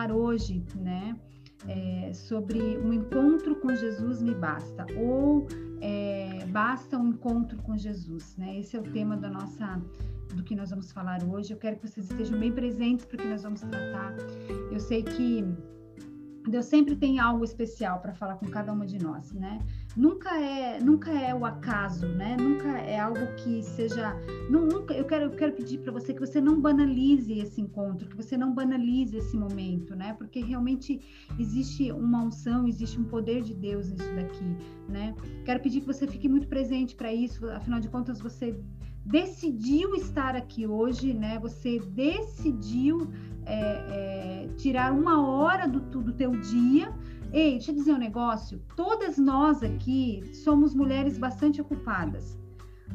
falar 0.00 0.12
hoje, 0.12 0.64
né? 0.74 1.16
É, 1.68 2.10
sobre 2.14 2.58
um 2.78 2.90
encontro 2.90 3.54
com 3.56 3.74
Jesus 3.74 4.22
me 4.22 4.34
basta 4.34 4.86
ou 4.96 5.46
é, 5.82 6.46
basta 6.46 6.96
um 6.96 7.08
encontro 7.08 7.58
com 7.58 7.76
Jesus, 7.76 8.34
né? 8.38 8.58
Esse 8.58 8.76
é 8.76 8.80
o 8.80 8.82
tema 8.82 9.14
da 9.14 9.28
nossa 9.28 9.80
do 10.34 10.42
que 10.42 10.54
nós 10.54 10.70
vamos 10.70 10.90
falar 10.90 11.22
hoje. 11.22 11.52
Eu 11.52 11.58
quero 11.58 11.76
que 11.76 11.86
vocês 11.86 12.10
estejam 12.10 12.38
bem 12.38 12.50
presentes 12.50 13.04
para 13.04 13.16
o 13.16 13.18
que 13.18 13.28
nós 13.28 13.42
vamos 13.42 13.60
tratar. 13.60 14.14
Eu 14.72 14.80
sei 14.80 15.02
que 15.02 15.44
Deus 16.48 16.64
sempre 16.64 16.96
tem 16.96 17.18
algo 17.18 17.44
especial 17.44 18.00
para 18.00 18.14
falar 18.14 18.36
com 18.36 18.46
cada 18.46 18.72
uma 18.72 18.86
de 18.86 18.98
nós, 18.98 19.32
né? 19.32 19.58
Nunca 19.96 20.30
é, 20.40 20.80
nunca 20.80 21.10
é 21.10 21.34
o 21.34 21.44
acaso, 21.44 22.06
né? 22.06 22.36
Nunca 22.36 22.68
é 22.78 22.98
algo 22.98 23.26
que 23.36 23.62
seja, 23.62 24.14
nunca. 24.48 24.94
Eu 24.94 25.04
quero, 25.04 25.24
eu 25.24 25.30
quero 25.30 25.52
pedir 25.52 25.78
para 25.78 25.92
você 25.92 26.14
que 26.14 26.20
você 26.20 26.40
não 26.40 26.60
banalize 26.60 27.32
esse 27.32 27.60
encontro, 27.60 28.08
que 28.08 28.16
você 28.16 28.36
não 28.36 28.54
banalize 28.54 29.16
esse 29.16 29.36
momento, 29.36 29.96
né? 29.96 30.14
Porque 30.14 30.40
realmente 30.40 31.00
existe 31.38 31.90
uma 31.90 32.22
unção, 32.22 32.68
existe 32.68 33.00
um 33.00 33.04
poder 33.04 33.42
de 33.42 33.52
Deus 33.52 33.90
nisso 33.90 34.14
daqui, 34.14 34.56
né? 34.88 35.14
Quero 35.44 35.60
pedir 35.60 35.80
que 35.80 35.86
você 35.86 36.06
fique 36.06 36.28
muito 36.28 36.46
presente 36.46 36.94
para 36.94 37.12
isso. 37.12 37.48
Afinal 37.50 37.80
de 37.80 37.88
contas, 37.88 38.20
você 38.20 38.56
decidiu 39.04 39.94
estar 39.96 40.36
aqui 40.36 40.66
hoje, 40.66 41.12
né? 41.12 41.38
Você 41.40 41.80
decidiu 41.80 43.10
é, 43.44 44.44
é, 44.44 44.48
tirar 44.56 44.92
uma 44.92 45.26
hora 45.26 45.66
do, 45.66 45.80
do 45.80 46.12
teu 46.12 46.30
dia. 46.30 46.92
Ei, 47.32 47.52
deixa 47.52 47.70
eu 47.70 47.76
dizer 47.76 47.92
um 47.92 47.98
negócio. 47.98 48.60
Todas 48.74 49.16
nós 49.16 49.62
aqui 49.62 50.28
somos 50.34 50.74
mulheres 50.74 51.16
bastante 51.16 51.60
ocupadas. 51.60 52.36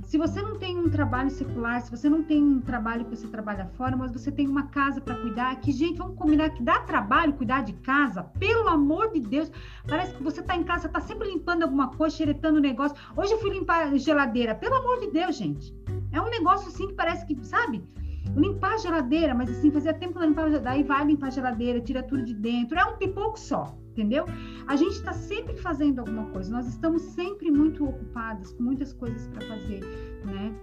Se 0.03 0.17
você 0.17 0.41
não 0.41 0.59
tem 0.59 0.77
um 0.77 0.89
trabalho 0.89 1.29
secular, 1.29 1.79
se 1.81 1.89
você 1.89 2.09
não 2.09 2.21
tem 2.21 2.43
um 2.43 2.59
trabalho 2.59 3.05
que 3.05 3.15
você 3.15 3.27
trabalha 3.27 3.65
fora, 3.77 3.95
mas 3.95 4.11
você 4.11 4.29
tem 4.29 4.45
uma 4.45 4.63
casa 4.63 4.99
para 4.99 5.15
cuidar, 5.15 5.55
que 5.61 5.71
gente, 5.71 5.99
vamos 5.99 6.17
combinar 6.17 6.49
que 6.49 6.61
dá 6.61 6.81
trabalho 6.81 7.31
cuidar 7.31 7.63
de 7.63 7.71
casa, 7.73 8.23
pelo 8.23 8.67
amor 8.67 9.13
de 9.13 9.21
Deus. 9.21 9.49
Parece 9.87 10.13
que 10.13 10.21
você 10.21 10.41
está 10.41 10.53
em 10.57 10.63
casa, 10.63 10.87
está 10.87 10.99
sempre 10.99 11.29
limpando 11.29 11.63
alguma 11.63 11.87
coisa, 11.95 12.17
xeretando 12.17 12.57
o 12.57 12.61
negócio. 12.61 12.97
Hoje 13.15 13.31
eu 13.31 13.39
fui 13.39 13.51
limpar 13.51 13.87
a 13.87 13.97
geladeira, 13.97 14.53
pelo 14.53 14.75
amor 14.75 14.99
de 14.99 15.11
Deus, 15.11 15.37
gente. 15.37 15.73
É 16.11 16.21
um 16.21 16.29
negócio 16.29 16.67
assim 16.67 16.87
que 16.87 16.93
parece 16.93 17.25
que, 17.25 17.37
sabe? 17.45 17.81
limpar 18.35 18.73
a 18.73 18.77
geladeira, 18.77 19.33
mas 19.33 19.49
assim, 19.49 19.71
fazia 19.71 19.93
tempo 19.93 20.13
que 20.13 20.19
não 20.19 20.27
limpava, 20.27 20.59
daí 20.59 20.83
vai 20.83 21.05
limpar 21.05 21.27
a 21.27 21.29
geladeira, 21.29 21.79
tira 21.79 22.03
tudo 22.03 22.23
de 22.23 22.33
dentro, 22.33 22.77
é 22.77 22.83
um 22.83 22.97
pipoco 22.97 23.39
só, 23.39 23.77
entendeu? 23.95 24.25
A 24.67 24.75
gente 24.75 24.91
está 24.91 25.13
sempre 25.13 25.55
fazendo 25.55 25.99
alguma 25.99 26.25
coisa, 26.25 26.51
nós 26.51 26.67
estamos 26.67 27.01
sempre 27.01 27.49
muito 27.49 27.87
ocupadas, 27.87 28.51
com 28.51 28.63
muitas 28.63 28.91
coisas 28.91 29.25
para 29.27 29.47
fazer, 29.47 29.79
né? 30.25 30.53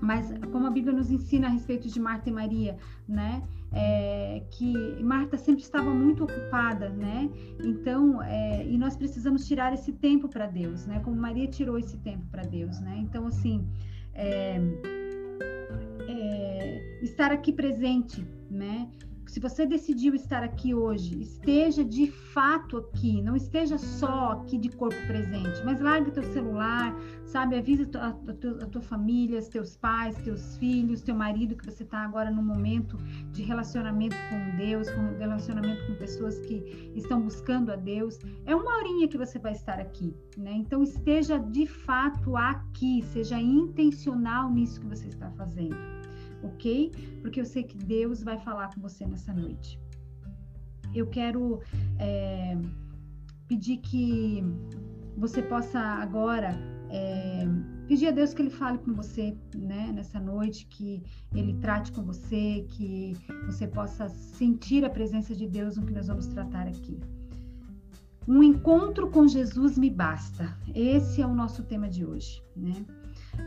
Mas 0.00 0.32
como 0.50 0.66
a 0.66 0.70
Bíblia 0.70 0.92
nos 0.92 1.10
ensina 1.10 1.46
a 1.46 1.50
respeito 1.50 1.88
de 1.88 2.00
Marta 2.00 2.28
e 2.28 2.32
Maria, 2.32 2.76
né? 3.08 3.42
É, 3.72 4.42
que 4.50 5.00
Marta 5.02 5.36
sempre 5.36 5.62
estava 5.62 5.90
muito 5.90 6.24
ocupada, 6.24 6.88
né? 6.88 7.30
Então, 7.64 8.20
é, 8.22 8.66
e 8.66 8.76
nós 8.76 8.96
precisamos 8.96 9.46
tirar 9.46 9.72
esse 9.72 9.92
tempo 9.92 10.28
para 10.28 10.46
Deus, 10.46 10.86
né? 10.86 11.00
Como 11.04 11.16
Maria 11.16 11.46
tirou 11.46 11.78
esse 11.78 11.96
tempo 11.98 12.24
para 12.30 12.42
Deus, 12.42 12.80
né? 12.80 12.96
Então, 12.98 13.26
assim, 13.28 13.64
é, 14.14 14.60
é, 16.08 16.98
estar 17.02 17.30
aqui 17.30 17.52
presente, 17.52 18.26
né? 18.50 18.88
Se 19.32 19.40
você 19.40 19.64
decidiu 19.64 20.14
estar 20.14 20.42
aqui 20.42 20.74
hoje, 20.74 21.18
esteja 21.18 21.82
de 21.82 22.06
fato 22.06 22.76
aqui, 22.76 23.22
não 23.22 23.34
esteja 23.34 23.78
só 23.78 24.32
aqui 24.32 24.58
de 24.58 24.68
corpo 24.68 25.06
presente, 25.06 25.64
mas 25.64 25.80
larga 25.80 26.10
teu 26.10 26.22
celular, 26.22 26.94
sabe? 27.24 27.56
Avisa 27.56 27.88
a, 27.94 28.08
a, 28.08 28.10
a 28.10 28.66
tua 28.66 28.82
família, 28.82 29.40
teus 29.40 29.74
pais, 29.74 30.18
teus 30.18 30.58
filhos, 30.58 31.00
teu 31.00 31.14
marido, 31.14 31.56
que 31.56 31.64
você 31.64 31.82
está 31.82 32.00
agora 32.00 32.30
no 32.30 32.42
momento 32.42 32.98
de 33.30 33.42
relacionamento 33.42 34.16
com 34.28 34.56
Deus, 34.58 34.90
com 34.90 35.16
relacionamento 35.16 35.86
com 35.86 35.94
pessoas 35.94 36.38
que 36.40 36.92
estão 36.94 37.22
buscando 37.22 37.72
a 37.72 37.76
Deus. 37.76 38.18
É 38.44 38.54
uma 38.54 38.76
horinha 38.76 39.08
que 39.08 39.16
você 39.16 39.38
vai 39.38 39.52
estar 39.52 39.80
aqui, 39.80 40.14
né? 40.36 40.52
Então 40.52 40.82
esteja 40.82 41.38
de 41.38 41.64
fato 41.64 42.36
aqui, 42.36 43.00
seja 43.00 43.40
intencional 43.40 44.50
nisso 44.50 44.78
que 44.78 44.88
você 44.88 45.08
está 45.08 45.30
fazendo 45.30 46.01
ok? 46.42 46.90
Porque 47.20 47.40
eu 47.40 47.44
sei 47.44 47.62
que 47.62 47.76
Deus 47.76 48.22
vai 48.22 48.38
falar 48.38 48.74
com 48.74 48.80
você 48.80 49.06
nessa 49.06 49.32
noite. 49.32 49.78
Eu 50.94 51.06
quero 51.06 51.60
é, 51.98 52.56
pedir 53.48 53.78
que 53.78 54.42
você 55.16 55.42
possa 55.42 55.78
agora 55.78 56.50
é, 56.90 57.44
pedir 57.86 58.08
a 58.08 58.10
Deus 58.10 58.34
que 58.34 58.42
Ele 58.42 58.50
fale 58.50 58.78
com 58.78 58.92
você, 58.92 59.34
né, 59.54 59.90
nessa 59.92 60.20
noite, 60.20 60.66
que 60.66 61.02
Ele 61.34 61.54
trate 61.54 61.90
com 61.92 62.02
você, 62.02 62.66
que 62.68 63.14
você 63.46 63.66
possa 63.66 64.08
sentir 64.08 64.84
a 64.84 64.90
presença 64.90 65.34
de 65.34 65.48
Deus 65.48 65.76
no 65.76 65.86
que 65.86 65.92
nós 65.92 66.08
vamos 66.08 66.26
tratar 66.26 66.66
aqui. 66.66 67.00
Um 68.28 68.42
encontro 68.42 69.10
com 69.10 69.26
Jesus 69.26 69.76
me 69.76 69.90
basta. 69.90 70.56
Esse 70.74 71.20
é 71.22 71.26
o 71.26 71.34
nosso 71.34 71.64
tema 71.64 71.88
de 71.88 72.04
hoje, 72.04 72.40
né? 72.54 72.84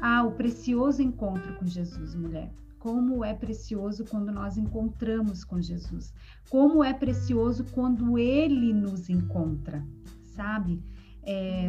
Ah, 0.01 0.23
o 0.23 0.31
precioso 0.31 1.01
encontro 1.01 1.55
com 1.55 1.65
Jesus, 1.65 2.15
mulher 2.15 2.51
como 2.85 3.25
é 3.25 3.33
precioso 3.33 4.05
quando 4.05 4.31
nós 4.31 4.57
encontramos 4.59 5.43
com 5.43 5.59
Jesus, 5.59 6.13
como 6.51 6.83
é 6.83 6.93
precioso 6.93 7.65
quando 7.71 8.15
Ele 8.15 8.71
nos 8.71 9.09
encontra, 9.09 9.83
sabe? 10.21 10.79
É, 11.23 11.67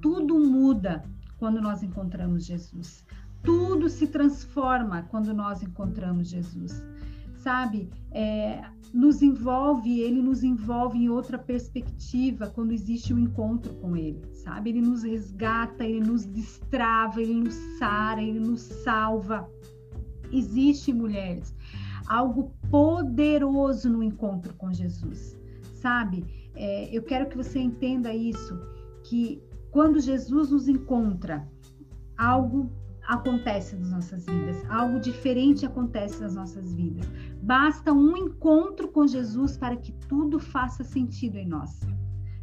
tudo 0.00 0.36
muda 0.36 1.04
quando 1.38 1.62
nós 1.62 1.80
encontramos 1.80 2.44
Jesus, 2.44 3.06
tudo 3.40 3.88
se 3.88 4.08
transforma 4.08 5.04
quando 5.04 5.32
nós 5.32 5.62
encontramos 5.62 6.26
Jesus 6.26 6.84
sabe? 7.42 7.90
É, 8.12 8.62
nos 8.92 9.22
envolve, 9.22 10.00
ele 10.00 10.20
nos 10.22 10.42
envolve 10.42 10.98
em 10.98 11.08
outra 11.08 11.38
perspectiva 11.38 12.48
quando 12.48 12.72
existe 12.72 13.12
um 13.12 13.18
encontro 13.18 13.72
com 13.74 13.96
ele, 13.96 14.22
sabe? 14.32 14.70
Ele 14.70 14.80
nos 14.80 15.02
resgata, 15.02 15.84
ele 15.84 16.00
nos 16.00 16.24
destrava, 16.26 17.20
ele 17.20 17.34
nos 17.34 17.54
sara, 17.78 18.22
ele 18.22 18.38
nos 18.38 18.60
salva. 18.60 19.48
Existe, 20.30 20.92
mulheres, 20.92 21.54
algo 22.06 22.52
poderoso 22.70 23.90
no 23.90 24.02
encontro 24.02 24.54
com 24.54 24.72
Jesus, 24.72 25.36
sabe? 25.74 26.24
É, 26.54 26.94
eu 26.96 27.02
quero 27.02 27.28
que 27.28 27.36
você 27.36 27.58
entenda 27.58 28.14
isso, 28.14 28.58
que 29.04 29.42
quando 29.70 30.00
Jesus 30.00 30.50
nos 30.50 30.68
encontra, 30.68 31.46
algo 32.16 32.70
acontece 33.06 33.76
nas 33.76 33.90
nossas 33.90 34.26
vidas, 34.26 34.64
algo 34.70 35.00
diferente 35.00 35.66
acontece 35.66 36.20
nas 36.20 36.34
nossas 36.34 36.72
vidas. 36.74 37.06
Basta 37.42 37.92
um 37.92 38.16
encontro 38.16 38.88
com 38.88 39.06
Jesus 39.06 39.56
para 39.56 39.76
que 39.76 39.92
tudo 40.08 40.38
faça 40.38 40.84
sentido 40.84 41.36
em 41.36 41.46
nós. 41.46 41.80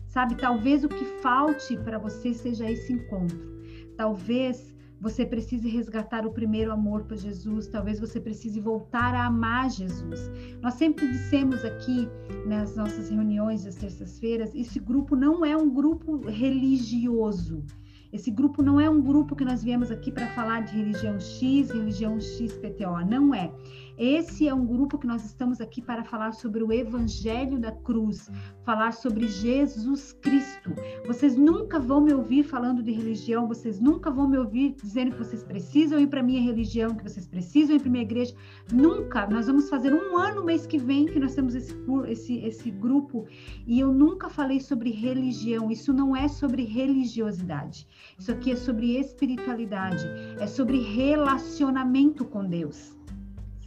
Sabe, 0.08 0.36
talvez 0.36 0.84
o 0.84 0.90
que 0.90 1.06
falte 1.22 1.78
para 1.78 2.00
você 2.00 2.34
seja 2.34 2.70
esse 2.70 2.92
encontro. 2.92 3.60
Talvez 3.96 4.76
você 5.00 5.26
precise 5.26 5.70
resgatar 5.70 6.26
o 6.26 6.32
primeiro 6.32 6.72
amor 6.74 7.04
para 7.04 7.16
Jesus, 7.16 7.68
talvez 7.68 8.00
você 8.00 8.20
precise 8.20 8.60
voltar 8.60 9.14
a 9.14 9.28
amar 9.28 9.70
Jesus. 9.70 10.30
Nós 10.62 10.74
sempre 10.74 11.08
dissemos 11.08 11.64
aqui 11.64 12.08
nas 12.46 12.76
nossas 12.76 13.10
reuniões 13.10 13.64
das 13.64 13.76
terças-feiras, 13.76 14.54
esse 14.54 14.80
grupo 14.80 15.16
não 15.16 15.46
é 15.46 15.56
um 15.56 15.70
grupo 15.70 16.18
religioso. 16.28 17.64
Esse 18.12 18.32
grupo 18.32 18.64
não 18.64 18.80
é 18.80 18.90
um 18.90 19.02
grupo 19.02 19.36
que 19.36 19.46
nós 19.46 19.64
viemos 19.64 19.92
aqui 19.92 20.12
para 20.12 20.28
falar 20.30 20.62
de 20.62 20.76
religião 20.76 21.20
X, 21.20 21.70
religião 21.70 22.20
XPTO, 22.20 23.06
não 23.08 23.36
é. 23.36 23.52
Esse 24.00 24.48
é 24.48 24.54
um 24.54 24.66
grupo 24.66 24.98
que 24.98 25.06
nós 25.06 25.26
estamos 25.26 25.60
aqui 25.60 25.82
para 25.82 26.06
falar 26.06 26.32
sobre 26.32 26.64
o 26.64 26.72
Evangelho 26.72 27.60
da 27.60 27.74
Cruz, 27.74 28.32
falar 28.64 28.94
sobre 28.94 29.28
Jesus 29.28 30.14
Cristo. 30.14 30.74
Vocês 31.06 31.36
nunca 31.36 31.82
vão 31.82 32.00
me 32.00 32.14
ouvir 32.14 32.44
falando 32.44 32.82
de 32.82 32.94
religião, 32.94 33.46
vocês 33.46 33.78
nunca 33.78 34.10
vão 34.10 34.30
me 34.30 34.38
ouvir 34.38 34.74
dizendo 34.82 35.12
que 35.12 35.18
vocês 35.18 35.44
precisam 35.44 36.00
ir 36.00 36.08
para 36.08 36.24
minha 36.24 36.42
religião, 36.42 36.96
que 36.96 37.04
vocês 37.04 37.28
precisam 37.28 37.76
ir 37.76 37.82
para 37.82 37.92
minha 37.92 38.06
igreja. 38.06 38.34
Nunca. 38.72 39.28
Nós 39.28 39.48
vamos 39.48 39.70
fazer 39.70 39.94
um 39.94 40.18
ano 40.18 40.46
mês 40.46 40.66
que 40.66 40.78
vem 40.78 41.06
que 41.06 41.20
nós 41.20 41.36
temos 41.36 41.54
esse, 41.54 41.76
esse, 42.08 42.38
esse 42.38 42.72
grupo 42.72 43.28
e 43.68 43.82
eu 43.82 43.92
nunca 43.92 44.30
falei 44.30 44.62
sobre 44.62 44.92
religião. 44.92 45.70
Isso 45.70 45.92
não 45.92 46.16
é 46.16 46.30
sobre 46.30 46.64
religiosidade. 46.64 47.86
Isso 48.18 48.32
aqui 48.32 48.54
é 48.54 48.56
sobre 48.56 48.98
espiritualidade, 48.98 50.06
é 50.40 50.48
sobre 50.48 50.80
relacionamento 50.80 52.24
com 52.24 52.46
Deus 52.46 52.98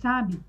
sabe? 0.03 0.41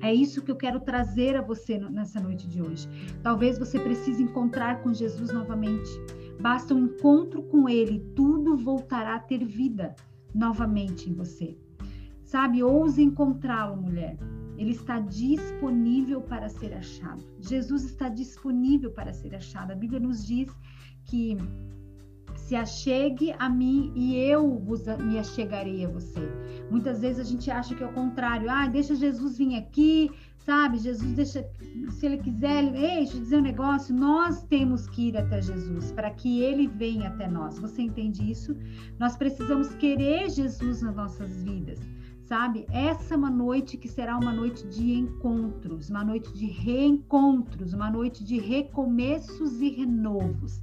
É 0.00 0.12
isso 0.12 0.42
que 0.42 0.50
eu 0.50 0.56
quero 0.56 0.80
trazer 0.80 1.36
a 1.36 1.42
você 1.42 1.78
nessa 1.78 2.18
noite 2.18 2.48
de 2.48 2.60
hoje. 2.60 2.88
Talvez 3.22 3.58
você 3.58 3.78
precise 3.78 4.22
encontrar 4.22 4.82
com 4.82 4.92
Jesus 4.92 5.30
novamente. 5.30 5.90
Basta 6.40 6.74
um 6.74 6.86
encontro 6.86 7.42
com 7.42 7.68
Ele, 7.68 8.00
tudo 8.16 8.56
voltará 8.56 9.16
a 9.16 9.20
ter 9.20 9.44
vida 9.44 9.94
novamente 10.34 11.08
em 11.08 11.12
você. 11.12 11.56
Sabe, 12.24 12.62
ouse 12.62 13.02
encontrá-lo, 13.02 13.76
mulher. 13.76 14.16
Ele 14.56 14.72
está 14.72 14.98
disponível 14.98 16.20
para 16.20 16.48
ser 16.48 16.74
achado. 16.74 17.22
Jesus 17.38 17.84
está 17.84 18.08
disponível 18.08 18.90
para 18.90 19.12
ser 19.12 19.34
achado. 19.34 19.72
A 19.72 19.76
Bíblia 19.76 20.00
nos 20.00 20.26
diz 20.26 20.50
que 21.04 21.36
se 22.46 22.56
achegue 22.56 23.34
a 23.38 23.48
mim 23.48 23.92
e 23.94 24.16
eu 24.16 24.58
vos, 24.58 24.86
me 24.98 25.18
achegarei 25.18 25.84
a 25.84 25.88
você. 25.88 26.20
Muitas 26.70 27.00
vezes 27.00 27.20
a 27.20 27.24
gente 27.24 27.50
acha 27.50 27.74
que 27.74 27.82
é 27.82 27.86
o 27.86 27.92
contrário. 27.92 28.48
Ah, 28.50 28.66
deixa 28.66 28.94
Jesus 28.94 29.36
vir 29.36 29.56
aqui, 29.56 30.10
sabe? 30.48 30.78
Jesus 30.78 31.12
deixa, 31.12 31.46
se 31.90 32.06
ele 32.06 32.16
quiser, 32.16 32.64
ele, 32.64 32.78
ei, 32.78 32.96
deixa 32.98 33.16
eu 33.16 33.20
dizer 33.20 33.36
um 33.36 33.42
negócio, 33.42 33.94
nós 33.94 34.42
temos 34.44 34.88
que 34.88 35.08
ir 35.08 35.16
até 35.18 35.42
Jesus 35.42 35.92
para 35.92 36.10
que 36.10 36.40
ele 36.42 36.66
venha 36.66 37.08
até 37.08 37.28
nós. 37.28 37.58
Você 37.58 37.82
entende 37.82 38.30
isso? 38.30 38.56
Nós 38.98 39.14
precisamos 39.14 39.74
querer 39.74 40.30
Jesus 40.30 40.80
nas 40.80 40.96
nossas 40.96 41.42
vidas, 41.42 41.78
sabe? 42.24 42.66
Essa 42.72 43.12
é 43.12 43.16
uma 43.16 43.30
noite 43.30 43.76
que 43.76 43.88
será 43.88 44.16
uma 44.16 44.32
noite 44.32 44.66
de 44.68 44.92
encontros, 44.92 45.90
uma 45.90 46.02
noite 46.02 46.32
de 46.32 46.46
reencontros, 46.46 47.74
uma 47.74 47.90
noite 47.90 48.24
de 48.24 48.38
recomeços 48.38 49.60
e 49.60 49.68
renovos. 49.68 50.62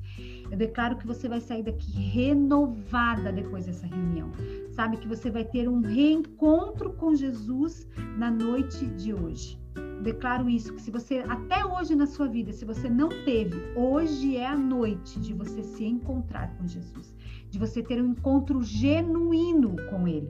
Eu 0.51 0.57
declaro 0.57 0.97
que 0.97 1.07
você 1.07 1.27
vai 1.27 1.41
sair 1.41 1.63
daqui 1.63 1.91
renovada 1.91 3.31
depois 3.31 3.65
dessa 3.65 3.87
reunião. 3.87 4.31
Sabe 4.71 4.97
que 4.97 5.07
você 5.07 5.29
vai 5.29 5.43
ter 5.43 5.67
um 5.67 5.81
reencontro 5.81 6.93
com 6.93 7.15
Jesus 7.15 7.87
na 8.17 8.29
noite 8.29 8.85
de 8.87 9.13
hoje. 9.13 9.59
Declaro 10.01 10.49
isso 10.49 10.73
que 10.73 10.81
se 10.81 10.91
você 10.91 11.19
até 11.27 11.65
hoje 11.65 11.95
na 11.95 12.05
sua 12.05 12.27
vida, 12.27 12.51
se 12.51 12.65
você 12.65 12.89
não 12.89 13.09
teve, 13.09 13.55
hoje 13.75 14.37
é 14.37 14.45
a 14.45 14.55
noite 14.55 15.19
de 15.19 15.33
você 15.33 15.63
se 15.63 15.83
encontrar 15.83 16.55
com 16.57 16.67
Jesus, 16.67 17.15
de 17.49 17.57
você 17.57 17.81
ter 17.81 18.01
um 18.01 18.11
encontro 18.11 18.61
genuíno 18.61 19.75
com 19.89 20.07
ele. 20.07 20.29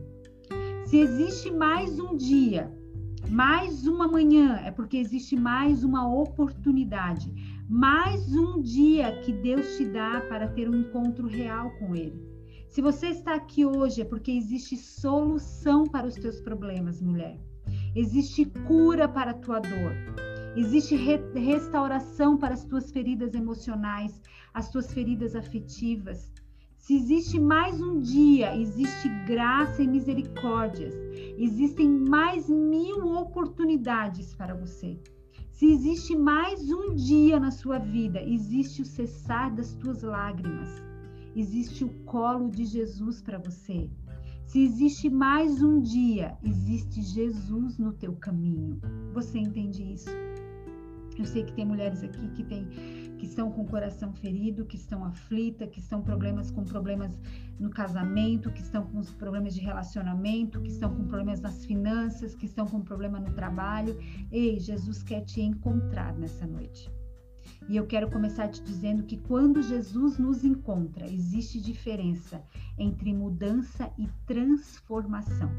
Se 0.85 0.97
existe 0.97 1.51
mais 1.51 1.99
um 1.99 2.15
dia, 2.15 2.71
mais 3.29 3.87
uma 3.87 4.07
manhã, 4.07 4.61
é 4.63 4.71
porque 4.71 4.97
existe 4.97 5.35
mais 5.35 5.83
uma 5.83 6.07
oportunidade 6.07 7.33
mais 7.67 8.31
um 8.35 8.61
dia 8.61 9.19
que 9.21 9.33
Deus 9.33 9.75
te 9.75 9.85
dá 9.85 10.21
para 10.29 10.47
ter 10.47 10.69
um 10.69 10.81
encontro 10.81 11.27
real 11.27 11.71
com 11.79 11.95
Ele. 11.95 12.21
Se 12.67 12.79
você 12.79 13.07
está 13.07 13.33
aqui 13.33 13.65
hoje 13.65 14.01
é 14.01 14.05
porque 14.05 14.31
existe 14.31 14.77
solução 14.77 15.85
para 15.85 16.05
os 16.05 16.13
teus 16.13 16.39
problemas, 16.39 17.01
mulher. 17.01 17.39
Existe 17.95 18.45
cura 18.67 19.07
para 19.07 19.31
a 19.31 19.33
tua 19.33 19.59
dor. 19.59 19.95
Existe 20.55 20.95
re 20.95 21.17
restauração 21.33 22.37
para 22.37 22.53
as 22.53 22.63
tuas 22.63 22.91
feridas 22.91 23.33
emocionais, 23.33 24.21
as 24.53 24.69
tuas 24.69 24.93
feridas 24.93 25.35
afetivas. 25.35 26.31
Se 26.77 26.95
existe 26.95 27.39
mais 27.39 27.81
um 27.81 27.99
dia, 27.99 28.55
existe 28.55 29.09
graça 29.25 29.81
e 29.81 29.87
misericórdias. 29.87 30.93
Existem 31.35 31.89
mais 31.89 32.47
mil 32.47 33.07
oportunidades 33.07 34.35
para 34.35 34.53
você. 34.53 34.99
Se 35.55 35.71
existe 35.71 36.17
mais 36.17 36.69
um 36.69 36.93
dia 36.93 37.39
na 37.39 37.49
sua 37.49 37.79
vida, 37.79 38.21
existe 38.21 38.81
o 38.81 38.85
cessar 38.85 39.55
das 39.55 39.73
tuas 39.75 40.01
lágrimas. 40.01 40.83
Existe 41.33 41.85
o 41.85 41.89
colo 42.03 42.49
de 42.49 42.65
Jesus 42.65 43.21
para 43.21 43.37
você. 43.37 43.89
Se 44.43 44.61
existe 44.61 45.09
mais 45.09 45.63
um 45.63 45.79
dia, 45.79 46.37
existe 46.43 47.01
Jesus 47.01 47.77
no 47.77 47.93
teu 47.93 48.17
caminho. 48.17 48.81
Você 49.13 49.39
entende 49.39 49.81
isso? 49.93 50.09
Eu 51.17 51.23
sei 51.23 51.45
que 51.45 51.53
tem 51.53 51.65
mulheres 51.65 52.03
aqui 52.03 52.27
que 52.31 52.43
têm 52.43 52.67
que 53.25 53.29
estão 53.29 53.51
com 53.51 53.63
o 53.63 53.65
coração 53.65 54.13
ferido, 54.13 54.65
que 54.65 54.75
estão 54.75 55.03
aflitas, 55.03 55.67
que 55.69 55.79
estão 55.79 55.99
problemas 55.99 56.51
com 56.51 56.63
problemas 56.63 57.17
no 57.59 57.71
casamento, 57.71 58.51
que 58.51 58.61
estão 58.61 58.85
com 58.85 59.01
problemas 59.17 59.55
de 59.55 59.61
relacionamento, 59.61 60.61
que 60.61 60.69
estão 60.69 60.93
com 60.95 61.05
problemas 61.05 61.41
nas 61.41 61.65
finanças, 61.65 62.35
que 62.35 62.45
estão 62.45 62.67
com 62.67 62.81
problema 62.81 63.19
no 63.19 63.33
trabalho. 63.33 63.97
Ei, 64.31 64.59
Jesus 64.59 65.01
quer 65.01 65.21
te 65.21 65.41
encontrar 65.41 66.13
nessa 66.13 66.45
noite. 66.45 66.91
E 67.67 67.75
eu 67.75 67.87
quero 67.87 68.11
começar 68.11 68.47
te 68.47 68.61
dizendo 68.61 69.03
que 69.03 69.17
quando 69.17 69.63
Jesus 69.63 70.19
nos 70.19 70.43
encontra, 70.43 71.11
existe 71.11 71.59
diferença 71.59 72.43
entre 72.77 73.11
mudança 73.11 73.91
e 73.97 74.07
transformação. 74.27 75.49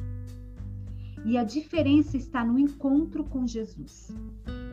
E 1.24 1.36
a 1.36 1.42
diferença 1.42 2.16
está 2.16 2.44
no 2.44 2.60
encontro 2.60 3.24
com 3.24 3.44
Jesus. 3.44 4.14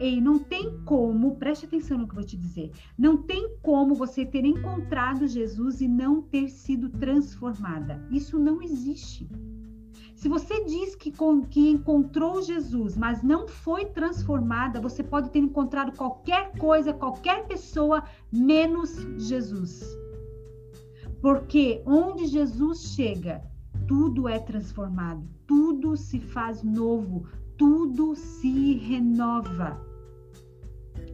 Ei, 0.03 0.19
não 0.19 0.37
tem 0.37 0.83
como, 0.83 1.37
preste 1.37 1.65
atenção 1.65 1.97
no 1.97 2.05
que 2.05 2.11
eu 2.11 2.15
vou 2.15 2.25
te 2.25 2.35
dizer, 2.35 2.73
não 2.97 3.15
tem 3.15 3.55
como 3.61 3.95
você 3.95 4.25
ter 4.25 4.43
encontrado 4.43 5.25
Jesus 5.25 5.79
e 5.79 5.87
não 5.87 6.21
ter 6.21 6.49
sido 6.49 6.89
transformada. 6.89 8.05
Isso 8.11 8.37
não 8.37 8.61
existe. 8.61 9.29
Se 10.13 10.27
você 10.27 10.65
diz 10.65 10.93
que, 10.93 11.09
que 11.49 11.69
encontrou 11.69 12.41
Jesus, 12.41 12.97
mas 12.97 13.23
não 13.23 13.47
foi 13.47 13.85
transformada, 13.85 14.81
você 14.81 15.01
pode 15.01 15.29
ter 15.29 15.39
encontrado 15.39 15.95
qualquer 15.95 16.51
coisa, 16.57 16.91
qualquer 16.91 17.47
pessoa, 17.47 18.03
menos 18.29 19.07
Jesus. 19.17 19.85
Porque 21.21 21.81
onde 21.85 22.25
Jesus 22.25 22.93
chega, 22.93 23.41
tudo 23.87 24.27
é 24.27 24.37
transformado, 24.37 25.25
tudo 25.47 25.95
se 25.95 26.19
faz 26.19 26.61
novo, 26.61 27.25
tudo 27.55 28.13
se 28.17 28.73
renova. 28.73 29.92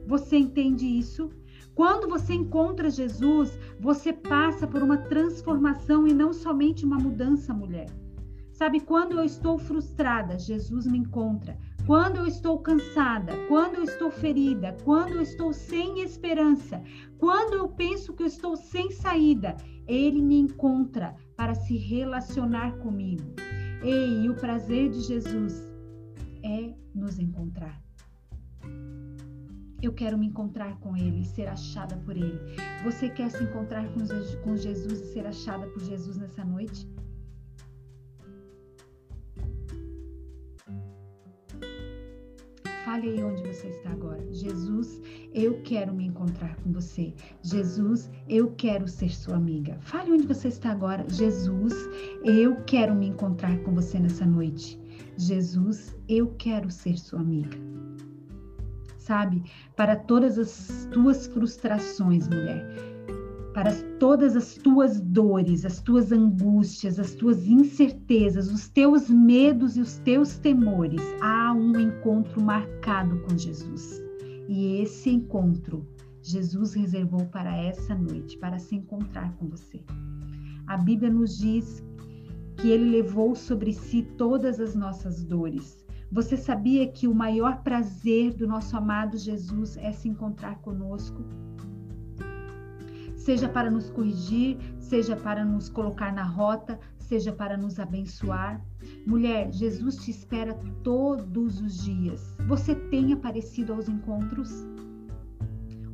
Você 0.09 0.38
entende 0.38 0.88
isso? 0.88 1.29
Quando 1.75 2.09
você 2.09 2.33
encontra 2.33 2.89
Jesus, 2.89 3.59
você 3.79 4.11
passa 4.11 4.65
por 4.65 4.81
uma 4.81 4.97
transformação 4.97 6.07
e 6.07 6.13
não 6.15 6.33
somente 6.33 6.83
uma 6.83 6.97
mudança, 6.97 7.53
mulher. 7.53 7.85
Sabe, 8.51 8.79
quando 8.79 9.19
eu 9.19 9.23
estou 9.23 9.59
frustrada, 9.59 10.39
Jesus 10.39 10.88
me 10.88 10.97
encontra. 10.97 11.56
Quando 11.85 12.17
eu 12.17 12.25
estou 12.25 12.57
cansada, 12.57 13.33
quando 13.47 13.75
eu 13.75 13.83
estou 13.83 14.09
ferida, 14.09 14.75
quando 14.83 15.11
eu 15.11 15.21
estou 15.21 15.53
sem 15.53 16.01
esperança, 16.01 16.81
quando 17.19 17.53
eu 17.53 17.67
penso 17.69 18.12
que 18.13 18.23
eu 18.23 18.27
estou 18.27 18.55
sem 18.55 18.89
saída, 18.89 19.55
Ele 19.88 20.23
me 20.23 20.39
encontra 20.39 21.15
para 21.38 21.53
se 21.53 21.77
relacionar 21.77 22.79
comigo. 22.79 23.35
Ei, 23.83 24.27
o 24.27 24.33
prazer 24.33 24.89
de 24.89 25.01
Jesus 25.01 25.71
é 26.44 26.73
nos 26.95 27.19
encontrar. 27.19 27.88
Eu 29.81 29.93
quero 29.93 30.17
me 30.17 30.27
encontrar 30.27 30.77
com 30.79 30.95
Ele, 30.97 31.23
ser 31.23 31.47
achada 31.47 31.95
por 31.97 32.15
Ele. 32.15 32.39
Você 32.83 33.09
quer 33.09 33.29
se 33.31 33.41
encontrar 33.43 33.87
com 34.43 34.55
Jesus 34.57 34.99
e 34.99 35.13
ser 35.13 35.25
achada 35.25 35.65
por 35.67 35.81
Jesus 35.81 36.17
nessa 36.17 36.43
noite? 36.43 36.85
Fale 42.83 43.07
aí 43.07 43.23
onde 43.23 43.43
você 43.43 43.67
está 43.67 43.91
agora. 43.91 44.19
Jesus, 44.33 44.99
eu 45.33 45.61
quero 45.61 45.93
me 45.93 46.07
encontrar 46.07 46.55
com 46.57 46.73
você. 46.73 47.13
Jesus, 47.41 48.09
eu 48.27 48.51
quero 48.57 48.87
ser 48.87 49.11
sua 49.11 49.35
amiga. 49.35 49.77
Fale 49.79 50.11
onde 50.11 50.27
você 50.27 50.49
está 50.49 50.71
agora. 50.71 51.05
Jesus, 51.07 51.73
eu 52.25 52.57
quero 52.65 52.93
me 52.93 53.07
encontrar 53.07 53.57
com 53.59 53.74
você 53.74 54.00
nessa 54.00 54.25
noite. 54.25 54.77
Jesus, 55.15 55.95
eu 56.09 56.33
quero 56.38 56.69
ser 56.69 56.98
sua 56.98 57.19
amiga. 57.19 57.78
Sabe, 59.10 59.42
para 59.75 59.96
todas 59.96 60.38
as 60.38 60.88
tuas 60.92 61.25
frustrações, 61.25 62.28
mulher, 62.28 62.63
para 63.56 63.74
todas 63.98 64.36
as 64.36 64.54
tuas 64.54 65.01
dores, 65.01 65.66
as 65.66 65.82
tuas 65.82 66.12
angústias, 66.12 67.00
as 67.00 67.16
tuas 67.16 67.48
incertezas, 67.48 68.51
os 68.51 68.70
teus 68.70 69.10
medos 69.10 69.78
e 69.78 69.82
os 69.82 69.98
teus 69.98 70.38
temores, 70.38 71.01
há 71.22 71.51
um 71.51 71.80
encontro 71.80 72.39
marcado 72.39 73.20
com 73.22 73.36
Jesus. 73.36 74.00
E 74.48 74.80
esse 74.80 75.10
encontro 75.10 75.88
Jesus 76.22 76.75
reservou 76.75 77.25
para 77.25 77.58
essa 77.58 77.96
noite, 77.96 78.38
para 78.38 78.60
se 78.60 78.75
encontrar 78.75 79.34
com 79.38 79.50
você. 79.50 79.82
A 80.68 80.78
Bíblia 80.78 81.10
nos 81.10 81.39
diz 81.39 81.84
que 82.58 82.70
ele 82.70 82.92
levou 82.92 83.34
sobre 83.34 83.74
si 83.74 84.04
todas 84.20 84.60
as 84.60 84.75
nossas 84.75 85.24
dores. 85.24 85.78
Você 86.12 86.36
sabia 86.36 86.88
que 86.88 87.08
o 87.08 87.13
maior 87.13 87.62
prazer 87.62 88.34
do 88.34 88.48
nosso 88.48 88.75
amado 88.75 89.18
Jesus 89.18 89.78
é 89.78 89.92
se 89.92 90.10
encontrar 90.10 90.60
conosco? 90.60 91.24
seja 93.30 93.48
para 93.48 93.70
nos 93.70 93.92
corrigir, 93.92 94.58
seja 94.80 95.16
para 95.16 95.46
nos 95.46 95.70
colocar 95.70 96.12
na 96.12 96.24
rota, 96.24 96.80
seja 96.98 97.32
para 97.32 97.56
nos 97.56 97.80
abençoar. 97.80 98.60
Mulher, 99.06 99.51
Jesus 99.51 99.98
te 99.98 100.10
espera 100.10 100.56
todos 100.84 101.62
os 101.62 101.84
dias. 101.84 102.36
Você 102.48 102.74
tem 102.74 103.13
aparecido 103.13 103.74
aos 103.74 103.88
encontros? 103.88 104.66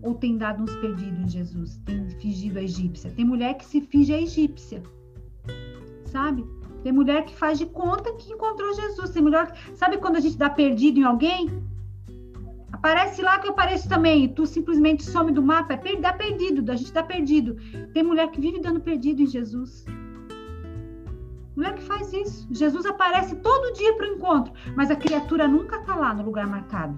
Ou 0.01 0.13
tem 0.13 0.37
dado 0.37 0.63
uns 0.63 0.73
perdidos 0.77 1.19
em 1.19 1.27
Jesus? 1.27 1.77
Tem 1.83 2.09
fingido 2.21 2.59
a 2.59 2.63
egípcia? 2.63 3.11
Tem 3.11 3.25
mulher 3.25 3.55
que 3.55 3.65
se 3.65 3.81
finge 3.81 4.13
a 4.13 4.21
egípcia, 4.21 4.81
sabe? 6.05 6.45
Tem 6.85 6.93
mulher 6.93 7.25
que 7.25 7.35
faz 7.35 7.57
de 7.57 7.65
conta 7.65 8.13
que 8.13 8.31
encontrou 8.31 8.71
Jesus. 8.75 9.09
Tem 9.09 9.19
mulher, 9.19 9.51
sabe 9.73 9.97
quando 9.97 10.17
a 10.17 10.19
gente 10.19 10.37
dá 10.37 10.51
perdido 10.51 10.99
em 10.99 11.03
alguém? 11.03 11.49
Aparece 12.71 13.23
lá 13.23 13.39
que 13.39 13.47
eu 13.47 13.53
apareço 13.53 13.89
também. 13.89 14.29
Tu 14.29 14.45
simplesmente 14.45 15.03
some 15.03 15.31
do 15.31 15.41
mapa. 15.41 15.73
É 15.73 15.77
per 15.77 15.99
dá 15.99 16.13
perdido, 16.13 16.71
a 16.71 16.75
gente 16.75 16.93
dá 16.93 17.01
perdido. 17.01 17.57
Tem 17.91 18.03
mulher 18.03 18.29
que 18.29 18.39
vive 18.39 18.61
dando 18.61 18.79
perdido 18.79 19.23
em 19.23 19.25
Jesus. 19.25 19.83
Mulher 21.55 21.73
que 21.73 21.81
faz 21.81 22.13
isso. 22.13 22.47
Jesus 22.51 22.85
aparece 22.85 23.35
todo 23.37 23.73
dia 23.73 23.95
para 23.95 24.07
o 24.07 24.13
encontro, 24.13 24.53
mas 24.75 24.91
a 24.91 24.95
criatura 24.95 25.47
nunca 25.47 25.77
está 25.77 25.95
lá 25.95 26.13
no 26.13 26.21
lugar 26.21 26.45
marcado. 26.45 26.95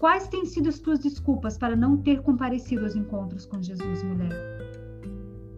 Quais 0.00 0.26
têm 0.26 0.44
sido 0.44 0.68
as 0.68 0.80
tuas 0.80 0.98
desculpas 0.98 1.56
para 1.56 1.76
não 1.76 1.96
ter 1.96 2.22
comparecido 2.22 2.82
aos 2.82 2.96
encontros 2.96 3.46
com 3.46 3.62
Jesus, 3.62 4.02
mulher? 4.02 4.53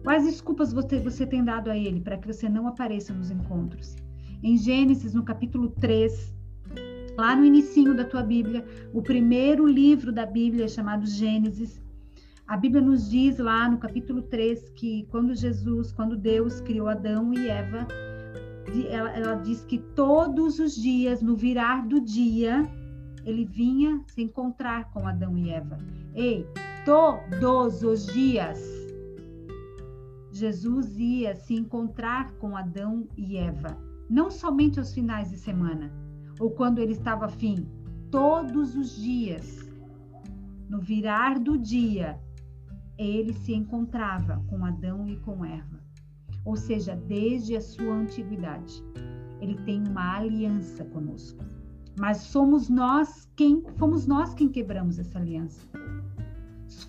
Quais 0.07 0.23
desculpas 0.23 0.71
você, 0.71 1.01
você 1.01 1.25
tem 1.25 1.43
dado 1.43 1.69
a 1.69 1.77
ele 1.77 1.99
para 1.99 2.17
que 2.17 2.25
você 2.25 2.47
não 2.47 2.65
apareça 2.65 3.13
nos 3.13 3.29
encontros? 3.29 3.93
Em 4.41 4.55
Gênesis, 4.55 5.13
no 5.13 5.21
capítulo 5.21 5.69
3, 5.81 6.33
Lá 7.17 7.35
no 7.35 7.43
inicinho 7.43 7.93
da 7.93 8.05
tua 8.05 8.23
Bíblia, 8.23 8.63
o 8.93 9.01
primeiro 9.01 9.67
livro 9.67 10.13
da 10.13 10.25
Bíblia 10.25 10.69
chamado 10.69 11.05
Gênesis, 11.05 11.81
a 12.47 12.55
Bíblia 12.55 12.81
nos 12.81 13.09
diz 13.09 13.37
lá 13.37 13.67
no 13.67 13.79
capítulo 13.79 14.21
3 14.21 14.69
que 14.69 15.05
quando 15.11 15.35
Jesus, 15.35 15.91
quando 15.91 16.15
Deus 16.15 16.61
criou 16.61 16.87
Adão 16.87 17.33
e 17.33 17.49
Eva, 17.49 17.85
ela, 18.89 19.11
ela 19.11 19.35
diz 19.35 19.65
que 19.65 19.77
todos 19.77 20.57
os 20.57 20.73
dias, 20.73 21.21
no 21.21 21.35
virar 21.35 21.85
do 21.85 21.99
dia, 21.99 22.63
ele 23.25 23.43
vinha 23.43 24.01
se 24.07 24.21
encontrar 24.21 24.89
com 24.91 25.05
Adão 25.05 25.37
e 25.37 25.49
Eva. 25.49 25.77
Ei, 26.15 26.47
todos 26.85 27.83
os 27.83 28.05
dias, 28.05 28.76
Jesus 30.37 30.95
ia 30.97 31.35
se 31.35 31.55
encontrar 31.55 32.31
com 32.33 32.55
Adão 32.55 33.07
e 33.17 33.37
Eva, 33.37 33.75
não 34.07 34.29
somente 34.29 34.77
aos 34.77 34.93
finais 34.93 35.31
de 35.31 35.37
semana, 35.37 35.91
ou 36.39 36.51
quando 36.51 36.77
ele 36.77 36.91
estava 36.91 37.25
afim, 37.25 37.67
todos 38.11 38.75
os 38.75 38.95
dias, 38.95 39.67
no 40.69 40.79
virar 40.79 41.39
do 41.39 41.57
dia, 41.57 42.19
ele 42.99 43.33
se 43.33 43.53
encontrava 43.53 44.43
com 44.47 44.63
Adão 44.63 45.07
e 45.07 45.17
com 45.17 45.43
Eva. 45.43 45.79
Ou 46.45 46.55
seja, 46.55 46.95
desde 46.95 47.55
a 47.55 47.61
sua 47.61 47.95
antiguidade, 47.95 48.83
ele 49.41 49.55
tem 49.65 49.83
uma 49.87 50.17
aliança 50.17 50.85
conosco. 50.85 51.43
Mas 51.99 52.17
somos 52.17 52.69
nós 52.69 53.27
quem 53.35 53.63
fomos 53.75 54.05
nós 54.05 54.35
quem 54.35 54.49
quebramos 54.49 54.99
essa 54.99 55.17
aliança. 55.17 55.67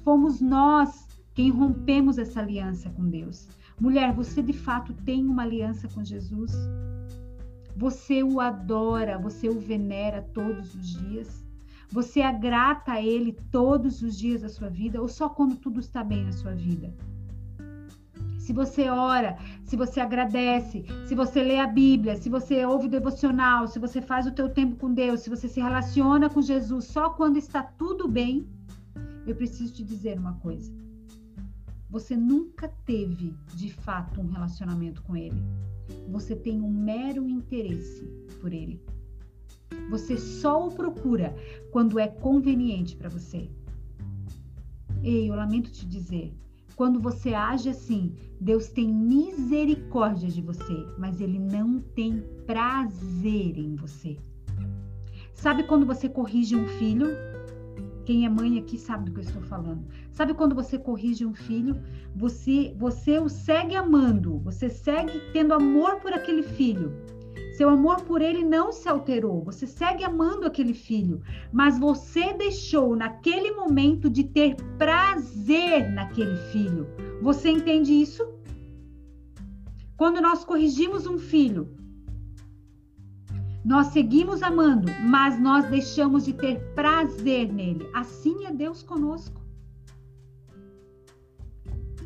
Fomos 0.04 0.40
nós 0.40 1.07
quem 1.38 1.50
rompemos 1.50 2.18
essa 2.18 2.40
aliança 2.40 2.90
com 2.90 3.08
Deus. 3.08 3.46
Mulher, 3.80 4.12
você 4.12 4.42
de 4.42 4.52
fato 4.52 4.92
tem 4.92 5.24
uma 5.24 5.44
aliança 5.44 5.86
com 5.86 6.02
Jesus? 6.04 6.50
Você 7.76 8.24
o 8.24 8.40
adora, 8.40 9.16
você 9.18 9.48
o 9.48 9.60
venera 9.60 10.20
todos 10.34 10.74
os 10.74 10.98
dias? 10.98 11.46
Você 11.92 12.22
é 12.22 12.32
grata 12.32 12.94
a 12.94 13.00
Ele 13.00 13.38
todos 13.52 14.02
os 14.02 14.18
dias 14.18 14.42
da 14.42 14.48
sua 14.48 14.68
vida 14.68 15.00
ou 15.00 15.06
só 15.06 15.28
quando 15.28 15.54
tudo 15.54 15.78
está 15.78 16.02
bem 16.02 16.24
na 16.24 16.32
sua 16.32 16.56
vida? 16.56 16.92
Se 18.36 18.52
você 18.52 18.90
ora, 18.90 19.38
se 19.62 19.76
você 19.76 20.00
agradece, 20.00 20.86
se 21.06 21.14
você 21.14 21.40
lê 21.40 21.60
a 21.60 21.68
Bíblia, 21.68 22.16
se 22.16 22.28
você 22.28 22.66
ouve 22.66 22.86
o 22.88 22.90
devocional, 22.90 23.68
se 23.68 23.78
você 23.78 24.02
faz 24.02 24.26
o 24.26 24.32
teu 24.32 24.48
tempo 24.48 24.74
com 24.74 24.92
Deus, 24.92 25.20
se 25.20 25.30
você 25.30 25.46
se 25.46 25.60
relaciona 25.60 26.28
com 26.28 26.42
Jesus 26.42 26.86
só 26.86 27.10
quando 27.10 27.36
está 27.36 27.62
tudo 27.62 28.08
bem, 28.08 28.44
eu 29.24 29.36
preciso 29.36 29.72
te 29.72 29.84
dizer 29.84 30.18
uma 30.18 30.32
coisa. 30.40 30.87
Você 31.90 32.16
nunca 32.16 32.68
teve, 32.84 33.34
de 33.54 33.72
fato, 33.72 34.20
um 34.20 34.26
relacionamento 34.26 35.02
com 35.02 35.16
Ele. 35.16 35.42
Você 36.10 36.36
tem 36.36 36.60
um 36.60 36.70
mero 36.70 37.26
interesse 37.28 38.04
por 38.40 38.52
Ele. 38.52 38.80
Você 39.90 40.18
só 40.18 40.66
o 40.66 40.70
procura 40.70 41.34
quando 41.70 41.98
é 41.98 42.06
conveniente 42.06 42.94
para 42.94 43.08
você. 43.08 43.48
Ei, 45.02 45.30
eu 45.30 45.34
lamento 45.34 45.70
te 45.70 45.86
dizer, 45.86 46.34
quando 46.76 47.00
você 47.00 47.34
age 47.34 47.70
assim, 47.70 48.14
Deus 48.40 48.68
tem 48.68 48.92
misericórdia 48.92 50.28
de 50.28 50.42
você, 50.42 50.86
mas 50.98 51.20
ele 51.20 51.38
não 51.38 51.80
tem 51.80 52.22
prazer 52.46 53.58
em 53.58 53.74
você. 53.74 54.16
Sabe 55.32 55.64
quando 55.64 55.86
você 55.86 56.08
corrige 56.08 56.54
um 56.54 56.66
filho? 56.66 57.06
Quem 58.08 58.24
é 58.24 58.28
mãe 58.30 58.58
aqui 58.58 58.78
sabe 58.78 59.04
do 59.04 59.12
que 59.12 59.18
eu 59.18 59.24
estou 59.24 59.42
falando. 59.42 59.84
Sabe 60.12 60.32
quando 60.32 60.54
você 60.54 60.78
corrige 60.78 61.26
um 61.26 61.34
filho, 61.34 61.78
você 62.16 62.74
você 62.78 63.18
o 63.18 63.28
segue 63.28 63.76
amando, 63.76 64.38
você 64.38 64.70
segue 64.70 65.20
tendo 65.34 65.52
amor 65.52 65.96
por 65.96 66.14
aquele 66.14 66.42
filho, 66.42 66.90
seu 67.52 67.68
amor 67.68 68.00
por 68.04 68.22
ele 68.22 68.42
não 68.42 68.72
se 68.72 68.88
alterou. 68.88 69.44
Você 69.44 69.66
segue 69.66 70.04
amando 70.04 70.46
aquele 70.46 70.72
filho, 70.72 71.20
mas 71.52 71.78
você 71.78 72.32
deixou 72.32 72.96
naquele 72.96 73.50
momento 73.50 74.08
de 74.08 74.24
ter 74.24 74.56
prazer 74.78 75.92
naquele 75.92 76.38
filho. 76.50 76.86
Você 77.20 77.50
entende 77.50 77.92
isso? 77.92 78.26
Quando 79.98 80.18
nós 80.22 80.46
corrigimos 80.46 81.06
um 81.06 81.18
filho, 81.18 81.76
nós 83.68 83.88
seguimos 83.88 84.42
amando, 84.42 84.90
mas 85.10 85.38
nós 85.38 85.68
deixamos 85.68 86.24
de 86.24 86.32
ter 86.32 86.58
prazer 86.74 87.52
nele. 87.52 87.86
Assim 87.92 88.46
é 88.46 88.50
Deus 88.50 88.82
conosco. 88.82 89.42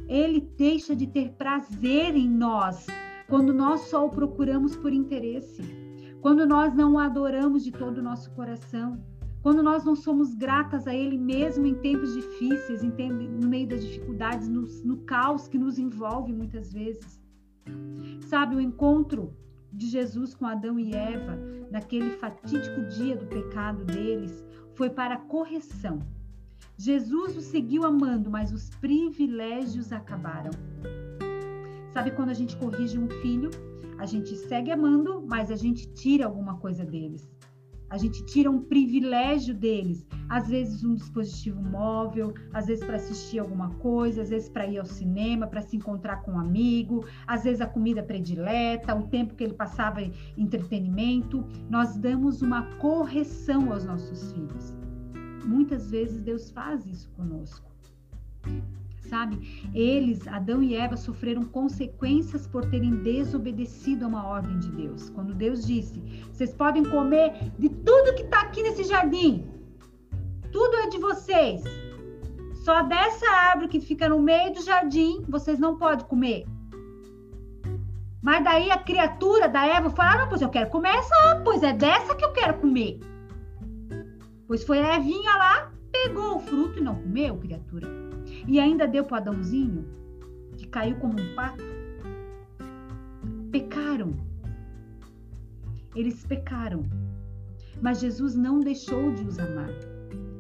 Ele 0.08 0.40
deixa 0.40 0.96
de 0.96 1.06
ter 1.06 1.30
prazer 1.34 2.16
em 2.16 2.28
nós 2.28 2.88
quando 3.28 3.54
nós 3.54 3.82
só 3.82 4.04
o 4.04 4.10
procuramos 4.10 4.74
por 4.74 4.92
interesse, 4.92 5.62
quando 6.20 6.44
nós 6.44 6.74
não 6.74 6.94
o 6.94 6.98
adoramos 6.98 7.62
de 7.62 7.70
todo 7.70 7.98
o 7.98 8.02
nosso 8.02 8.32
coração, 8.32 9.00
quando 9.40 9.62
nós 9.62 9.84
não 9.84 9.94
somos 9.94 10.34
gratas 10.34 10.88
a 10.88 10.92
Ele 10.92 11.16
mesmo 11.16 11.64
em 11.64 11.76
tempos 11.76 12.12
difíceis, 12.12 12.82
no 12.82 13.48
meio 13.48 13.68
das 13.68 13.84
dificuldades, 13.84 14.48
no, 14.48 14.62
no 14.84 14.96
caos 15.04 15.46
que 15.46 15.58
nos 15.58 15.78
envolve 15.78 16.32
muitas 16.32 16.72
vezes. 16.72 17.22
Sabe, 18.22 18.56
o 18.56 18.60
encontro 18.60 19.32
de 19.72 19.86
Jesus 19.86 20.34
com 20.34 20.46
Adão 20.46 20.78
e 20.78 20.94
Eva, 20.94 21.38
naquele 21.70 22.10
fatídico 22.10 22.82
dia 22.88 23.16
do 23.16 23.26
pecado 23.26 23.84
deles, 23.84 24.44
foi 24.74 24.90
para 24.90 25.16
correção. 25.16 26.00
Jesus 26.76 27.36
os 27.36 27.44
seguiu 27.44 27.84
amando, 27.84 28.30
mas 28.30 28.52
os 28.52 28.68
privilégios 28.70 29.92
acabaram. 29.92 30.50
Sabe 31.92 32.10
quando 32.10 32.30
a 32.30 32.34
gente 32.34 32.56
corrige 32.56 32.98
um 32.98 33.08
filho, 33.08 33.50
a 33.98 34.06
gente 34.06 34.36
segue 34.36 34.70
amando, 34.70 35.24
mas 35.26 35.50
a 35.50 35.56
gente 35.56 35.92
tira 35.92 36.24
alguma 36.24 36.58
coisa 36.58 36.84
deles. 36.84 37.31
A 37.92 37.98
gente 37.98 38.24
tira 38.24 38.50
um 38.50 38.58
privilégio 38.58 39.54
deles, 39.54 40.06
às 40.26 40.48
vezes 40.48 40.82
um 40.82 40.94
dispositivo 40.94 41.62
móvel, 41.62 42.32
às 42.50 42.64
vezes 42.64 42.82
para 42.82 42.96
assistir 42.96 43.38
alguma 43.38 43.68
coisa, 43.74 44.22
às 44.22 44.30
vezes 44.30 44.48
para 44.48 44.66
ir 44.66 44.78
ao 44.78 44.86
cinema, 44.86 45.46
para 45.46 45.60
se 45.60 45.76
encontrar 45.76 46.22
com 46.22 46.32
um 46.32 46.38
amigo, 46.38 47.04
às 47.26 47.44
vezes 47.44 47.60
a 47.60 47.66
comida 47.66 48.02
predileta, 48.02 48.94
o 48.94 49.08
tempo 49.08 49.34
que 49.34 49.44
ele 49.44 49.52
passava 49.52 50.00
em 50.00 50.10
entretenimento. 50.38 51.44
Nós 51.68 51.94
damos 51.94 52.40
uma 52.40 52.62
correção 52.76 53.70
aos 53.70 53.84
nossos 53.84 54.32
filhos. 54.32 54.74
Muitas 55.44 55.90
vezes 55.90 56.18
Deus 56.22 56.50
faz 56.50 56.86
isso 56.86 57.10
conosco 57.10 57.70
sabe? 59.12 59.68
Eles, 59.74 60.26
Adão 60.26 60.62
e 60.62 60.74
Eva, 60.74 60.96
sofreram 60.96 61.44
consequências 61.44 62.46
por 62.46 62.64
terem 62.64 63.02
desobedecido 63.02 64.06
a 64.06 64.08
uma 64.08 64.26
ordem 64.26 64.58
de 64.58 64.72
Deus. 64.72 65.10
Quando 65.10 65.34
Deus 65.34 65.66
disse: 65.66 66.00
Vocês 66.32 66.54
podem 66.54 66.82
comer 66.82 67.52
de 67.58 67.68
tudo 67.68 68.14
que 68.14 68.22
está 68.22 68.40
aqui 68.40 68.62
nesse 68.62 68.84
jardim, 68.84 69.46
tudo 70.50 70.76
é 70.76 70.88
de 70.88 70.96
vocês. 70.96 71.62
Só 72.64 72.82
dessa 72.82 73.28
árvore 73.50 73.68
que 73.68 73.80
fica 73.80 74.08
no 74.08 74.18
meio 74.18 74.54
do 74.54 74.62
jardim, 74.62 75.22
vocês 75.28 75.58
não 75.58 75.76
podem 75.76 76.06
comer. 76.06 76.46
Mas 78.22 78.42
daí 78.44 78.70
a 78.70 78.78
criatura 78.78 79.46
da 79.46 79.66
Eva 79.66 79.90
falou: 79.90 80.12
ah, 80.12 80.18
não, 80.22 80.28
pois 80.30 80.40
eu 80.40 80.48
quero 80.48 80.70
comer 80.70 80.94
essa, 80.94 81.42
pois 81.44 81.62
é 81.62 81.74
dessa 81.74 82.14
que 82.14 82.24
eu 82.24 82.32
quero 82.32 82.54
comer. 82.54 82.98
Pois 84.46 84.64
foi 84.64 84.80
a 84.80 84.96
Evinha 84.96 85.36
lá, 85.36 85.70
pegou 85.90 86.36
o 86.36 86.40
fruto 86.40 86.78
e 86.78 86.82
não 86.82 86.94
comeu, 86.94 87.36
criatura. 87.36 88.11
E 88.46 88.58
ainda 88.58 88.86
deu 88.86 89.04
para 89.04 89.18
Adãozinho, 89.18 89.84
que 90.56 90.66
caiu 90.66 90.96
como 90.96 91.20
um 91.20 91.34
pato. 91.34 91.62
Pecaram. 93.50 94.14
Eles 95.94 96.24
pecaram. 96.24 96.84
Mas 97.80 98.00
Jesus 98.00 98.34
não 98.34 98.60
deixou 98.60 99.12
de 99.12 99.24
os 99.24 99.38
amar. 99.38 99.70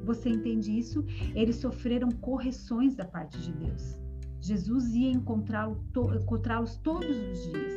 Você 0.04 0.28
entende 0.28 0.76
isso? 0.76 1.04
Eles 1.34 1.56
sofreram 1.56 2.10
correções 2.10 2.94
da 2.94 3.04
parte 3.04 3.38
de 3.38 3.52
Deus. 3.52 3.98
Jesus 4.40 4.92
ia 4.94 5.10
encontrá-los 5.10 5.78
encontrá 5.92 6.76
todos 6.78 7.16
os 7.16 7.44
dias. 7.44 7.72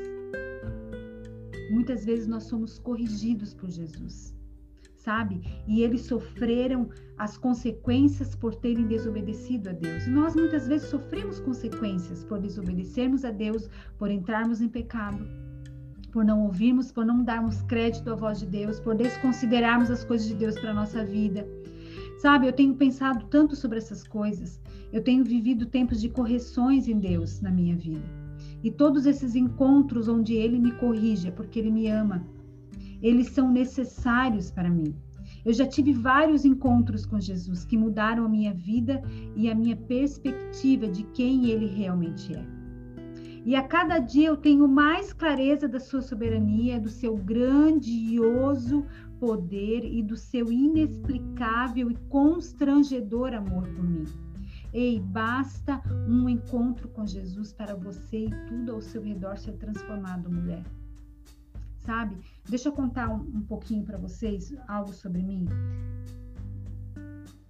Muitas 1.72 2.06
vezes 2.06 2.28
nós 2.28 2.44
somos 2.44 2.80
corrigidos 2.80 3.54
por 3.54 3.70
Jesus 3.70 4.35
sabe? 5.06 5.40
E 5.68 5.84
eles 5.84 6.02
sofreram 6.02 6.90
as 7.16 7.38
consequências 7.38 8.36
por 8.36 8.56
terem 8.56 8.88
desobedecido 8.88 9.70
a 9.70 9.74
Deus. 9.74 10.08
E 10.08 10.10
nós 10.10 10.36
muitas 10.36 10.68
vezes 10.68 10.90
sofremos 10.90 11.40
consequências 11.40 12.24
por 12.24 12.40
desobedecermos 12.40 13.24
a 13.24 13.30
Deus, 13.30 13.70
por 14.00 14.10
entrarmos 14.10 14.62
em 14.62 14.68
pecado, 14.68 15.24
por 16.12 16.26
não 16.26 16.44
ouvirmos, 16.46 16.92
por 16.92 17.06
não 17.06 17.24
darmos 17.24 17.62
crédito 17.62 18.12
à 18.12 18.16
voz 18.16 18.40
de 18.40 18.48
Deus, 18.48 18.80
por 18.80 18.96
desconsiderarmos 18.96 19.92
as 19.92 20.04
coisas 20.04 20.28
de 20.28 20.34
Deus 20.34 20.60
para 20.60 20.74
nossa 20.74 21.06
vida. 21.06 21.48
Sabe, 22.18 22.48
eu 22.48 22.54
tenho 22.54 22.74
pensado 22.74 23.26
tanto 23.30 23.56
sobre 23.56 23.78
essas 23.78 24.04
coisas. 24.08 24.60
Eu 24.92 25.04
tenho 25.04 25.24
vivido 25.24 25.68
tempos 25.68 26.02
de 26.02 26.10
correções 26.10 26.88
em 26.88 26.98
Deus 26.98 27.40
na 27.42 27.52
minha 27.52 27.76
vida. 27.76 28.26
E 28.64 28.72
todos 28.72 29.06
esses 29.06 29.36
encontros 29.36 30.08
onde 30.08 30.34
Ele 30.34 30.58
me 30.58 30.72
corrige 30.72 31.28
é 31.28 31.32
porque 31.32 31.60
Ele 31.60 31.70
me 31.70 31.88
ama 31.88 32.26
eles 33.08 33.30
são 33.30 33.52
necessários 33.52 34.50
para 34.50 34.70
mim. 34.70 34.96
Eu 35.46 35.54
já 35.54 35.68
tive 35.68 35.94
vários 35.94 36.44
encontros 36.44 37.06
com 37.06 37.20
Jesus 37.20 37.64
que 37.64 37.78
mudaram 37.78 38.26
a 38.26 38.30
minha 38.30 38.54
vida 38.54 39.02
e 39.36 39.50
a 39.50 39.54
minha 39.54 39.76
perspectiva 39.76 40.88
de 40.88 41.04
quem 41.04 41.50
ele 41.52 41.68
realmente 41.68 42.34
é. 42.34 42.44
E 43.46 43.56
a 43.56 43.62
cada 43.62 44.00
dia 44.00 44.30
eu 44.30 44.38
tenho 44.38 44.68
mais 44.68 45.14
clareza 45.14 45.68
da 45.68 45.80
sua 45.80 46.02
soberania, 46.02 46.80
do 46.80 46.90
seu 46.90 47.16
grandioso 47.16 48.84
poder 49.20 49.86
e 49.86 50.02
do 50.02 50.16
seu 50.18 50.52
inexplicável 50.52 51.92
e 51.92 51.96
constrangedor 52.10 53.36
amor 53.36 53.68
por 53.68 53.84
mim. 53.84 54.06
Ei, 54.74 55.00
basta 55.00 55.80
um 56.08 56.28
encontro 56.28 56.90
com 56.90 57.06
Jesus 57.06 57.54
para 57.54 57.76
você 57.76 58.26
e 58.26 58.46
tudo 58.48 58.74
ao 58.74 58.82
seu 58.82 59.04
redor 59.04 59.38
ser 59.38 59.54
transformado, 59.54 60.30
mulher. 60.30 60.64
Sabe? 61.78 62.18
Deixa 62.48 62.70
eu 62.70 62.74
contar 62.74 63.10
um, 63.10 63.22
um 63.22 63.42
pouquinho 63.42 63.84
para 63.84 63.98
vocês 63.98 64.56
algo 64.68 64.94
sobre 64.94 65.24
mim 65.24 65.46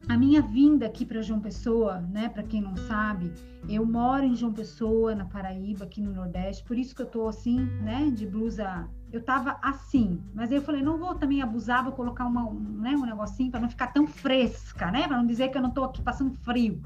a 0.08 0.18
minha 0.18 0.42
vinda 0.42 0.86
aqui 0.86 1.06
para 1.06 1.22
João 1.22 1.40
Pessoa, 1.40 2.00
né, 2.00 2.30
para 2.30 2.44
quem 2.44 2.62
não 2.62 2.76
sabe, 2.76 3.32
eu 3.68 3.86
moro 3.86 4.24
em 4.24 4.36
João 4.36 4.54
Pessoa, 4.54 5.16
na 5.16 5.26
Paraíba, 5.26 5.86
aqui 5.86 6.02
no 6.02 6.14
Nordeste, 6.14 6.64
por 6.64 6.78
isso 6.78 6.96
que 6.96 7.02
eu 7.02 7.08
tô 7.08 7.28
assim, 7.28 7.60
né, 7.82 8.12
de 8.12 8.26
blusa. 8.26 8.88
Eu 9.12 9.24
tava 9.24 9.58
assim, 9.62 10.22
mas 10.34 10.52
aí 10.52 10.58
eu 10.58 10.62
falei, 10.62 10.84
não 10.84 10.98
vou 10.98 11.16
também 11.16 11.42
abusar, 11.42 11.84
vou 11.84 11.94
colocar 11.94 12.26
uma, 12.26 12.48
um, 12.48 12.60
né, 12.60 12.92
um 12.92 13.06
negocinho 13.06 13.50
para 13.50 13.60
não 13.60 13.70
ficar 13.70 13.88
tão 13.88 14.06
fresca, 14.06 14.92
né, 14.92 15.08
para 15.08 15.18
não 15.18 15.26
dizer 15.26 15.50
que 15.50 15.58
eu 15.58 15.62
não 15.62 15.72
tô 15.72 15.84
aqui 15.84 16.02
passando 16.02 16.34
frio. 16.34 16.82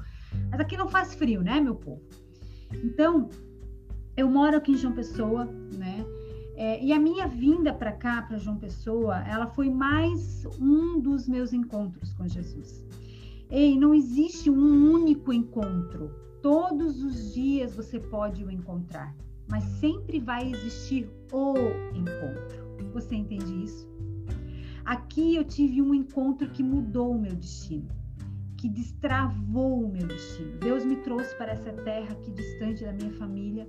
Mas 0.50 0.60
aqui 0.60 0.76
não 0.76 0.88
faz 0.88 1.14
frio, 1.14 1.42
né, 1.42 1.60
meu 1.60 1.74
povo? 1.74 2.02
Então, 2.72 3.28
eu 4.16 4.30
moro 4.30 4.56
aqui 4.56 4.72
em 4.72 4.76
João 4.76 4.94
Pessoa, 4.94 5.44
né? 5.76 6.04
É, 6.62 6.78
e 6.84 6.92
a 6.92 6.98
minha 6.98 7.26
vinda 7.26 7.72
para 7.72 7.90
cá, 7.90 8.20
para 8.20 8.36
João 8.36 8.58
Pessoa, 8.58 9.26
ela 9.26 9.46
foi 9.46 9.70
mais 9.70 10.44
um 10.60 11.00
dos 11.00 11.26
meus 11.26 11.54
encontros 11.54 12.12
com 12.12 12.28
Jesus. 12.28 12.84
Ei, 13.48 13.78
não 13.78 13.94
existe 13.94 14.50
um 14.50 14.92
único 14.92 15.32
encontro. 15.32 16.10
Todos 16.42 17.02
os 17.02 17.32
dias 17.32 17.74
você 17.74 17.98
pode 17.98 18.44
o 18.44 18.50
encontrar, 18.50 19.16
mas 19.48 19.64
sempre 19.80 20.20
vai 20.20 20.50
existir 20.52 21.08
o 21.32 21.54
encontro. 21.94 22.92
Você 22.92 23.14
entende 23.14 23.64
isso? 23.64 23.88
Aqui 24.84 25.36
eu 25.36 25.44
tive 25.44 25.80
um 25.80 25.94
encontro 25.94 26.50
que 26.50 26.62
mudou 26.62 27.12
o 27.12 27.18
meu 27.18 27.34
destino, 27.34 27.88
que 28.58 28.68
destravou 28.68 29.84
o 29.84 29.90
meu 29.90 30.06
destino. 30.06 30.58
Deus 30.58 30.84
me 30.84 30.96
trouxe 30.96 31.34
para 31.36 31.52
essa 31.52 31.72
terra 31.72 32.12
aqui 32.12 32.30
distante 32.32 32.84
da 32.84 32.92
minha 32.92 33.12
família 33.12 33.66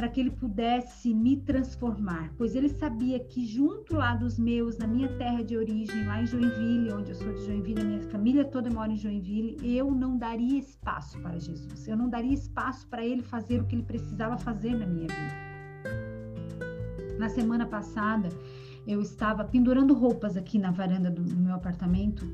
para 0.00 0.08
que 0.08 0.18
ele 0.18 0.30
pudesse 0.30 1.12
me 1.12 1.36
transformar, 1.36 2.32
pois 2.38 2.54
ele 2.54 2.70
sabia 2.70 3.20
que 3.20 3.44
junto 3.44 3.96
lá 3.96 4.14
dos 4.14 4.38
meus, 4.38 4.78
na 4.78 4.86
minha 4.86 5.08
terra 5.18 5.44
de 5.44 5.58
origem, 5.58 6.06
lá 6.06 6.22
em 6.22 6.26
Joinville, 6.26 6.90
onde 6.90 7.10
eu 7.10 7.14
sou 7.14 7.30
de 7.34 7.44
Joinville, 7.44 7.82
a 7.82 7.84
minha 7.84 8.00
família 8.04 8.46
toda 8.46 8.70
mora 8.70 8.90
em 8.90 8.96
Joinville, 8.96 9.58
eu 9.62 9.90
não 9.90 10.16
daria 10.16 10.58
espaço 10.58 11.20
para 11.20 11.38
Jesus. 11.38 11.86
Eu 11.86 11.98
não 11.98 12.08
daria 12.08 12.32
espaço 12.32 12.86
para 12.88 13.04
ele 13.04 13.20
fazer 13.20 13.60
o 13.60 13.66
que 13.66 13.74
ele 13.74 13.82
precisava 13.82 14.38
fazer 14.38 14.74
na 14.74 14.86
minha 14.86 15.06
vida. 15.06 15.34
Na 17.18 17.28
semana 17.28 17.66
passada, 17.66 18.30
eu 18.86 19.02
estava 19.02 19.44
pendurando 19.44 19.92
roupas 19.92 20.34
aqui 20.34 20.58
na 20.58 20.70
varanda 20.70 21.10
do, 21.10 21.22
do 21.22 21.36
meu 21.36 21.54
apartamento 21.54 22.24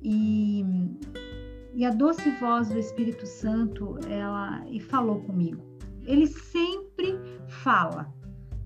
e 0.00 0.64
e 1.74 1.84
a 1.84 1.90
doce 1.90 2.30
voz 2.38 2.68
do 2.68 2.78
Espírito 2.78 3.26
Santo, 3.26 3.98
ela 4.08 4.62
e 4.68 4.78
falou 4.78 5.20
comigo 5.22 5.72
ele 6.06 6.26
sempre 6.26 6.81
fala. 7.62 8.12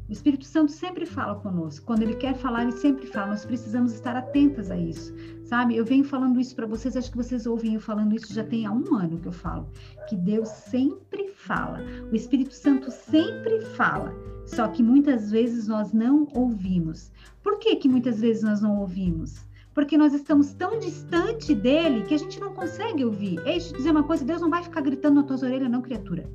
O 0.08 0.12
Espírito 0.12 0.44
Santo 0.44 0.70
sempre 0.70 1.04
fala 1.04 1.34
conosco. 1.34 1.84
Quando 1.84 2.02
ele 2.02 2.14
quer 2.14 2.34
falar, 2.34 2.62
ele 2.62 2.72
sempre 2.72 3.06
fala. 3.06 3.28
Nós 3.28 3.44
precisamos 3.44 3.92
estar 3.92 4.16
atentas 4.16 4.70
a 4.70 4.76
isso, 4.76 5.12
sabe? 5.44 5.76
Eu 5.76 5.84
venho 5.84 6.04
falando 6.04 6.40
isso 6.40 6.54
para 6.54 6.66
vocês, 6.66 6.96
acho 6.96 7.10
que 7.10 7.16
vocês 7.16 7.44
ouvem 7.44 7.74
eu 7.74 7.80
falando 7.80 8.14
isso 8.14 8.32
já 8.32 8.44
tem 8.44 8.64
há 8.64 8.72
um 8.72 8.94
ano 8.94 9.18
que 9.18 9.26
eu 9.26 9.32
falo. 9.32 9.68
Que 10.08 10.16
Deus 10.16 10.48
sempre 10.48 11.28
fala. 11.30 11.80
O 12.10 12.14
Espírito 12.14 12.54
Santo 12.54 12.90
sempre 12.90 13.60
fala. 13.60 14.14
Só 14.46 14.68
que 14.68 14.82
muitas 14.82 15.30
vezes 15.30 15.66
nós 15.66 15.92
não 15.92 16.28
ouvimos. 16.32 17.10
Por 17.42 17.58
que, 17.58 17.75
que 17.76 17.88
muitas 17.88 18.21
vezes 18.21 18.44
nós 18.44 18.60
não 18.62 18.78
ouvimos? 18.78 19.44
Porque 19.75 19.99
nós 19.99 20.14
estamos 20.14 20.54
tão 20.54 20.78
distante 20.78 21.52
dele 21.52 22.04
que 22.04 22.14
a 22.14 22.18
gente 22.18 22.40
não 22.40 22.54
consegue 22.54 23.04
ouvir. 23.04 23.38
Ei, 23.40 23.58
deixa 23.58 23.73
eu 23.73 23.76
dizer 23.76 23.90
uma 23.90 24.04
coisa: 24.04 24.25
Deus 24.25 24.40
não 24.40 24.49
vai 24.49 24.62
ficar 24.62 24.80
gritando 24.80 25.16
nas 25.16 25.26
tuas 25.26 25.42
orelhas, 25.42 25.68
não, 25.71 25.82
criatura. 25.82 26.30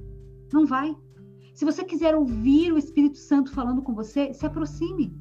Não 0.52 0.66
vai. 0.66 0.96
Se 1.54 1.66
você 1.66 1.84
quiser 1.84 2.16
ouvir 2.16 2.72
o 2.72 2.78
Espírito 2.78 3.18
Santo 3.18 3.52
falando 3.52 3.82
com 3.82 3.94
você, 3.94 4.34
se 4.34 4.46
aproxime. 4.46 5.14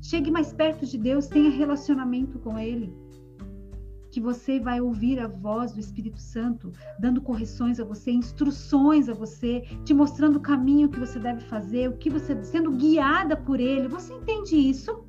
Chegue 0.00 0.30
mais 0.30 0.52
perto 0.52 0.84
de 0.84 0.98
Deus, 0.98 1.26
tenha 1.26 1.50
relacionamento 1.50 2.38
com 2.38 2.58
Ele. 2.58 2.92
Que 4.10 4.20
você 4.20 4.60
vai 4.60 4.80
ouvir 4.80 5.18
a 5.18 5.28
voz 5.28 5.72
do 5.72 5.80
Espírito 5.80 6.20
Santo, 6.20 6.72
dando 6.98 7.22
correções 7.22 7.80
a 7.80 7.84
você, 7.84 8.10
instruções 8.10 9.08
a 9.08 9.14
você, 9.14 9.62
te 9.84 9.94
mostrando 9.94 10.36
o 10.36 10.40
caminho 10.40 10.90
que 10.90 11.00
você 11.00 11.18
deve 11.18 11.40
fazer, 11.42 11.88
o 11.88 11.96
que 11.96 12.10
você 12.10 12.42
sendo 12.44 12.72
guiada 12.72 13.36
por 13.36 13.58
Ele. 13.58 13.88
Você 13.88 14.12
entende 14.12 14.56
isso? 14.56 15.04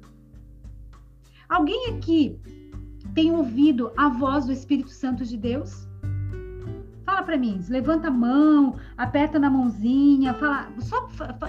Alguém 1.49 1.87
aqui 1.87 2.39
tem 3.13 3.31
ouvido 3.31 3.91
a 3.97 4.07
voz 4.09 4.45
do 4.45 4.53
Espírito 4.53 4.89
Santo 4.89 5.25
de 5.25 5.37
Deus? 5.37 5.87
Fala 7.05 7.21
para 7.21 7.37
mim, 7.37 7.59
levanta 7.67 8.07
a 8.07 8.11
mão, 8.11 8.77
aperta 8.97 9.37
na 9.37 9.49
mãozinha, 9.49 10.33
fala, 10.35 10.69
só 10.79 11.05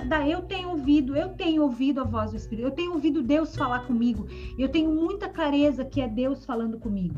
dá, 0.09 0.29
eu 0.29 0.43
tenho 0.43 0.71
ouvido, 0.71 1.17
eu 1.17 1.29
tenho 1.31 1.63
ouvido 1.63 2.01
a 2.01 2.05
voz 2.05 2.33
do 2.33 2.37
Espírito, 2.37 2.67
eu 2.67 2.73
tenho 2.73 2.93
ouvido 2.93 3.23
Deus 3.23 3.55
falar 3.55 3.87
comigo, 3.87 4.27
eu 4.59 4.69
tenho 4.69 4.93
muita 4.93 5.29
clareza 5.29 5.85
que 5.85 6.01
é 6.01 6.09
Deus 6.09 6.45
falando 6.45 6.77
comigo. 6.79 7.15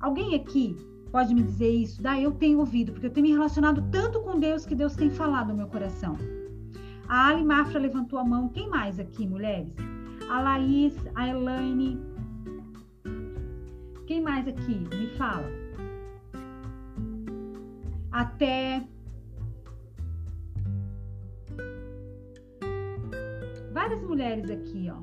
Alguém 0.00 0.34
aqui 0.34 0.76
pode 1.12 1.34
me 1.34 1.42
dizer 1.42 1.70
isso? 1.70 2.02
Dá, 2.02 2.18
eu 2.18 2.32
tenho 2.32 2.58
ouvido, 2.58 2.92
porque 2.92 3.06
eu 3.06 3.12
tenho 3.12 3.26
me 3.26 3.32
relacionado 3.32 3.84
tanto 3.90 4.20
com 4.20 4.38
Deus 4.38 4.64
que 4.64 4.74
Deus 4.74 4.96
tem 4.96 5.10
falado 5.10 5.48
no 5.48 5.56
meu 5.56 5.66
coração. 5.66 6.16
A 7.06 7.28
Ali 7.28 7.44
Mafra 7.44 7.78
levantou 7.78 8.18
a 8.18 8.24
mão. 8.24 8.48
Quem 8.48 8.68
mais 8.68 8.98
aqui, 8.98 9.26
mulheres? 9.26 9.72
A 10.28 10.40
Laís, 10.40 10.94
a 11.14 11.28
Elaine. 11.28 12.00
Quem 14.06 14.20
mais 14.20 14.48
aqui? 14.48 14.74
Me 14.94 15.06
fala 15.16 15.65
até 18.16 18.82
várias 23.72 24.02
mulheres 24.02 24.48
aqui, 24.50 24.90
ó, 24.90 24.96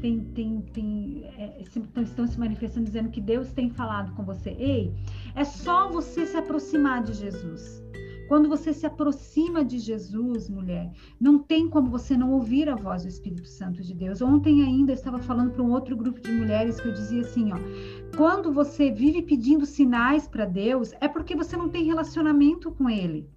tem, 0.00 0.20
tem, 0.34 0.60
tem, 0.72 1.24
é, 1.38 1.62
estão 1.62 2.26
se 2.26 2.38
manifestando 2.38 2.86
dizendo 2.86 3.10
que 3.10 3.20
Deus 3.20 3.52
tem 3.52 3.70
falado 3.70 4.12
com 4.14 4.24
você. 4.24 4.50
Ei, 4.50 4.92
é 5.36 5.44
só 5.44 5.88
você 5.88 6.26
se 6.26 6.36
aproximar 6.36 7.04
de 7.04 7.12
Jesus. 7.12 7.85
Quando 8.28 8.48
você 8.48 8.72
se 8.72 8.84
aproxima 8.84 9.64
de 9.64 9.78
Jesus, 9.78 10.48
mulher, 10.48 10.90
não 11.20 11.38
tem 11.38 11.68
como 11.68 11.90
você 11.90 12.16
não 12.16 12.32
ouvir 12.32 12.68
a 12.68 12.74
voz 12.74 13.02
do 13.02 13.08
Espírito 13.08 13.46
Santo 13.46 13.82
de 13.82 13.94
Deus. 13.94 14.20
Ontem 14.20 14.62
ainda 14.62 14.92
eu 14.92 14.94
estava 14.96 15.18
falando 15.18 15.52
para 15.52 15.62
um 15.62 15.70
outro 15.70 15.96
grupo 15.96 16.20
de 16.20 16.32
mulheres 16.32 16.80
que 16.80 16.88
eu 16.88 16.92
dizia 16.92 17.20
assim, 17.20 17.52
ó, 17.52 17.56
quando 18.16 18.52
você 18.52 18.90
vive 18.90 19.22
pedindo 19.22 19.64
sinais 19.64 20.26
para 20.26 20.44
Deus, 20.44 20.92
é 21.00 21.06
porque 21.06 21.36
você 21.36 21.56
não 21.56 21.68
tem 21.68 21.84
relacionamento 21.84 22.72
com 22.72 22.90
ele. 22.90 23.28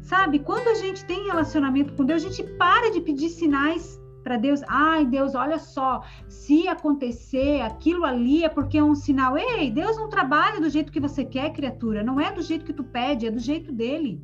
Sabe? 0.00 0.38
Quando 0.38 0.68
a 0.68 0.74
gente 0.74 1.04
tem 1.04 1.26
relacionamento 1.26 1.92
com 1.92 2.04
Deus, 2.04 2.24
a 2.24 2.28
gente 2.28 2.42
para 2.56 2.90
de 2.90 3.00
pedir 3.00 3.28
sinais 3.28 4.00
para 4.28 4.36
Deus, 4.36 4.60
ai 4.68 5.06
Deus, 5.06 5.34
olha 5.34 5.58
só, 5.58 6.02
se 6.28 6.68
acontecer 6.68 7.62
aquilo 7.62 8.04
ali 8.04 8.44
é 8.44 8.48
porque 8.50 8.76
é 8.76 8.84
um 8.84 8.94
sinal. 8.94 9.38
Ei, 9.38 9.70
Deus 9.70 9.96
não 9.96 10.10
trabalha 10.10 10.60
do 10.60 10.68
jeito 10.68 10.92
que 10.92 11.00
você 11.00 11.24
quer, 11.24 11.50
criatura, 11.50 12.02
não 12.02 12.20
é 12.20 12.30
do 12.30 12.42
jeito 12.42 12.62
que 12.62 12.74
tu 12.74 12.84
pede, 12.84 13.26
é 13.26 13.30
do 13.30 13.38
jeito 13.38 13.72
dele. 13.72 14.22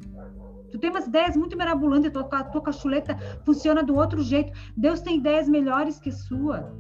Tu 0.71 0.79
tem 0.79 0.91
umas 0.91 1.07
ideias 1.07 1.35
muito 1.39 1.57
mirabolantes, 1.57 2.13
tua, 2.13 2.25
tua 2.25 2.61
cachuleta 2.61 3.17
funciona 3.47 3.83
do 3.83 3.95
outro 3.95 4.21
jeito. 4.23 4.53
Deus 4.77 5.01
tem 5.01 5.17
ideias 5.17 5.49
melhores 5.49 5.99
que 5.99 6.13
sua. 6.13 6.71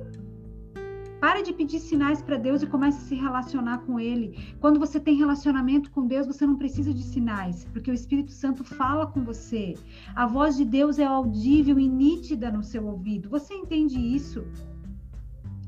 Pare 1.25 1.43
de 1.43 1.55
pedir 1.55 1.79
sinais 1.79 2.21
para 2.21 2.37
Deus 2.37 2.61
e 2.61 2.67
comece 2.67 2.99
a 2.99 3.01
se 3.01 3.15
relacionar 3.15 3.79
com 3.79 3.99
Ele. 3.99 4.55
Quando 4.61 4.79
você 4.79 5.01
tem 5.01 5.17
relacionamento 5.17 5.91
com 5.91 6.07
Deus, 6.07 6.27
você 6.27 6.45
não 6.47 6.57
precisa 6.57 6.93
de 6.93 7.03
sinais, 7.03 7.65
porque 7.73 7.91
o 7.91 7.95
Espírito 7.95 8.31
Santo 8.31 8.63
fala 8.63 9.07
com 9.07 9.25
você. 9.25 9.73
A 10.15 10.27
voz 10.27 10.55
de 10.55 10.67
Deus 10.67 10.99
é 10.99 11.05
audível 11.07 11.79
e 11.79 11.89
nítida 11.89 12.53
no 12.53 12.63
seu 12.63 12.87
ouvido. 12.87 13.31
Você 13.31 13.55
entende 13.55 13.99
isso? 13.99 14.45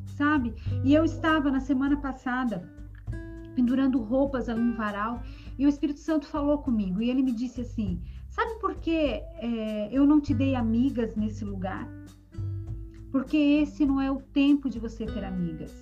Sabe? 0.05 0.55
E 0.85 0.92
eu 0.92 1.07
estava 1.07 1.51
na 1.51 1.61
semana 1.61 1.97
passada 1.97 2.71
pendurando 3.55 3.99
roupas 3.99 4.51
ali 4.51 4.61
no 4.61 4.77
varal 4.77 5.23
e 5.59 5.64
o 5.64 5.71
Espírito 5.71 6.01
Santo 6.01 6.27
falou 6.27 6.59
comigo 6.59 7.01
e 7.01 7.09
ele 7.09 7.23
me 7.23 7.33
disse 7.33 7.62
assim: 7.62 7.99
Sabe 8.29 8.61
por 8.61 8.75
que 8.75 8.95
é, 8.95 9.88
eu 9.90 10.05
não 10.07 10.21
te 10.21 10.35
dei 10.35 10.55
amigas 10.55 11.16
nesse 11.16 11.47
lugar? 11.47 11.88
Porque 13.11 13.37
esse 13.37 13.87
não 13.87 14.01
é 14.01 14.11
o 14.11 14.21
tempo 14.21 14.69
de 14.69 14.79
você 14.79 15.07
ter 15.07 15.25
amigas. 15.25 15.73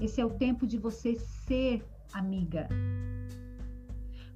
Esse 0.00 0.20
é 0.20 0.24
o 0.24 0.30
tempo 0.30 0.66
de 0.66 0.78
você 0.78 1.14
ser 1.14 1.84
amiga. 2.12 2.68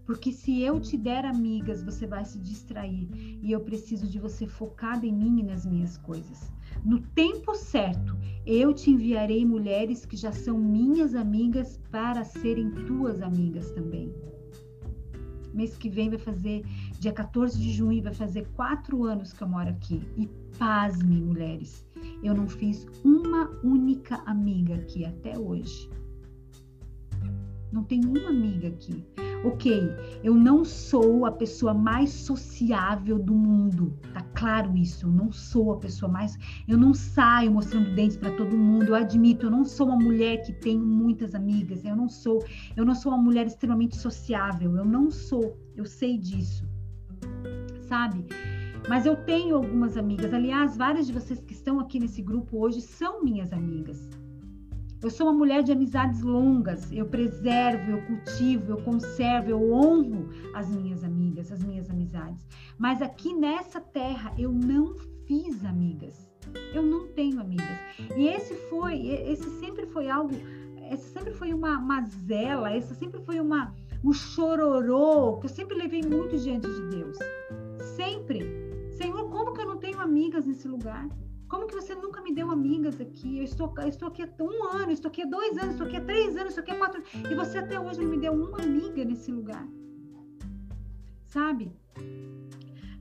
Porque 0.04 0.32
se 0.32 0.60
eu 0.60 0.80
te 0.80 0.96
der 0.96 1.24
amigas, 1.24 1.82
você 1.82 2.06
vai 2.06 2.24
se 2.24 2.38
distrair. 2.38 3.08
E 3.40 3.52
eu 3.52 3.60
preciso 3.60 4.08
de 4.08 4.18
você 4.18 4.46
focada 4.46 5.06
em 5.06 5.12
mim 5.12 5.40
e 5.40 5.42
nas 5.44 5.64
minhas 5.64 5.96
coisas. 5.96 6.52
No 6.84 7.00
tempo 7.00 7.54
certo, 7.54 8.16
eu 8.44 8.72
te 8.74 8.90
enviarei 8.90 9.46
mulheres 9.46 10.04
que 10.04 10.16
já 10.16 10.32
são 10.32 10.58
minhas 10.58 11.14
amigas 11.14 11.78
para 11.90 12.24
serem 12.24 12.70
tuas 12.86 13.22
amigas 13.22 13.70
também. 13.70 14.12
Mês 15.54 15.76
que 15.76 15.88
vem 15.88 16.08
vai 16.08 16.18
fazer, 16.18 16.64
dia 17.02 17.12
14 17.12 17.58
de 17.58 17.72
junho, 17.72 18.00
vai 18.00 18.14
fazer 18.14 18.46
quatro 18.54 19.02
anos 19.02 19.32
que 19.32 19.42
eu 19.42 19.48
moro 19.48 19.68
aqui. 19.68 20.00
E 20.16 20.28
pasme, 20.56 21.20
mulheres, 21.20 21.84
eu 22.22 22.32
não 22.32 22.48
fiz 22.48 22.86
uma 23.04 23.50
única 23.64 24.22
amiga 24.24 24.76
aqui 24.76 25.04
até 25.04 25.36
hoje. 25.36 25.90
Não 27.72 27.82
tenho 27.82 28.08
uma 28.08 28.28
amiga 28.28 28.68
aqui. 28.68 29.04
Ok, 29.44 29.82
eu 30.22 30.36
não 30.36 30.64
sou 30.64 31.26
a 31.26 31.32
pessoa 31.32 31.74
mais 31.74 32.10
sociável 32.10 33.18
do 33.18 33.34
mundo, 33.34 33.98
tá 34.14 34.20
claro 34.36 34.76
isso? 34.76 35.06
Eu 35.06 35.10
não 35.10 35.32
sou 35.32 35.72
a 35.72 35.78
pessoa 35.78 36.10
mais. 36.10 36.38
Eu 36.68 36.78
não 36.78 36.94
saio 36.94 37.50
mostrando 37.50 37.92
dentes 37.96 38.16
para 38.16 38.30
todo 38.36 38.56
mundo. 38.56 38.90
Eu 38.90 38.94
admito, 38.94 39.46
eu 39.46 39.50
não 39.50 39.64
sou 39.64 39.88
uma 39.88 39.96
mulher 39.96 40.42
que 40.42 40.52
tem 40.52 40.78
muitas 40.78 41.34
amigas. 41.34 41.84
Eu 41.84 41.96
não 41.96 42.08
sou. 42.08 42.44
Eu 42.76 42.84
não 42.84 42.94
sou 42.94 43.10
uma 43.10 43.20
mulher 43.20 43.48
extremamente 43.48 43.96
sociável. 43.96 44.76
Eu 44.76 44.84
não 44.84 45.10
sou. 45.10 45.58
Eu 45.74 45.84
sei 45.84 46.16
disso, 46.16 46.64
sabe? 47.88 48.26
Mas 48.88 49.06
eu 49.06 49.16
tenho 49.16 49.56
algumas 49.56 49.96
amigas. 49.96 50.32
Aliás, 50.34 50.76
várias 50.76 51.06
de 51.06 51.12
vocês 51.12 51.40
que 51.40 51.52
estão 51.52 51.78
aqui 51.78 52.00
nesse 52.00 52.20
grupo 52.22 52.58
hoje 52.58 52.80
são 52.80 53.22
minhas 53.22 53.52
amigas. 53.52 54.10
Eu 55.02 55.10
sou 55.10 55.26
uma 55.26 55.32
mulher 55.32 55.62
de 55.64 55.72
amizades 55.72 56.20
longas. 56.22 56.90
Eu 56.92 57.06
preservo, 57.06 57.90
eu 57.90 58.02
cultivo, 58.02 58.72
eu 58.72 58.82
conservo, 58.82 59.50
eu 59.50 59.72
honro 59.72 60.28
as 60.54 60.68
minhas 60.68 61.02
amigas, 61.02 61.50
as 61.50 61.62
minhas 61.62 61.90
amizades. 61.90 62.46
Mas 62.78 63.02
aqui 63.02 63.34
nessa 63.34 63.80
terra 63.80 64.32
eu 64.38 64.52
não 64.52 64.94
fiz 65.26 65.64
amigas. 65.64 66.30
Eu 66.72 66.82
não 66.82 67.08
tenho 67.08 67.40
amigas. 67.40 67.78
E 68.16 68.28
esse 68.28 68.54
foi, 68.68 69.08
esse 69.08 69.48
sempre 69.58 69.86
foi 69.86 70.08
algo, 70.08 70.34
essa 70.90 71.08
sempre 71.08 71.32
foi 71.32 71.52
uma 71.52 71.80
mazela, 71.80 72.70
essa 72.70 72.94
sempre 72.94 73.20
foi 73.22 73.40
uma 73.40 73.74
um 74.04 74.12
chororô 74.12 75.38
que 75.38 75.46
eu 75.46 75.50
sempre 75.50 75.76
levei 75.76 76.02
muito 76.02 76.36
diante 76.36 76.68
de 76.68 76.96
Deus. 76.96 77.18
Sempre. 77.96 78.40
Senhor, 78.90 79.28
como 79.30 79.52
que 79.52 79.60
eu 79.60 79.66
não 79.66 79.78
tenho 79.78 80.00
amigas 80.00 80.44
nesse 80.44 80.68
lugar? 80.68 81.08
Como 81.48 81.66
que 81.66 81.74
você 81.74 81.94
nunca 81.94 82.20
me 82.22 82.34
deu 82.34 82.50
amigas 82.50 83.00
aqui? 83.00 83.38
Eu 83.38 83.44
estou, 83.44 83.72
eu 83.78 83.88
estou 83.88 84.08
aqui 84.08 84.22
há 84.22 84.28
um 84.42 84.64
ano, 84.64 84.90
estou 84.90 85.10
aqui 85.10 85.22
há 85.22 85.26
dois 85.26 85.56
anos, 85.58 85.72
estou 85.72 85.86
aqui 85.86 85.96
há 85.96 86.04
três 86.04 86.36
anos, 86.36 86.48
estou 86.48 86.62
aqui 86.62 86.70
há 86.70 86.78
quatro 86.78 87.02
e 87.30 87.34
você 87.34 87.58
até 87.58 87.78
hoje 87.78 88.00
não 88.00 88.08
me 88.08 88.18
deu 88.18 88.32
uma 88.32 88.58
amiga 88.58 89.04
nesse 89.04 89.30
lugar. 89.30 89.66
Sabe? 91.26 91.72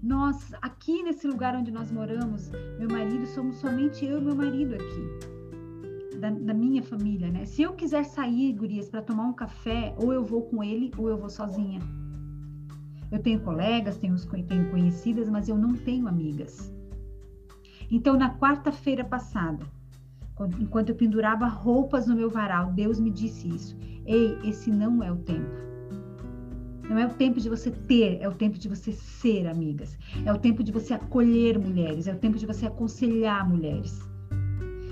Nós, 0.03 0.51
aqui 0.61 1.03
nesse 1.03 1.27
lugar 1.27 1.55
onde 1.55 1.71
nós 1.71 1.91
moramos, 1.91 2.49
meu 2.77 2.89
marido, 2.89 3.25
somos 3.27 3.57
somente 3.57 4.05
eu 4.05 4.17
e 4.17 4.21
meu 4.21 4.35
marido 4.35 4.75
aqui. 4.75 5.40
Da, 6.21 6.29
da, 6.29 6.53
minha 6.53 6.83
família, 6.83 7.31
né? 7.31 7.45
Se 7.45 7.63
eu 7.63 7.73
quiser 7.73 8.05
sair, 8.05 8.53
gurias, 8.53 8.87
para 8.87 9.01
tomar 9.01 9.23
um 9.23 9.33
café, 9.33 9.95
ou 9.97 10.13
eu 10.13 10.23
vou 10.23 10.43
com 10.43 10.63
ele, 10.63 10.91
ou 10.95 11.09
eu 11.09 11.17
vou 11.17 11.31
sozinha. 11.31 11.79
Eu 13.11 13.17
tenho 13.17 13.39
colegas, 13.39 13.97
tenho, 13.97 14.15
tenho 14.47 14.69
conhecidas, 14.69 15.27
mas 15.31 15.49
eu 15.49 15.57
não 15.57 15.73
tenho 15.73 16.07
amigas. 16.07 16.71
Então, 17.89 18.15
na 18.15 18.37
quarta-feira 18.37 19.03
passada, 19.03 19.65
enquanto 20.59 20.89
eu 20.89 20.95
pendurava 20.95 21.47
roupas 21.47 22.05
no 22.05 22.15
meu 22.15 22.29
varal, 22.29 22.71
Deus 22.71 22.99
me 22.99 23.09
disse 23.09 23.49
isso. 23.49 23.75
Ei, 24.05 24.37
esse 24.43 24.69
não 24.69 25.01
é 25.01 25.11
o 25.11 25.17
tempo. 25.17 25.49
Não 26.87 26.99
é 26.99 27.07
o 27.07 27.13
tempo 27.15 27.39
de 27.39 27.49
você 27.49 27.71
ter, 27.71 28.19
é 28.21 28.29
o 28.29 28.35
tempo 28.35 28.59
de 28.59 28.69
você 28.69 28.91
ser, 28.91 29.47
amigas. 29.47 29.97
É 30.23 30.31
o 30.31 30.37
tempo 30.37 30.63
de 30.63 30.71
você 30.71 30.93
acolher 30.93 31.57
mulheres, 31.57 32.05
é 32.05 32.13
o 32.13 32.19
tempo 32.19 32.37
de 32.37 32.45
você 32.45 32.67
aconselhar 32.67 33.49
mulheres. 33.49 34.10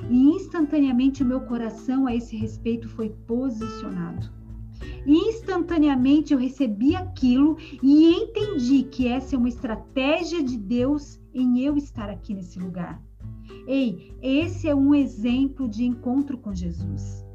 E 0.10 0.18
instantaneamente 0.18 1.24
o 1.24 1.26
meu 1.26 1.42
coração 1.42 2.08
a 2.08 2.16
esse 2.16 2.36
respeito 2.36 2.88
foi 2.90 3.10
posicionado. 3.28 4.30
Instantaneamente 5.06 6.34
eu 6.34 6.40
recebi 6.40 6.96
aquilo 6.96 7.58
e 7.82 8.12
entendi 8.12 8.84
que 8.84 9.08
essa 9.08 9.36
é 9.36 9.38
uma 9.38 9.50
estratégia 9.50 10.44
de 10.44 10.58
Deus 10.58 11.20
em 11.34 11.62
eu 11.62 11.76
estar 11.78 12.10
aqui 12.10 12.34
nesse 12.34 12.60
lugar. 12.60 13.02
Ei, 13.68 14.14
esse 14.22 14.68
é 14.68 14.76
um 14.76 14.94
exemplo 14.94 15.68
de 15.68 15.84
encontro 15.84 16.38
com 16.38 16.54
Jesus. 16.54 17.26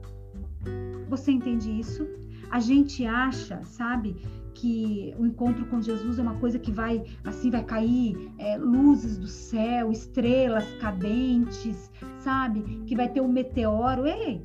Você 1.08 1.32
entende 1.32 1.70
isso? 1.70 2.06
A 2.50 2.60
gente 2.60 3.04
acha, 3.04 3.62
sabe, 3.64 4.16
que 4.54 5.14
o 5.18 5.26
encontro 5.26 5.66
com 5.66 5.82
Jesus 5.82 6.18
é 6.18 6.22
uma 6.22 6.36
coisa 6.36 6.58
que 6.58 6.70
vai, 6.70 7.04
assim, 7.24 7.50
vai 7.50 7.64
cair 7.64 8.32
é, 8.38 8.56
luzes 8.56 9.18
do 9.18 9.26
céu, 9.26 9.90
estrelas 9.90 10.64
cadentes, 10.80 11.90
sabe? 12.18 12.62
Que 12.86 12.96
vai 12.96 13.08
ter 13.08 13.20
um 13.20 13.28
meteoro. 13.28 14.06
Ei, 14.06 14.40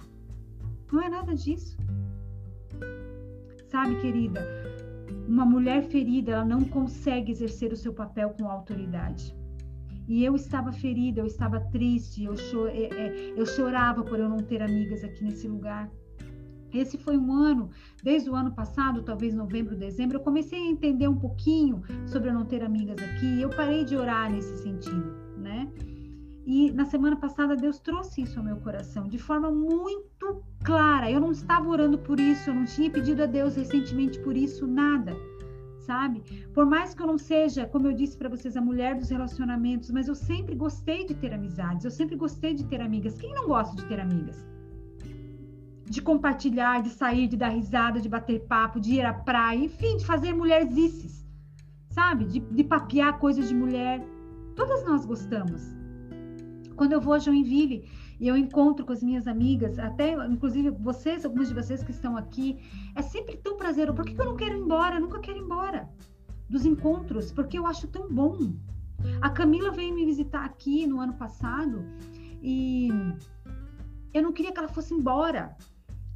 não 0.92 1.02
é 1.02 1.10
nada 1.10 1.36
disso. 1.36 1.78
Sabe, 3.68 4.02
querida, 4.02 4.42
uma 5.28 5.46
mulher 5.46 5.84
ferida, 5.84 6.32
ela 6.32 6.46
não 6.46 6.66
consegue 6.66 7.32
exercer 7.32 7.72
o 7.72 7.78
seu 7.78 7.94
papel 7.94 8.32
com 8.32 8.50
autoridade. 8.50 9.36
E 10.08 10.26
eu 10.26 10.36
estava 10.36 10.72
ferida, 10.72 11.22
eu 11.22 11.28
estava 11.28 11.60
triste, 11.60 12.24
eu, 12.24 12.34
é, 12.68 12.86
é, 12.86 13.34
eu 13.38 13.46
chorava 13.46 14.04
por 14.04 14.20
eu 14.20 14.28
não 14.28 14.40
ter 14.40 14.60
amigas 14.60 15.04
aqui 15.04 15.24
nesse 15.24 15.48
lugar. 15.48 15.88
Esse 16.74 16.98
foi 16.98 17.18
um 17.18 17.32
ano, 17.34 17.70
desde 18.04 18.30
o 18.30 18.36
ano 18.36 18.52
passado, 18.52 19.04
talvez 19.04 19.34
novembro, 19.34 19.76
dezembro, 19.76 20.18
eu 20.18 20.22
comecei 20.22 20.60
a 20.60 20.72
entender 20.72 21.08
um 21.08 21.18
pouquinho 21.18 21.82
sobre 22.06 22.30
eu 22.30 22.34
não 22.34 22.46
ter 22.46 22.64
amigas 22.64 22.98
aqui. 22.98 23.42
Eu 23.42 23.50
parei 23.50 23.84
de 23.84 23.96
orar 23.96 24.32
nesse 24.32 24.58
sentido, 24.58 25.14
né? 25.38 25.72
E 26.46 26.72
na 26.72 26.86
semana 26.86 27.16
passada 27.16 27.56
Deus 27.56 27.80
trouxe 27.80 28.24
isso 28.24 28.40
ao 28.40 28.46
meu 28.46 28.58
coração 28.58 29.08
de 29.08 29.18
forma 29.18 29.52
muito 29.52 30.44
clara. 30.64 31.10
Eu 31.12 31.20
não 31.20 31.32
estava 31.32 31.70
orando 31.70 31.98
por 31.98 32.20
isso, 32.20 32.50
eu 32.50 32.56
não 32.56 32.66
tinha 32.66 32.90
pedido 32.90 33.24
a 33.24 33.26
Deus 33.26 33.56
recentemente 33.56 34.20
por 34.20 34.36
isso, 34.36 34.66
nada 34.66 35.16
sabe? 35.90 36.22
Por 36.54 36.68
mais 36.68 36.94
que 36.94 37.02
eu 37.02 37.08
não 37.08 37.18
seja, 37.18 37.66
como 37.66 37.88
eu 37.88 37.94
disse 37.94 38.16
para 38.16 38.30
vocês, 38.30 38.56
a 38.56 38.62
mulher 38.62 38.96
dos 38.96 39.10
relacionamentos, 39.10 39.90
mas 39.90 40.08
eu 40.08 40.14
sempre 40.14 40.54
gostei 40.54 41.04
de 41.04 41.16
ter 41.16 41.34
amizades, 41.34 41.84
eu 41.84 41.90
sempre 41.90 42.16
gostei 42.16 42.54
de 42.54 42.64
ter 42.66 42.80
amigas. 42.80 43.18
Quem 43.18 43.34
não 43.34 43.48
gosta 43.48 43.76
de 43.76 43.86
ter 43.88 44.00
amigas? 44.00 44.46
De 45.90 46.02
compartilhar, 46.02 46.82
de 46.82 46.90
sair, 46.90 47.28
de 47.28 47.36
dar 47.36 47.50
risada, 47.50 48.00
de 48.00 48.08
bater 48.08 48.42
papo, 48.42 48.80
de 48.80 48.96
ir 48.96 49.06
à 49.06 49.14
praia, 49.14 49.66
enfim, 49.66 49.98
de 49.98 50.06
fazer 50.06 50.34
mulherzices, 50.34 51.26
sabe? 51.90 52.26
De, 52.26 52.40
de 52.40 52.64
papear 52.64 53.18
coisas 53.18 53.48
de 53.50 53.56
mulher. 53.56 54.06
Todas 54.56 54.84
nós 54.86 55.06
gostamos. 55.06 55.64
Quando 56.76 56.94
eu 56.94 57.02
vou 57.02 57.14
a 57.14 57.20
Joinville, 57.20 57.90
e 58.20 58.28
eu 58.28 58.36
encontro 58.36 58.86
com 58.86 58.92
as 58.92 59.02
minhas 59.02 59.28
amigas, 59.28 59.80
até 59.80 60.14
inclusive 60.28 60.70
vocês, 60.72 61.24
alguns 61.24 61.48
de 61.48 61.54
vocês 61.54 61.82
que 61.82 61.92
estão 61.92 62.18
aqui, 62.18 62.58
é 62.96 63.02
sempre 63.02 63.38
tão 63.38 63.56
prazeroso. 63.56 63.96
Por 63.96 64.06
que, 64.06 64.14
que 64.14 64.22
eu 64.22 64.26
não 64.26 64.36
quero 64.36 64.58
ir 64.58 64.62
embora? 64.62 64.96
Eu 64.96 65.02
nunca 65.02 65.20
quero 65.20 65.38
ir 65.38 65.42
embora 65.42 65.90
dos 66.50 66.66
encontros, 66.66 67.32
porque 67.32 67.58
eu 67.58 67.66
acho 67.66 67.88
tão 67.88 68.10
bom. 68.10 68.54
A 69.22 69.30
Camila 69.30 69.72
veio 69.72 69.96
me 69.96 70.06
visitar 70.06 70.44
aqui 70.44 70.86
no 70.86 71.00
ano 71.00 71.14
passado 71.14 71.86
e 72.42 72.90
eu 74.14 74.22
não 74.22 74.34
queria 74.34 74.52
que 74.52 74.60
ela 74.60 74.68
fosse 74.68 74.94
embora 74.94 75.56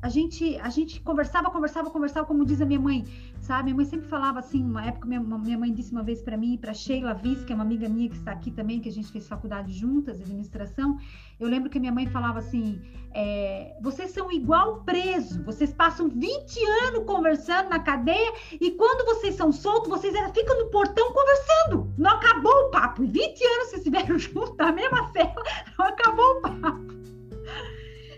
a 0.04 0.10
gente, 0.10 0.58
a 0.60 0.70
gente 0.70 1.00
conversava, 1.00 1.50
conversava, 1.50 1.90
conversava, 1.90 2.28
como 2.28 2.44
diz 2.44 2.60
a 2.60 2.66
minha 2.66 2.80
mãe, 2.80 3.06
sabe? 3.40 3.64
Minha 3.64 3.78
mãe 3.78 3.86
sempre 3.86 4.06
falava 4.10 4.40
assim, 4.40 4.62
uma 4.62 4.86
época 4.86 5.08
minha, 5.08 5.22
minha 5.22 5.58
mãe 5.58 5.74
disse 5.74 5.94
uma 5.94 6.04
vez 6.04 6.22
para 6.22 6.36
mim, 6.36 6.58
para 6.58 6.74
Sheila 6.74 7.14
Viz, 7.14 7.46
que 7.46 7.54
é 7.54 7.56
uma 7.56 7.64
amiga 7.64 7.88
minha 7.88 8.10
que 8.10 8.18
está 8.18 8.34
aqui 8.34 8.52
também, 8.52 8.82
que 8.82 8.90
a 8.90 8.92
gente 8.92 9.10
fez 9.10 9.30
faculdade 9.30 9.72
juntas, 9.72 10.20
administração. 10.20 10.98
Eu 11.40 11.48
lembro 11.48 11.70
que 11.70 11.80
minha 11.80 11.92
mãe 11.94 12.06
falava 12.08 12.40
assim: 12.40 12.82
é, 13.14 13.78
vocês 13.82 14.12
são 14.12 14.30
igual 14.30 14.84
preso, 14.84 15.42
vocês 15.46 15.74
passam 15.74 16.10
20 16.10 16.60
anos 16.86 17.06
conversando 17.06 17.70
na 17.70 17.80
cadeia 17.80 18.34
e 18.60 18.72
quando 18.72 19.06
vocês 19.06 19.36
são 19.36 19.54
soltos, 19.54 19.90
vocês 19.90 20.14
ficam 20.34 20.66
no 20.66 20.70
portão 20.70 21.14
conversando. 21.14 21.94
Não 21.98 22.12
acabou 22.12 22.68
o 22.68 22.72
papo. 22.72 23.04
20 23.04 23.20
anos 23.22 23.70
vocês 23.70 23.86
estiveram 23.86 24.20
juntos 24.20 24.58
na 24.58 24.74
mesma 24.74 25.10
cela, 25.14 25.44
não 25.80 25.86
acabou 25.86 26.26
o 26.26 26.42
papo. 26.42 26.94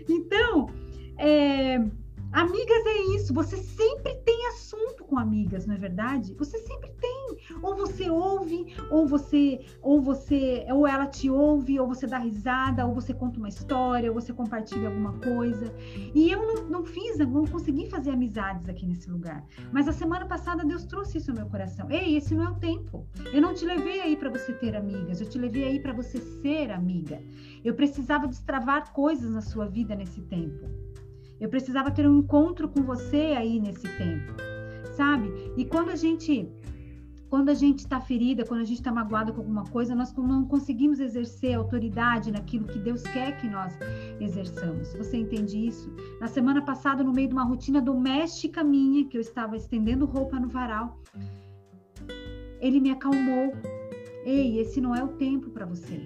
Então, 0.08 0.68
é, 1.18 1.76
amigas 2.32 2.86
é 2.86 3.16
isso, 3.16 3.32
você 3.32 3.56
sempre 3.56 4.14
tem 4.24 4.46
assunto 4.48 5.04
com 5.04 5.18
amigas, 5.18 5.66
não 5.66 5.74
é 5.74 5.78
verdade? 5.78 6.34
Você 6.34 6.58
sempre 6.58 6.90
tem. 7.00 7.16
Ou 7.62 7.76
você 7.76 8.10
ouve, 8.10 8.74
ou 8.90 9.06
você, 9.06 9.60
ou 9.80 10.00
você, 10.00 10.66
ou 10.70 10.86
ela 10.86 11.06
te 11.06 11.30
ouve, 11.30 11.78
ou 11.78 11.86
você 11.86 12.06
dá 12.06 12.18
risada, 12.18 12.84
ou 12.86 12.94
você 12.94 13.14
conta 13.14 13.38
uma 13.38 13.48
história, 13.48 14.10
ou 14.10 14.14
você 14.14 14.32
compartilha 14.32 14.88
alguma 14.88 15.12
coisa. 15.14 15.72
E 16.14 16.30
eu 16.30 16.42
não, 16.42 16.68
não 16.68 16.84
fiz, 16.84 17.18
não 17.18 17.46
consegui 17.46 17.88
fazer 17.88 18.10
amizades 18.10 18.68
aqui 18.68 18.86
nesse 18.86 19.10
lugar. 19.10 19.44
Mas 19.72 19.88
a 19.88 19.92
semana 19.92 20.26
passada 20.26 20.64
Deus 20.64 20.84
trouxe 20.84 21.18
isso 21.18 21.30
ao 21.30 21.36
meu 21.36 21.46
coração. 21.46 21.90
Ei, 21.90 22.16
esse 22.16 22.34
não 22.34 22.44
é 22.44 22.50
o 22.50 22.54
tempo. 22.56 23.06
Eu 23.32 23.40
não 23.40 23.54
te 23.54 23.64
levei 23.64 24.00
aí 24.00 24.16
para 24.16 24.30
você 24.30 24.52
ter 24.52 24.74
amigas, 24.74 25.20
eu 25.20 25.28
te 25.28 25.38
levei 25.38 25.64
aí 25.64 25.80
para 25.80 25.92
você 25.92 26.18
ser 26.18 26.70
amiga. 26.70 27.22
Eu 27.64 27.74
precisava 27.74 28.26
destravar 28.26 28.92
coisas 28.92 29.30
na 29.30 29.40
sua 29.40 29.66
vida 29.66 29.94
nesse 29.94 30.20
tempo. 30.22 30.66
Eu 31.40 31.48
precisava 31.48 31.90
ter 31.90 32.08
um 32.08 32.18
encontro 32.18 32.68
com 32.68 32.82
você 32.82 33.34
aí 33.36 33.60
nesse 33.60 33.88
tempo, 33.96 34.32
sabe? 34.96 35.30
E 35.56 35.64
quando 35.64 35.90
a 35.90 35.96
gente 35.96 36.48
quando 37.28 37.48
a 37.48 37.54
gente 37.54 37.80
está 37.80 38.00
ferida, 38.00 38.44
quando 38.44 38.60
a 38.60 38.64
gente 38.64 38.78
está 38.78 38.92
magoada 38.92 39.32
com 39.32 39.40
alguma 39.40 39.64
coisa, 39.64 39.94
nós 39.94 40.14
não 40.14 40.44
conseguimos 40.44 41.00
exercer 41.00 41.54
autoridade 41.54 42.30
naquilo 42.30 42.66
que 42.66 42.78
Deus 42.78 43.02
quer 43.02 43.36
que 43.38 43.48
nós 43.48 43.76
exerçamos. 44.20 44.94
Você 44.94 45.16
entende 45.18 45.66
isso? 45.66 45.92
Na 46.20 46.28
semana 46.28 46.62
passada, 46.62 47.02
no 47.02 47.12
meio 47.12 47.28
de 47.28 47.34
uma 47.34 47.44
rotina 47.44 47.80
doméstica 47.80 48.62
minha, 48.62 49.04
que 49.06 49.16
eu 49.16 49.20
estava 49.20 49.56
estendendo 49.56 50.06
roupa 50.06 50.38
no 50.38 50.48
varal, 50.48 51.00
ele 52.60 52.80
me 52.80 52.90
acalmou. 52.90 53.52
Ei, 54.24 54.58
esse 54.58 54.80
não 54.80 54.94
é 54.94 55.02
o 55.02 55.08
tempo 55.08 55.50
para 55.50 55.66
você. 55.66 56.00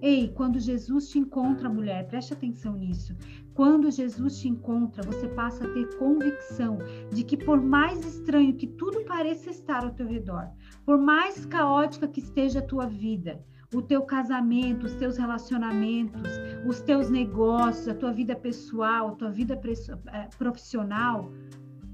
Ei, 0.00 0.32
quando 0.34 0.58
Jesus 0.58 1.08
te 1.10 1.18
encontra, 1.18 1.68
mulher, 1.68 2.08
preste 2.08 2.32
atenção 2.32 2.76
nisso. 2.76 3.14
Quando 3.54 3.90
Jesus 3.90 4.38
te 4.40 4.48
encontra, 4.48 5.02
você 5.02 5.28
passa 5.28 5.64
a 5.64 5.72
ter 5.72 5.96
convicção 5.98 6.78
de 7.12 7.22
que, 7.22 7.36
por 7.36 7.60
mais 7.60 8.04
estranho 8.04 8.56
que 8.56 8.66
tudo 8.66 9.04
pareça 9.04 9.50
estar 9.50 9.84
ao 9.84 9.90
teu 9.90 10.06
redor, 10.06 10.48
por 10.84 10.98
mais 10.98 11.44
caótica 11.46 12.08
que 12.08 12.20
esteja 12.20 12.60
a 12.60 12.66
tua 12.66 12.86
vida, 12.86 13.44
o 13.74 13.82
teu 13.82 14.02
casamento, 14.02 14.86
os 14.86 14.94
teus 14.94 15.16
relacionamentos, 15.16 16.30
os 16.66 16.80
teus 16.80 17.08
negócios, 17.08 17.88
a 17.88 17.94
tua 17.94 18.12
vida 18.12 18.36
pessoal, 18.36 19.08
a 19.08 19.12
tua 19.12 19.30
vida 19.30 19.58
eh, 20.12 20.28
profissional, 20.38 21.30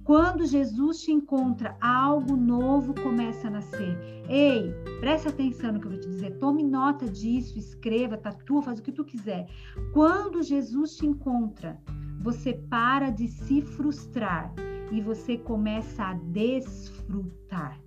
quando 0.09 0.47
Jesus 0.47 1.03
te 1.03 1.13
encontra, 1.13 1.77
algo 1.83 2.35
novo 2.35 2.95
começa 2.95 3.49
a 3.49 3.51
nascer. 3.51 3.95
Ei, 4.27 4.73
preste 5.01 5.29
atenção 5.29 5.71
no 5.71 5.81
que 5.81 5.87
eu 5.87 5.91
vou 5.91 6.01
te 6.01 6.09
dizer. 6.09 6.39
Tome 6.39 6.63
nota 6.63 7.07
disso, 7.07 7.59
escreva, 7.59 8.17
tatua, 8.17 8.63
faz 8.63 8.79
o 8.79 8.83
que 8.83 8.91
tu 8.91 9.05
quiser. 9.05 9.47
Quando 9.93 10.43
Jesus 10.43 10.97
te 10.97 11.05
encontra, 11.05 11.79
você 12.23 12.55
para 12.55 13.11
de 13.11 13.29
se 13.29 13.61
frustrar 13.61 14.51
e 14.91 15.03
você 15.03 15.37
começa 15.37 16.03
a 16.03 16.15
desfrutar. 16.15 17.79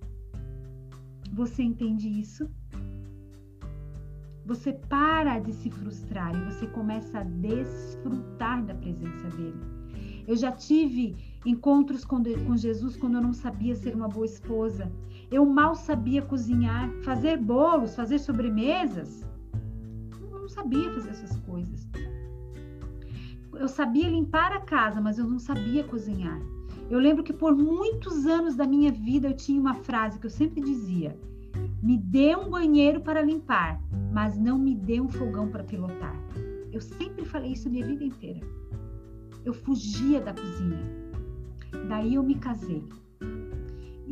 Você 1.32 1.64
entende 1.64 2.08
isso? 2.08 2.48
Você 4.46 4.74
para 4.74 5.40
de 5.40 5.52
se 5.54 5.72
frustrar 5.72 6.32
e 6.36 6.52
você 6.52 6.68
começa 6.68 7.18
a 7.18 7.24
desfrutar 7.24 8.64
da 8.64 8.76
presença 8.76 9.28
dele. 9.30 9.60
Eu 10.28 10.36
já 10.36 10.52
tive 10.52 11.31
encontros 11.44 12.04
com, 12.04 12.22
com 12.22 12.56
Jesus 12.56 12.96
quando 12.96 13.16
eu 13.16 13.20
não 13.20 13.32
sabia 13.32 13.74
ser 13.74 13.94
uma 13.94 14.08
boa 14.08 14.26
esposa. 14.26 14.90
Eu 15.30 15.44
mal 15.46 15.74
sabia 15.74 16.22
cozinhar, 16.22 16.90
fazer 17.02 17.36
bolos, 17.38 17.94
fazer 17.94 18.18
sobremesas. 18.18 19.24
Eu 20.30 20.40
não 20.40 20.48
sabia 20.48 20.92
fazer 20.92 21.10
essas 21.10 21.36
coisas. 21.40 21.88
Eu 23.54 23.68
sabia 23.68 24.08
limpar 24.08 24.52
a 24.52 24.60
casa, 24.60 25.00
mas 25.00 25.18
eu 25.18 25.26
não 25.26 25.38
sabia 25.38 25.84
cozinhar. 25.84 26.40
Eu 26.90 26.98
lembro 26.98 27.22
que 27.22 27.32
por 27.32 27.56
muitos 27.56 28.26
anos 28.26 28.54
da 28.54 28.66
minha 28.66 28.92
vida 28.92 29.28
eu 29.28 29.36
tinha 29.36 29.60
uma 29.60 29.74
frase 29.74 30.18
que 30.18 30.26
eu 30.26 30.30
sempre 30.30 30.60
dizia: 30.60 31.18
me 31.82 31.96
dê 31.96 32.36
um 32.36 32.50
banheiro 32.50 33.00
para 33.00 33.22
limpar, 33.22 33.80
mas 34.12 34.38
não 34.38 34.58
me 34.58 34.74
dê 34.74 35.00
um 35.00 35.08
fogão 35.08 35.48
para 35.48 35.64
pilotar. 35.64 36.14
Eu 36.70 36.80
sempre 36.80 37.24
falei 37.24 37.52
isso 37.52 37.68
a 37.68 37.70
minha 37.70 37.86
vida 37.86 38.04
inteira. 38.04 38.40
Eu 39.44 39.52
fugia 39.52 40.20
da 40.20 40.32
cozinha. 40.32 41.01
Daí 41.88 42.14
eu 42.14 42.22
me 42.22 42.34
casei. 42.34 42.84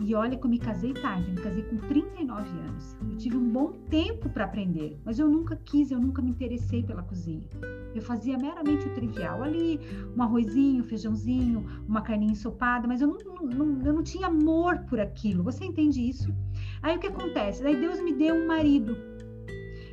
E 0.02 0.14
olha 0.14 0.36
que 0.36 0.46
eu 0.46 0.50
me 0.50 0.58
casei 0.58 0.94
tarde, 0.94 1.30
me 1.30 1.40
casei 1.40 1.62
com 1.62 1.76
39 1.76 2.48
anos. 2.60 2.96
Eu 3.02 3.16
tive 3.18 3.36
um 3.36 3.50
bom 3.50 3.72
tempo 3.90 4.30
para 4.30 4.44
aprender, 4.44 4.98
mas 5.04 5.18
eu 5.18 5.28
nunca 5.28 5.56
quis, 5.56 5.90
eu 5.90 6.00
nunca 6.00 6.22
me 6.22 6.30
interessei 6.30 6.82
pela 6.82 7.02
cozinha. 7.02 7.46
Eu 7.94 8.00
fazia 8.00 8.38
meramente 8.38 8.86
o 8.86 8.94
trivial 8.94 9.42
ali, 9.42 9.78
um 10.16 10.22
arrozinho, 10.22 10.82
feijãozinho, 10.84 11.66
uma 11.86 12.00
carninha 12.00 12.32
ensopada, 12.32 12.88
mas 12.88 13.02
eu 13.02 13.08
não, 13.08 13.34
não, 13.46 13.86
eu 13.86 13.92
não 13.92 14.02
tinha 14.02 14.28
amor 14.28 14.78
por 14.88 14.98
aquilo. 14.98 15.44
Você 15.44 15.64
entende 15.64 16.00
isso? 16.00 16.34
Aí 16.82 16.96
o 16.96 16.98
que 16.98 17.08
acontece? 17.08 17.62
Daí 17.62 17.78
Deus 17.78 18.00
me 18.00 18.14
deu 18.14 18.34
um 18.36 18.46
marido. 18.46 18.96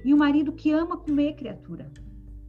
E 0.06 0.14
um 0.14 0.18
marido 0.18 0.54
que 0.54 0.72
ama 0.72 0.96
comer 0.96 1.34
criatura. 1.34 1.92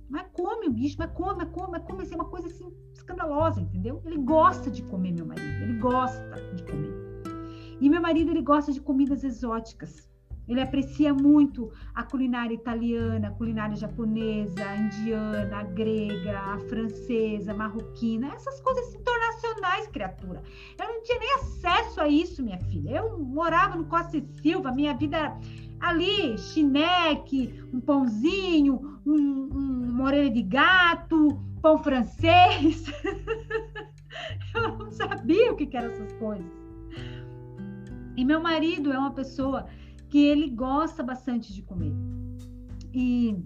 Mas 0.09 0.27
come 0.33 0.69
o 0.69 0.73
bicho, 0.73 0.97
mas 0.97 1.11
come, 1.11 1.39
mas 1.39 1.51
come, 1.51 1.73
mas 1.73 1.83
come, 1.83 2.03
assim, 2.03 2.15
uma 2.15 2.27
coisa 2.27 2.47
assim 2.47 2.73
escandalosa, 3.09 3.61
entendeu? 3.61 4.03
Ele 4.05 4.19
gosta 4.19 4.71
de 4.71 4.83
comer, 4.83 5.13
meu 5.13 5.27
marido, 5.27 5.63
ele 5.63 5.79
gosta 5.79 6.37
de 6.55 6.63
comer. 6.65 6.93
E 7.81 7.89
meu 7.89 8.03
marido, 8.03 8.31
ele 8.31 8.43
gosta 8.43 8.73
de 8.73 8.81
comidas 8.81 9.25
exóticas. 9.25 10.07
Ele 10.47 10.63
aprecia 10.63 11.13
muito 11.13 11.71
a 11.95 12.03
culinária 12.03 12.55
italiana, 12.55 13.29
a 13.29 13.31
culinária 13.31 13.77
japonesa, 13.77 14.65
a 14.67 14.77
indiana, 14.79 15.59
a 15.59 15.63
grega, 15.63 16.39
a 16.39 16.59
francesa, 16.61 17.53
a 17.53 17.55
marroquina, 17.55 18.33
essas 18.35 18.59
coisas 18.63 18.95
internacionais, 18.95 19.87
criatura. 19.89 20.43
Eu 20.79 20.89
não 20.89 21.03
tinha 21.03 21.19
nem 21.19 21.35
acesso 21.35 22.01
a 22.01 22.09
isso, 22.09 22.43
minha 22.43 22.59
filha. 22.61 22.97
Eu 22.97 23.19
morava 23.19 23.77
no 23.77 23.85
Costa 23.85 24.17
e 24.17 24.27
Silva, 24.41 24.73
minha 24.73 24.95
vida 24.95 25.39
ali, 25.81 26.37
chineque, 26.39 27.63
um 27.73 27.81
pãozinho, 27.81 29.01
um, 29.07 29.13
um, 29.13 29.91
uma 29.91 30.05
orelha 30.05 30.31
de 30.31 30.43
gato, 30.43 31.41
pão 31.61 31.83
francês. 31.83 32.85
eu 34.55 34.79
não 34.79 34.91
sabia 34.91 35.53
o 35.53 35.57
que, 35.57 35.77
eram 35.77 35.91
essas 35.91 36.13
coisas. 36.15 36.47
E 38.17 38.25
meu 38.25 38.41
marido 38.41 38.93
é 38.93 38.99
uma 38.99 39.13
pessoa 39.13 39.67
que 40.09 40.19
ele 40.19 40.51
gosta 40.51 41.03
bastante 41.03 41.53
de 41.53 41.63
comer. 41.63 41.95
E 42.93 43.37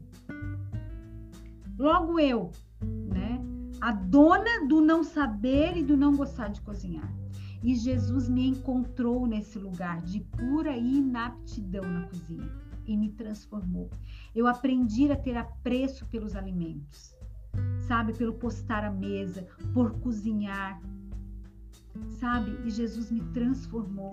logo 1.79 2.19
eu, 2.19 2.51
né, 2.81 3.41
a 3.81 3.93
dona 3.93 4.67
do 4.69 4.81
não 4.81 5.03
saber 5.03 5.77
e 5.77 5.83
do 5.83 5.97
não 5.97 6.17
gostar 6.17 6.49
de 6.49 6.61
cozinhar. 6.61 7.13
E 7.63 7.77
Jesus 7.77 8.29
me 8.29 8.49
encontrou 8.49 9.27
nesse 9.27 9.59
lugar 9.59 10.03
de 10.03 10.21
pura 10.21 10.77
inaptidão 10.77 11.85
na 11.85 12.03
cozinha 12.09 12.51
e 12.87 12.97
me 12.97 13.11
transformou. 13.11 13.89
Eu 14.35 14.47
aprendi 14.47 15.11
a 15.13 15.17
ter 15.17 15.37
apreço 15.37 16.07
pelos 16.07 16.35
alimentos, 16.35 17.17
sabe? 17.87 18.13
Pelo 18.13 18.35
postar 18.35 18.85
a 18.85 18.91
mesa, 18.91 19.47
por 19.73 19.93
cozinhar, 20.01 20.81
sabe? 22.19 22.59
E 22.67 22.71
Jesus 22.71 23.11
me 23.11 23.21
transformou. 23.33 24.13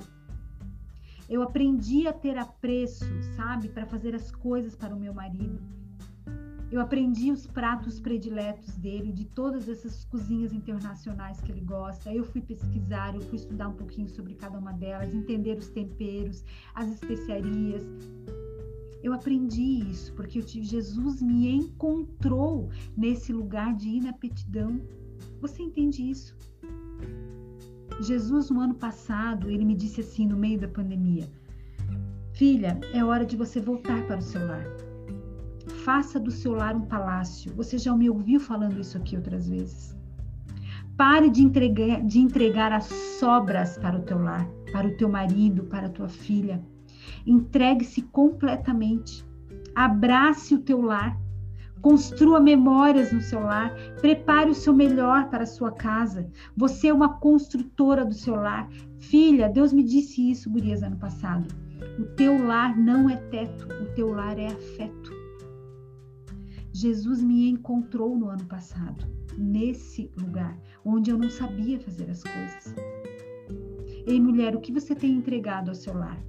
Eu 1.28 1.42
aprendi 1.42 2.08
a 2.08 2.14
ter 2.14 2.38
apreço, 2.38 3.06
sabe? 3.36 3.70
Para 3.70 3.86
fazer 3.86 4.14
as 4.14 4.32
coisas 4.32 4.76
para 4.76 4.96
o 4.96 5.00
meu 5.00 5.14
marido 5.14 5.79
eu 6.72 6.80
aprendi 6.80 7.32
os 7.32 7.48
pratos 7.48 8.00
prediletos 8.00 8.76
dele, 8.76 9.12
de 9.12 9.26
todas 9.26 9.68
essas 9.68 10.06
cozinhas 10.06 10.54
internacionais 10.54 11.42
que 11.42 11.52
ele 11.52 11.62
gosta. 11.62 12.14
Eu 12.14 12.24
fui 12.24 12.42
pesquisar, 12.42 13.16
eu 13.16 13.22
fui 13.22 13.38
estudar 13.38 13.70
um 13.70 13.74
pouquinho 13.74 14.08
sobre 14.08 14.36
cada 14.36 14.60
uma 14.60 14.72
delas, 14.72 15.14
entender 15.14 15.58
os 15.58 15.70
temperos, 15.70 16.46
as 16.76 16.90
especiarias. 16.92 17.84
Eu 19.02 19.14
aprendi 19.14 19.90
isso 19.90 20.14
porque 20.14 20.42
tive, 20.42 20.66
Jesus 20.66 21.22
me 21.22 21.50
encontrou 21.50 22.70
nesse 22.96 23.34
lugar 23.34 23.76
de 23.76 23.90
inaptidão. 23.90 24.80
Você 25.42 25.64
entende 25.64 26.08
isso? 26.08 26.38
Jesus, 28.02 28.52
no 28.52 28.62
ano 28.62 28.76
passado, 28.76 29.50
ele 29.50 29.66
me 29.66 29.76
disse 29.76 30.02
assim, 30.02 30.28
no 30.28 30.38
meio 30.38 30.60
da 30.60 30.68
pandemia: 30.68 31.28
Filha, 32.34 32.80
é 32.94 33.04
hora 33.04 33.26
de 33.26 33.36
você 33.36 33.60
voltar 33.60 34.06
para 34.06 34.20
o 34.20 34.22
seu 34.22 34.46
lar 34.46 34.89
faça 35.70 36.20
do 36.20 36.32
seu 36.32 36.54
lar 36.54 36.76
um 36.76 36.82
palácio. 36.82 37.54
Você 37.56 37.78
já 37.78 37.96
me 37.96 38.10
ouviu 38.10 38.40
falando 38.40 38.80
isso 38.80 38.98
aqui 38.98 39.16
outras 39.16 39.48
vezes. 39.48 39.96
Pare 40.98 41.30
de 41.30 41.42
entregar, 41.42 42.02
de 42.04 42.20
entregar 42.20 42.74
as 42.74 42.86
sobras 43.20 43.78
para 43.78 43.98
o 43.98 44.02
teu 44.02 44.22
lar, 44.22 44.46
para 44.72 44.88
o 44.88 44.98
teu 44.98 45.08
marido, 45.08 45.64
para 45.64 45.88
a 45.88 45.90
tua 45.90 46.10
filha. 46.10 46.62
Entregue-se 47.26 48.02
completamente. 48.02 49.26
Abrace 49.74 50.56
o 50.56 50.60
teu 50.60 50.82
lar. 50.82 51.18
Construa 51.82 52.42
memórias 52.42 53.14
no 53.14 53.22
seu 53.22 53.40
lar. 53.40 53.74
Prepare 54.02 54.50
o 54.50 54.56
seu 54.56 54.74
melhor 54.74 55.30
para 55.30 55.44
a 55.44 55.48
sua 55.48 55.72
casa. 55.72 56.30
Você 56.58 56.90
é 56.90 56.94
uma 56.94 57.14
construtora 57.20 58.04
do 58.04 58.14
seu 58.14 58.36
lar. 58.36 58.70
Filha, 59.00 59.48
Deus 59.48 59.72
me 59.72 59.84
disse 59.84 60.30
isso, 60.30 60.50
Gurias, 60.50 60.84
ano 60.84 60.98
passado. 60.98 61.48
O 61.98 62.04
teu 62.16 62.46
lar 62.46 62.78
não 62.78 63.10
é 63.10 63.16
teto, 63.16 63.68
o 63.82 63.86
teu 63.96 64.12
lar 64.12 64.38
é 64.38 64.48
afeto. 64.48 65.19
Jesus 66.72 67.24
me 67.24 67.50
encontrou 67.50 68.18
no 68.18 68.30
ano 68.30 68.46
passado, 68.46 69.06
nesse 69.38 70.12
lugar, 70.18 70.58
onde 70.86 71.12
eu 71.12 71.18
não 71.18 71.30
sabia 71.30 71.80
fazer 71.80 72.10
as 72.10 72.24
coisas. 72.24 72.76
Ei, 74.06 74.20
mulher, 74.20 74.56
o 74.56 74.62
que 74.62 74.72
você 74.72 74.96
tem 74.96 75.12
entregado 75.12 75.70
ao 75.70 75.76
seu 75.76 75.94
lar? 75.94 76.24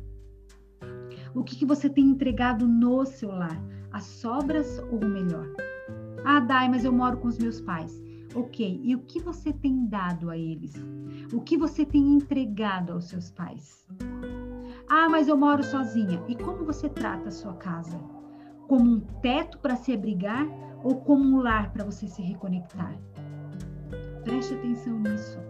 O 1.35 1.45
que, 1.45 1.57
que 1.57 1.67
você 1.67 1.89
tem 1.89 2.07
entregado 2.07 2.67
no 2.67 3.05
seu 3.05 3.31
lar? 3.31 3.63
As 3.93 4.05
sobras 4.05 4.79
ou 4.91 5.05
o 5.05 5.09
melhor? 5.09 5.47
Ah, 6.25 6.41
Dai, 6.41 6.69
mas 6.69 6.85
eu 6.85 6.93
moro 6.93 7.19
com 7.19 7.29
os 7.29 7.39
meus 7.39 7.61
pais. 7.61 8.03
Ok, 8.35 8.81
e 8.83 8.95
o 8.95 9.01
que 9.01 9.21
você 9.21 9.53
tem 9.53 9.87
dado 9.87 10.31
a 10.31 10.39
eles? 10.39 10.75
O 11.33 11.41
que 11.41 11.57
você 11.57 11.85
tem 11.85 12.13
entregado 12.13 12.93
aos 12.93 13.09
seus 13.09 13.31
pais? 13.31 13.87
Ah, 14.89 15.09
mas 15.09 15.29
eu 15.29 15.37
moro 15.37 15.63
sozinha. 15.63 16.23
E 16.29 16.35
como 16.37 16.65
você 16.65 16.89
trata 16.89 17.29
a 17.29 17.33
sua 17.33 17.55
casa? 17.55 17.99
Como 18.71 18.89
um 18.89 19.01
teto 19.01 19.59
para 19.59 19.75
se 19.75 19.93
abrigar 19.93 20.47
ou 20.85 21.01
como 21.01 21.25
um 21.25 21.41
lar 21.43 21.73
para 21.73 21.85
você 21.85 22.07
se 22.07 22.23
reconectar? 22.23 22.97
Preste 24.23 24.55
atenção 24.55 24.97
nisso. 25.01 25.50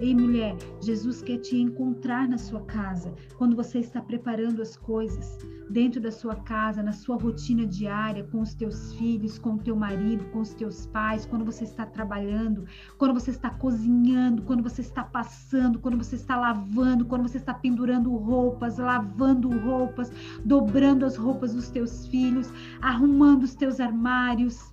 Ei, 0.00 0.14
mulher, 0.14 0.56
Jesus 0.80 1.20
quer 1.20 1.36
te 1.36 1.58
encontrar 1.58 2.26
na 2.26 2.38
sua 2.38 2.62
casa, 2.62 3.14
quando 3.36 3.54
você 3.54 3.80
está 3.80 4.00
preparando 4.00 4.62
as 4.62 4.74
coisas, 4.74 5.36
dentro 5.68 6.00
da 6.00 6.10
sua 6.10 6.36
casa, 6.36 6.82
na 6.82 6.92
sua 6.92 7.18
rotina 7.18 7.66
diária, 7.66 8.24
com 8.24 8.40
os 8.40 8.54
teus 8.54 8.94
filhos, 8.94 9.38
com 9.38 9.56
o 9.56 9.58
teu 9.58 9.76
marido, 9.76 10.24
com 10.32 10.40
os 10.40 10.54
teus 10.54 10.86
pais, 10.86 11.26
quando 11.26 11.44
você 11.44 11.64
está 11.64 11.84
trabalhando, 11.84 12.64
quando 12.96 13.12
você 13.12 13.30
está 13.30 13.50
cozinhando, 13.50 14.40
quando 14.40 14.62
você 14.62 14.80
está 14.80 15.04
passando, 15.04 15.78
quando 15.78 15.98
você 15.98 16.16
está 16.16 16.34
lavando, 16.34 17.04
quando 17.04 17.28
você 17.28 17.36
está 17.36 17.52
pendurando 17.52 18.10
roupas, 18.16 18.78
lavando 18.78 19.50
roupas, 19.50 20.10
dobrando 20.42 21.04
as 21.04 21.14
roupas 21.14 21.52
dos 21.52 21.68
teus 21.68 22.06
filhos, 22.06 22.50
arrumando 22.80 23.42
os 23.42 23.54
teus 23.54 23.80
armários. 23.80 24.72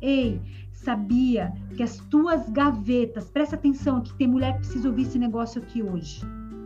Ei, 0.00 0.40
sabia 0.84 1.52
que 1.76 1.82
as 1.82 1.98
tuas 2.10 2.48
gavetas, 2.48 3.30
presta 3.30 3.56
atenção 3.56 3.98
aqui, 3.98 4.14
tem 4.14 4.26
mulher 4.26 4.54
que 4.54 4.60
precisa 4.60 4.88
ouvir 4.88 5.02
esse 5.02 5.18
negócio 5.18 5.60
aqui 5.60 5.82
hoje. 5.82 6.20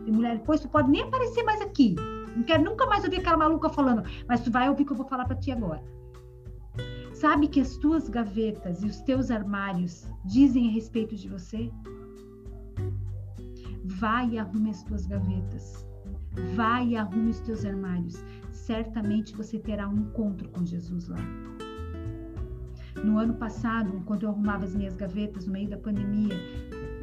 Tem 0.05 0.13
mulher, 0.13 0.37
depois 0.37 0.61
tu 0.61 0.69
pode 0.69 0.89
nem 0.89 1.01
aparecer 1.01 1.43
mais 1.43 1.61
aqui. 1.61 1.95
Não 2.35 2.43
quero 2.43 2.63
nunca 2.63 2.85
mais 2.85 3.03
ouvir 3.03 3.17
aquela 3.17 3.37
maluca 3.37 3.69
falando, 3.69 4.03
mas 4.27 4.41
tu 4.41 4.51
vai 4.51 4.69
ouvir 4.69 4.83
o 4.83 4.85
que 4.85 4.91
eu 4.93 4.97
vou 4.97 5.07
falar 5.07 5.25
para 5.25 5.35
ti 5.35 5.51
agora. 5.51 5.83
Sabe 7.13 7.47
que 7.47 7.59
as 7.59 7.77
tuas 7.77 8.09
gavetas 8.09 8.83
e 8.83 8.87
os 8.87 9.01
teus 9.01 9.31
armários 9.31 10.07
dizem 10.25 10.67
a 10.67 10.71
respeito 10.71 11.15
de 11.15 11.27
você? 11.27 11.71
Vai 13.85 14.31
e 14.31 14.39
arrume 14.39 14.69
as 14.69 14.83
tuas 14.83 15.05
gavetas. 15.05 15.85
Vai 16.55 16.89
e 16.89 16.97
arrume 16.97 17.29
os 17.29 17.39
teus 17.39 17.65
armários. 17.65 18.15
Certamente 18.51 19.35
você 19.35 19.59
terá 19.59 19.87
um 19.87 19.97
encontro 19.97 20.49
com 20.49 20.65
Jesus 20.65 21.07
lá. 21.07 21.17
No 23.03 23.17
ano 23.19 23.35
passado, 23.35 24.01
quando 24.05 24.23
eu 24.23 24.29
arrumava 24.29 24.63
as 24.63 24.75
minhas 24.75 24.95
gavetas 24.95 25.45
no 25.45 25.53
meio 25.53 25.69
da 25.69 25.77
pandemia, 25.77 26.35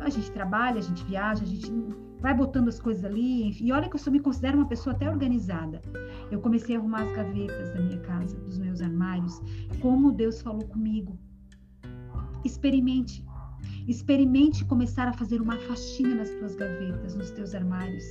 a 0.00 0.09
gente 0.09 0.31
trabalha, 0.33 0.78
a 0.78 0.83
gente 0.83 1.05
viaja, 1.05 1.42
a 1.42 1.46
gente 1.46 1.70
vai 2.20 2.35
botando 2.35 2.68
as 2.68 2.81
coisas 2.81 3.05
ali. 3.05 3.48
Enfim, 3.48 3.66
e 3.66 3.72
olha 3.72 3.88
que 3.88 3.96
eu 3.96 4.00
só 4.00 4.11
me 4.11 4.20
considero 4.20 4.57
uma 4.59 4.68
pessoa 4.68 4.94
até 4.94 5.11
organizada. 5.11 5.81
Eu 6.31 6.40
comecei 6.40 6.76
a 6.76 6.78
arrumar 6.78 7.02
as 7.02 7.12
gavetas 7.12 7.74
da 7.74 7.81
minha 7.81 8.00
casa, 8.00 8.37
dos 8.40 8.59
meus 8.59 8.81
armários, 8.81 9.40
como 9.81 10.12
Deus 10.12 10.40
falou 10.40 10.66
comigo. 10.66 11.18
Experimente. 12.44 13.24
Experimente 13.87 14.64
começar 14.64 15.09
a 15.09 15.12
fazer 15.12 15.40
uma 15.40 15.59
faxina 15.59 16.14
nas 16.14 16.31
tuas 16.31 16.55
gavetas, 16.55 17.14
nos 17.14 17.31
teus 17.31 17.55
armários. 17.55 18.05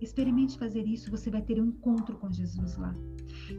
Experimente 0.00 0.58
fazer 0.58 0.86
isso, 0.86 1.10
você 1.10 1.30
vai 1.30 1.42
ter 1.42 1.60
um 1.60 1.66
encontro 1.66 2.16
com 2.16 2.30
Jesus 2.30 2.76
lá. 2.76 2.94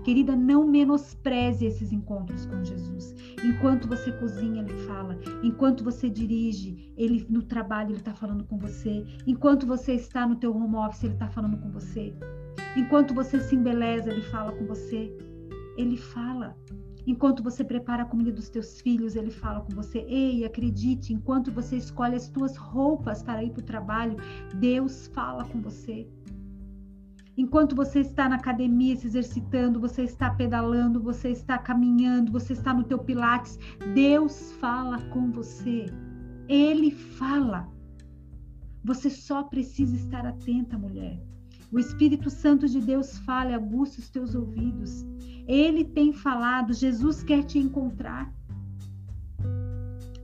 Querida, 0.04 0.36
não 0.36 0.68
menospreze 0.68 1.66
esses 1.66 1.92
encontros 1.92 2.46
com 2.46 2.64
Jesus. 2.64 3.16
Enquanto 3.44 3.88
você 3.88 4.12
cozinha, 4.12 4.62
ele 4.62 4.74
fala. 4.86 5.18
Enquanto 5.44 5.84
você 5.84 6.10
dirige, 6.10 6.94
ele 6.98 7.26
no 7.30 7.42
trabalho 7.42 7.92
ele 7.92 7.98
está 7.98 8.14
falando 8.14 8.44
com 8.44 8.58
você. 8.58 9.06
Enquanto 9.26 9.66
você 9.66 9.94
está 9.94 10.28
no 10.28 10.36
teu 10.36 10.56
home 10.56 10.76
office, 10.76 11.04
ele 11.04 11.14
está 11.14 11.28
falando 11.28 11.58
com 11.58 11.72
você. 11.72 12.14
Enquanto 12.76 13.14
você 13.14 13.40
se 13.40 13.56
embeleza, 13.56 14.12
ele 14.12 14.22
fala 14.22 14.52
com 14.52 14.66
você. 14.66 15.12
Ele 15.78 15.98
fala. 15.98 16.56
Enquanto 17.08 17.42
você 17.42 17.64
prepara 17.64 18.04
a 18.04 18.06
comida 18.06 18.32
dos 18.32 18.50
teus 18.50 18.82
filhos, 18.82 19.16
ele 19.16 19.32
fala 19.32 19.62
com 19.62 19.74
você. 19.74 20.00
Ei, 20.08 20.46
acredite, 20.46 21.14
enquanto 21.14 21.52
você 21.52 21.78
escolhe 21.78 22.16
as 22.16 22.30
tuas 22.30 22.56
roupas 22.56 23.24
para 23.24 23.44
ir 23.44 23.52
para 23.52 23.62
o 23.62 23.66
trabalho, 23.66 24.18
Deus 24.56 25.08
fala 25.08 25.44
com 25.46 25.60
você. 25.62 26.08
Enquanto 27.40 27.74
você 27.74 28.02
está 28.02 28.28
na 28.28 28.36
academia 28.36 28.98
se 28.98 29.08
exercitando, 29.08 29.80
você 29.80 30.04
está 30.04 30.30
pedalando, 30.30 31.02
você 31.02 31.30
está 31.30 31.58
caminhando, 31.58 32.34
você 32.34 32.52
está 32.52 32.74
no 32.74 32.84
teu 32.84 33.00
pilates, 33.00 33.58
Deus 33.94 34.52
fala 34.60 35.00
com 35.04 35.32
você. 35.32 35.86
Ele 36.50 36.92
fala. 36.92 37.66
Você 38.84 39.10
só 39.10 39.44
precisa 39.44 39.96
estar 39.96 40.26
atenta, 40.26 40.78
mulher. 40.78 41.18
O 41.72 41.80
Espírito 41.80 42.30
Santo 42.30 42.68
de 42.68 42.82
Deus 42.82 43.18
fala 43.20 43.52
e 43.52 43.54
aguça 43.54 44.02
os 44.02 44.10
teus 44.10 44.36
ouvidos. 44.36 45.06
Ele 45.48 45.86
tem 45.86 46.12
falado, 46.12 46.74
Jesus 46.74 47.24
quer 47.24 47.46
te 47.46 47.58
encontrar. 47.58 48.34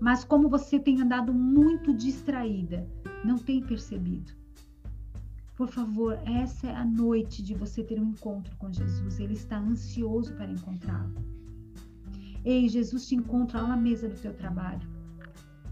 Mas 0.01 0.25
como 0.25 0.49
você 0.49 0.77
tem 0.77 0.99
andado 0.99 1.33
muito 1.33 1.93
distraída, 1.93 2.85
não 3.23 3.37
tem 3.37 3.61
percebido. 3.61 4.33
Por 5.55 5.69
favor, 5.69 6.19
essa 6.25 6.67
é 6.67 6.75
a 6.75 6.83
noite 6.83 7.41
de 7.41 7.53
você 7.53 7.81
ter 7.81 7.97
um 7.97 8.09
encontro 8.09 8.53
com 8.57 8.71
Jesus. 8.71 9.19
Ele 9.19 9.33
está 9.33 9.57
ansioso 9.57 10.33
para 10.33 10.51
encontrá-lo. 10.51 11.15
Ei, 12.43 12.67
Jesus 12.67 13.07
te 13.07 13.15
encontra 13.15 13.61
lá 13.61 13.69
na 13.69 13.77
mesa 13.77 14.09
do 14.09 14.19
teu 14.19 14.33
trabalho. 14.33 14.87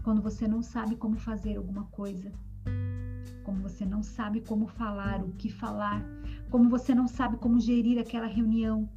Quando 0.02 0.22
você 0.22 0.48
não 0.48 0.62
sabe 0.62 0.96
como 0.96 1.16
fazer 1.16 1.56
alguma 1.56 1.84
coisa, 1.84 2.32
como 3.44 3.60
você 3.60 3.84
não 3.84 4.02
sabe 4.02 4.40
como 4.40 4.66
falar, 4.66 5.22
o 5.22 5.32
que 5.32 5.50
falar, 5.50 6.02
como 6.50 6.70
você 6.70 6.94
não 6.94 7.06
sabe 7.06 7.36
como 7.36 7.60
gerir 7.60 7.98
aquela 7.98 8.26
reunião, 8.26 8.88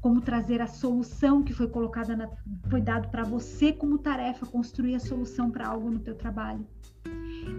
como 0.00 0.20
trazer 0.20 0.60
a 0.60 0.66
solução 0.68 1.42
que 1.42 1.52
foi 1.52 1.68
colocada 1.68 2.16
na, 2.16 2.28
foi 2.70 2.80
dado 2.80 3.08
para 3.08 3.24
você 3.24 3.72
como 3.72 3.98
tarefa 3.98 4.46
construir 4.46 4.94
a 4.94 5.00
solução 5.00 5.50
para 5.50 5.66
algo 5.66 5.90
no 5.90 5.98
teu 5.98 6.14
trabalho. 6.14 6.66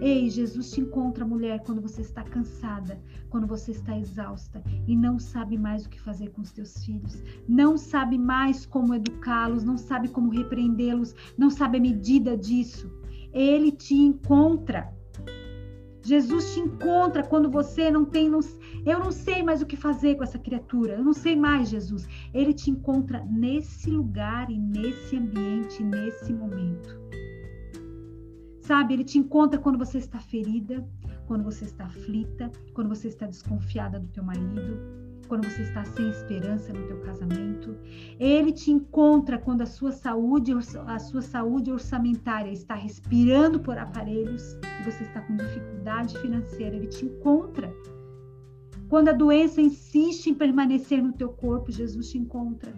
Ei, 0.00 0.28
Jesus 0.28 0.70
te 0.70 0.80
encontra, 0.80 1.24
mulher, 1.24 1.62
quando 1.64 1.80
você 1.80 2.00
está 2.00 2.22
cansada, 2.22 3.00
quando 3.30 3.46
você 3.46 3.72
está 3.72 3.98
exausta 3.98 4.62
e 4.86 4.96
não 4.96 5.18
sabe 5.18 5.58
mais 5.58 5.84
o 5.84 5.88
que 5.88 6.00
fazer 6.00 6.30
com 6.30 6.42
os 6.42 6.52
teus 6.52 6.84
filhos, 6.84 7.22
não 7.48 7.76
sabe 7.76 8.18
mais 8.18 8.66
como 8.66 8.94
educá-los, 8.94 9.64
não 9.64 9.76
sabe 9.76 10.08
como 10.08 10.30
repreendê-los, 10.30 11.14
não 11.36 11.50
sabe 11.50 11.78
a 11.78 11.80
medida 11.80 12.36
disso. 12.36 12.90
Ele 13.32 13.72
te 13.72 13.94
encontra. 13.94 14.92
Jesus 16.02 16.52
te 16.52 16.60
encontra 16.60 17.22
quando 17.22 17.50
você 17.50 17.90
não 17.90 18.04
tem, 18.04 18.28
não, 18.28 18.40
eu 18.84 18.98
não 18.98 19.10
sei 19.10 19.42
mais 19.42 19.62
o 19.62 19.66
que 19.66 19.76
fazer 19.76 20.16
com 20.16 20.22
essa 20.22 20.38
criatura, 20.38 20.94
eu 20.94 21.04
não 21.04 21.14
sei 21.14 21.34
mais, 21.34 21.70
Jesus. 21.70 22.06
Ele 22.34 22.52
te 22.52 22.70
encontra 22.70 23.24
nesse 23.24 23.90
lugar 23.90 24.50
e 24.50 24.58
nesse 24.58 25.16
ambiente, 25.16 25.82
nesse 25.82 26.30
momento. 26.32 27.03
Sabe, 28.64 28.94
ele 28.94 29.04
te 29.04 29.18
encontra 29.18 29.60
quando 29.60 29.76
você 29.76 29.98
está 29.98 30.18
ferida, 30.18 30.82
quando 31.26 31.44
você 31.44 31.66
está 31.66 31.84
aflita, 31.84 32.50
quando 32.72 32.88
você 32.88 33.08
está 33.08 33.26
desconfiada 33.26 34.00
do 34.00 34.06
teu 34.08 34.24
marido, 34.24 34.78
quando 35.28 35.44
você 35.44 35.60
está 35.60 35.84
sem 35.84 36.08
esperança 36.08 36.72
no 36.72 36.86
teu 36.86 36.98
casamento. 37.00 37.76
Ele 38.18 38.50
te 38.52 38.70
encontra 38.70 39.36
quando 39.36 39.60
a 39.60 39.66
sua 39.66 39.92
saúde, 39.92 40.54
a 40.86 40.98
sua 40.98 41.20
saúde 41.20 41.70
orçamentária 41.70 42.50
está 42.50 42.74
respirando 42.74 43.60
por 43.60 43.76
aparelhos 43.76 44.56
e 44.80 44.90
você 44.90 45.02
está 45.02 45.20
com 45.20 45.36
dificuldade 45.36 46.18
financeira. 46.18 46.74
Ele 46.74 46.86
te 46.86 47.04
encontra. 47.04 47.70
Quando 48.88 49.10
a 49.10 49.12
doença 49.12 49.60
insiste 49.60 50.30
em 50.30 50.34
permanecer 50.34 51.02
no 51.02 51.12
teu 51.12 51.28
corpo, 51.28 51.70
Jesus 51.70 52.08
te 52.08 52.16
encontra. 52.16 52.72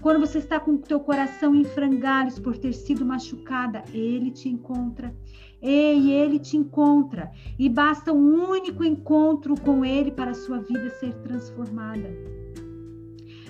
Quando 0.00 0.20
você 0.20 0.38
está 0.38 0.60
com 0.60 0.72
o 0.72 0.78
teu 0.78 1.00
coração 1.00 1.54
em 1.54 1.64
frangalhos 1.64 2.38
por 2.38 2.56
ter 2.56 2.72
sido 2.72 3.04
machucada, 3.04 3.82
ele 3.92 4.30
te 4.30 4.48
encontra. 4.48 5.14
Ei, 5.60 6.12
ele 6.12 6.38
te 6.38 6.56
encontra. 6.56 7.30
E 7.58 7.68
basta 7.68 8.12
um 8.12 8.50
único 8.50 8.84
encontro 8.84 9.54
com 9.60 9.84
ele 9.84 10.10
para 10.10 10.32
a 10.32 10.34
sua 10.34 10.58
vida 10.58 10.90
ser 10.90 11.14
transformada. 11.22 12.14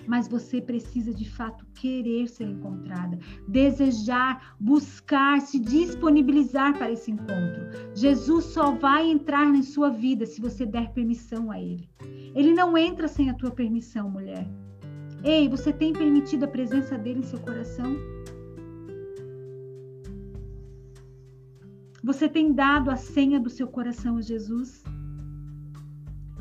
Mas 0.07 0.29
você 0.29 0.61
precisa 0.61 1.13
de 1.13 1.29
fato 1.29 1.67
querer 1.75 2.29
ser 2.29 2.45
encontrada, 2.45 3.19
desejar, 3.49 4.55
buscar, 4.59 5.41
se 5.41 5.59
disponibilizar 5.59 6.79
para 6.79 6.93
esse 6.93 7.11
encontro. 7.11 7.67
Jesus 7.93 8.45
só 8.45 8.71
vai 8.71 9.11
entrar 9.11 9.53
na 9.53 9.65
sua 9.65 9.91
vida 9.91 10.25
se 10.25 10.41
você 10.41 10.65
der 10.65 10.93
permissão 10.93 11.51
a 11.51 11.61
ele. 11.61 11.91
Ele 12.37 12.55
não 12.55 12.79
entra 12.79 13.09
sem 13.09 13.29
a 13.31 13.35
tua 13.35 13.51
permissão, 13.51 14.09
mulher. 14.09 14.49
Ei, 15.27 15.49
você 15.49 15.73
tem 15.73 15.93
permitido 15.93 16.45
a 16.45 16.49
presença 16.49 16.97
dele 16.97 17.19
em 17.19 17.25
seu 17.25 17.41
coração? 17.41 17.97
Você 22.05 22.29
tem 22.29 22.53
dado 22.53 22.93
a 22.93 22.97
senha 22.97 23.41
do 23.41 23.51
seu 23.51 23.67
coração 23.67 24.19
a 24.19 24.23
Jesus? 24.23 24.85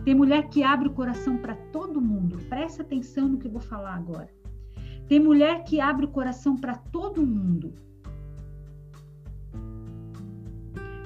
Tem 0.03 0.13
mulher 0.13 0.49
que 0.49 0.61
abre 0.61 0.87
o 0.87 0.93
coração 0.93 1.35
para 1.35 1.55
todo 1.55 1.99
mundo. 1.99 2.37
Presta 2.47 2.83
atenção 2.83 3.27
no 3.27 3.39
que 3.39 3.47
eu 3.47 3.51
vou 3.51 3.59
falar 3.59 3.95
agora. 3.95 4.29
Tem 5.07 5.19
mulher 5.19 5.63
que 5.63 5.81
abre 5.81 6.05
o 6.05 6.11
coração 6.11 6.55
para 6.55 6.75
todo 6.75 7.25
mundo. 7.25 7.73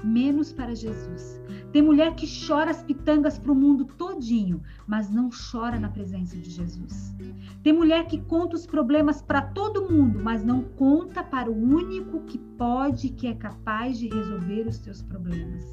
Menos 0.03 0.51
para 0.51 0.75
Jesus. 0.75 1.38
Tem 1.71 1.81
mulher 1.81 2.15
que 2.15 2.25
chora 2.47 2.71
as 2.71 2.81
pitangas 2.81 3.37
para 3.37 3.51
o 3.51 3.55
mundo 3.55 3.85
todinho, 3.85 4.61
mas 4.87 5.09
não 5.09 5.29
chora 5.29 5.79
na 5.79 5.89
presença 5.89 6.35
de 6.35 6.49
Jesus. 6.49 7.15
Tem 7.61 7.71
mulher 7.71 8.07
que 8.07 8.19
conta 8.21 8.55
os 8.55 8.65
problemas 8.65 9.21
para 9.21 9.41
todo 9.41 9.87
mundo, 9.89 10.19
mas 10.23 10.43
não 10.43 10.63
conta 10.63 11.23
para 11.23 11.49
o 11.49 11.55
único 11.55 12.21
que 12.21 12.37
pode, 12.37 13.09
que 13.09 13.27
é 13.27 13.35
capaz 13.35 13.99
de 13.99 14.07
resolver 14.07 14.67
os 14.67 14.79
teus 14.79 15.01
problemas. 15.01 15.63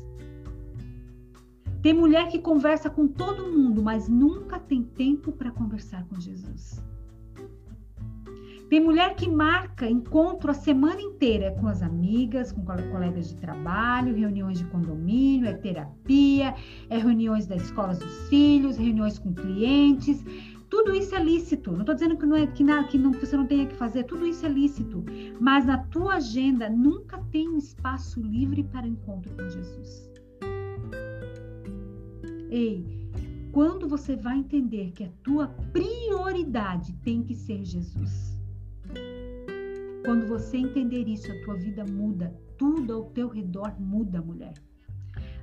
Tem 1.81 1.95
mulher 1.95 2.29
que 2.29 2.41
conversa 2.41 2.91
com 2.91 3.07
todo 3.07 3.51
mundo, 3.51 3.83
mas 3.83 4.09
nunca 4.09 4.59
tem 4.59 4.83
tempo 4.83 5.33
para 5.33 5.51
conversar 5.51 6.05
com 6.09 6.21
Jesus. 6.21 6.83
Tem 8.69 8.81
mulher 8.81 9.15
que 9.15 9.29
marca 9.29 9.89
encontro 9.89 10.51
a 10.51 10.55
semana 10.55 11.01
inteira 11.01 11.53
com 11.53 11.69
as 11.69 11.83
amigas, 11.83 12.51
com 12.51 12.65
colegas 12.65 13.29
de 13.29 13.37
trabalho, 13.37 14.15
reuniões 14.15 14.59
de 14.59 14.65
condomínio, 14.65 15.49
é 15.49 15.55
terapia, 15.55 16.53
é 16.91 16.99
reuniões 16.99 17.47
das 17.47 17.63
escolas 17.63 18.01
dos 18.01 18.29
filhos, 18.29 18.77
reuniões 18.77 19.21
com 19.21 19.33
clientes. 19.33 20.25
Tudo 20.69 20.97
isso 20.97 21.15
é 21.15 21.23
lícito. 21.23 21.71
Não 21.71 21.81
estou 21.81 21.95
dizendo 21.95 22.17
que, 22.17 22.27
não 22.27 22.37
é, 22.37 22.47
que, 22.49 22.65
não, 22.65 22.85
que, 22.89 22.99
não, 22.99 23.13
que 23.13 23.25
você 23.25 23.37
não 23.37 23.47
tenha 23.47 23.67
que 23.67 23.77
fazer, 23.77 24.03
tudo 24.03 24.27
isso 24.27 24.45
é 24.45 24.49
lícito. 24.49 25.05
Mas 25.41 25.65
na 25.65 25.79
tua 25.79 26.15
agenda 26.15 26.69
nunca 26.69 27.19
tem 27.31 27.49
um 27.49 27.59
espaço 27.59 28.21
livre 28.21 28.65
para 28.65 28.87
encontro 28.87 29.33
com 29.37 29.49
Jesus. 29.49 30.11
Ei, 32.51 32.85
quando 33.53 33.89
você 33.89 34.17
vai 34.17 34.39
entender 34.39 34.91
que 34.91 35.05
a 35.05 35.11
tua 35.23 35.47
prioridade 35.73 36.93
tem 37.05 37.23
que 37.23 37.35
ser 37.35 37.65
Jesus? 37.65 38.36
Quando 40.07 40.25
você 40.29 40.59
entender 40.59 41.09
isso, 41.09 41.33
a 41.33 41.41
tua 41.43 41.57
vida 41.57 41.85
muda, 41.85 42.33
tudo 42.57 42.95
ao 42.95 43.05
teu 43.07 43.27
redor 43.27 43.75
muda, 43.81 44.23
mulher. 44.23 44.55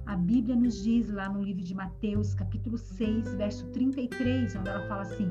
A 0.06 0.16
Bíblia 0.16 0.56
nos 0.56 0.82
diz 0.82 1.10
lá 1.10 1.28
no 1.28 1.44
livro 1.44 1.62
de 1.62 1.76
Mateus, 1.76 2.34
capítulo 2.34 2.78
6, 2.78 3.34
verso 3.34 3.68
33, 3.72 4.56
onde 4.56 4.70
ela 4.70 4.88
fala 4.88 5.02
assim: 5.02 5.30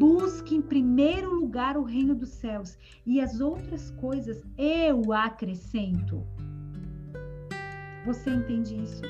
Busque 0.00 0.56
em 0.56 0.60
primeiro 0.60 1.32
lugar 1.32 1.76
o 1.76 1.84
reino 1.84 2.12
dos 2.12 2.30
céus, 2.30 2.76
e 3.06 3.20
as 3.20 3.38
outras 3.38 3.92
coisas 3.92 4.42
eu 4.58 5.12
acrescento. 5.12 6.26
Você 8.04 8.30
entende 8.30 8.82
isso? 8.82 9.02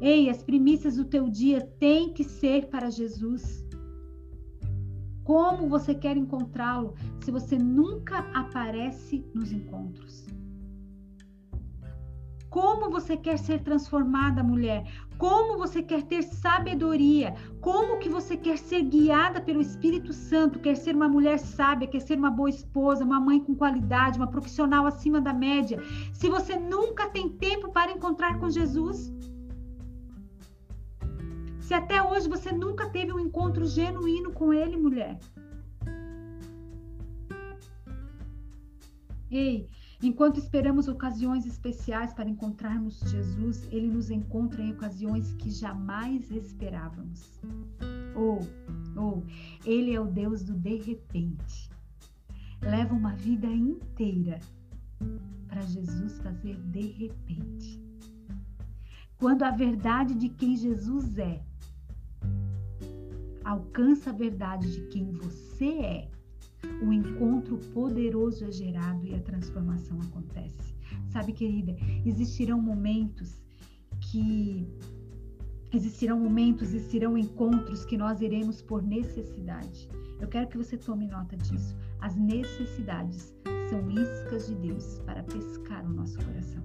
Ei, 0.00 0.30
as 0.30 0.44
primícias 0.44 0.94
do 0.94 1.06
teu 1.06 1.28
dia 1.28 1.60
têm 1.80 2.12
que 2.12 2.22
ser 2.22 2.68
para 2.68 2.88
Jesus. 2.88 3.68
Como 5.30 5.68
você 5.68 5.94
quer 5.94 6.16
encontrá-lo 6.16 6.92
se 7.20 7.30
você 7.30 7.56
nunca 7.56 8.18
aparece 8.34 9.24
nos 9.32 9.52
encontros? 9.52 10.26
Como 12.50 12.90
você 12.90 13.16
quer 13.16 13.38
ser 13.38 13.62
transformada, 13.62 14.42
mulher? 14.42 14.92
Como 15.16 15.56
você 15.56 15.84
quer 15.84 16.02
ter 16.02 16.24
sabedoria? 16.24 17.32
Como 17.60 18.00
que 18.00 18.08
você 18.08 18.36
quer 18.36 18.58
ser 18.58 18.82
guiada 18.82 19.40
pelo 19.40 19.60
Espírito 19.60 20.12
Santo? 20.12 20.58
Quer 20.58 20.76
ser 20.76 20.96
uma 20.96 21.08
mulher 21.08 21.38
sábia, 21.38 21.86
quer 21.86 22.00
ser 22.00 22.18
uma 22.18 22.32
boa 22.32 22.50
esposa, 22.50 23.04
uma 23.04 23.20
mãe 23.20 23.38
com 23.38 23.54
qualidade, 23.54 24.18
uma 24.18 24.26
profissional 24.26 24.84
acima 24.84 25.20
da 25.20 25.32
média? 25.32 25.80
Se 26.12 26.28
você 26.28 26.56
nunca 26.56 27.08
tem 27.08 27.28
tempo 27.28 27.70
para 27.70 27.92
encontrar 27.92 28.40
com 28.40 28.50
Jesus? 28.50 29.12
Se 31.70 31.74
até 31.74 32.02
hoje 32.02 32.28
você 32.28 32.50
nunca 32.50 32.90
teve 32.90 33.12
um 33.12 33.20
encontro 33.20 33.64
genuíno 33.64 34.32
com 34.32 34.52
Ele, 34.52 34.76
mulher. 34.76 35.16
Ei, 39.30 39.68
enquanto 40.02 40.40
esperamos 40.40 40.88
ocasiões 40.88 41.46
especiais 41.46 42.12
para 42.12 42.28
encontrarmos 42.28 42.98
Jesus, 43.08 43.68
Ele 43.70 43.86
nos 43.86 44.10
encontra 44.10 44.60
em 44.60 44.72
ocasiões 44.72 45.32
que 45.34 45.48
jamais 45.48 46.28
esperávamos. 46.32 47.40
Ou, 48.16 48.40
ou, 48.96 49.24
Ele 49.64 49.94
é 49.94 50.00
o 50.00 50.06
Deus 50.06 50.42
do 50.42 50.54
de 50.54 50.74
repente. 50.74 51.70
Leva 52.60 52.92
uma 52.92 53.14
vida 53.14 53.46
inteira 53.46 54.40
para 55.46 55.60
Jesus 55.60 56.18
fazer 56.18 56.56
de 56.62 56.88
repente. 56.88 57.80
Quando 59.16 59.44
a 59.44 59.52
verdade 59.52 60.16
de 60.16 60.30
quem 60.30 60.56
Jesus 60.56 61.16
é 61.16 61.48
alcança 63.50 64.10
a 64.10 64.12
verdade 64.12 64.70
de 64.70 64.82
quem 64.88 65.10
você 65.10 65.72
é, 65.80 66.08
o 66.82 66.92
encontro 66.92 67.58
poderoso 67.74 68.44
é 68.44 68.52
gerado 68.52 69.04
e 69.06 69.14
a 69.14 69.20
transformação 69.20 70.00
acontece. 70.02 70.74
Sabe, 71.08 71.32
querida, 71.32 71.76
existirão 72.04 72.60
momentos 72.60 73.42
que 74.00 74.66
existirão 75.72 76.18
momentos, 76.18 76.74
existirão 76.74 77.16
encontros 77.18 77.84
que 77.84 77.96
nós 77.96 78.20
iremos 78.20 78.62
por 78.62 78.82
necessidade. 78.82 79.88
Eu 80.20 80.28
quero 80.28 80.48
que 80.48 80.58
você 80.58 80.76
tome 80.76 81.06
nota 81.06 81.36
disso. 81.36 81.76
As 82.00 82.14
necessidades 82.16 83.34
são 83.68 83.90
iscas 83.90 84.48
de 84.48 84.54
Deus 84.56 84.98
para 85.00 85.22
pescar 85.24 85.84
o 85.86 85.92
nosso 85.92 86.18
coração. 86.18 86.62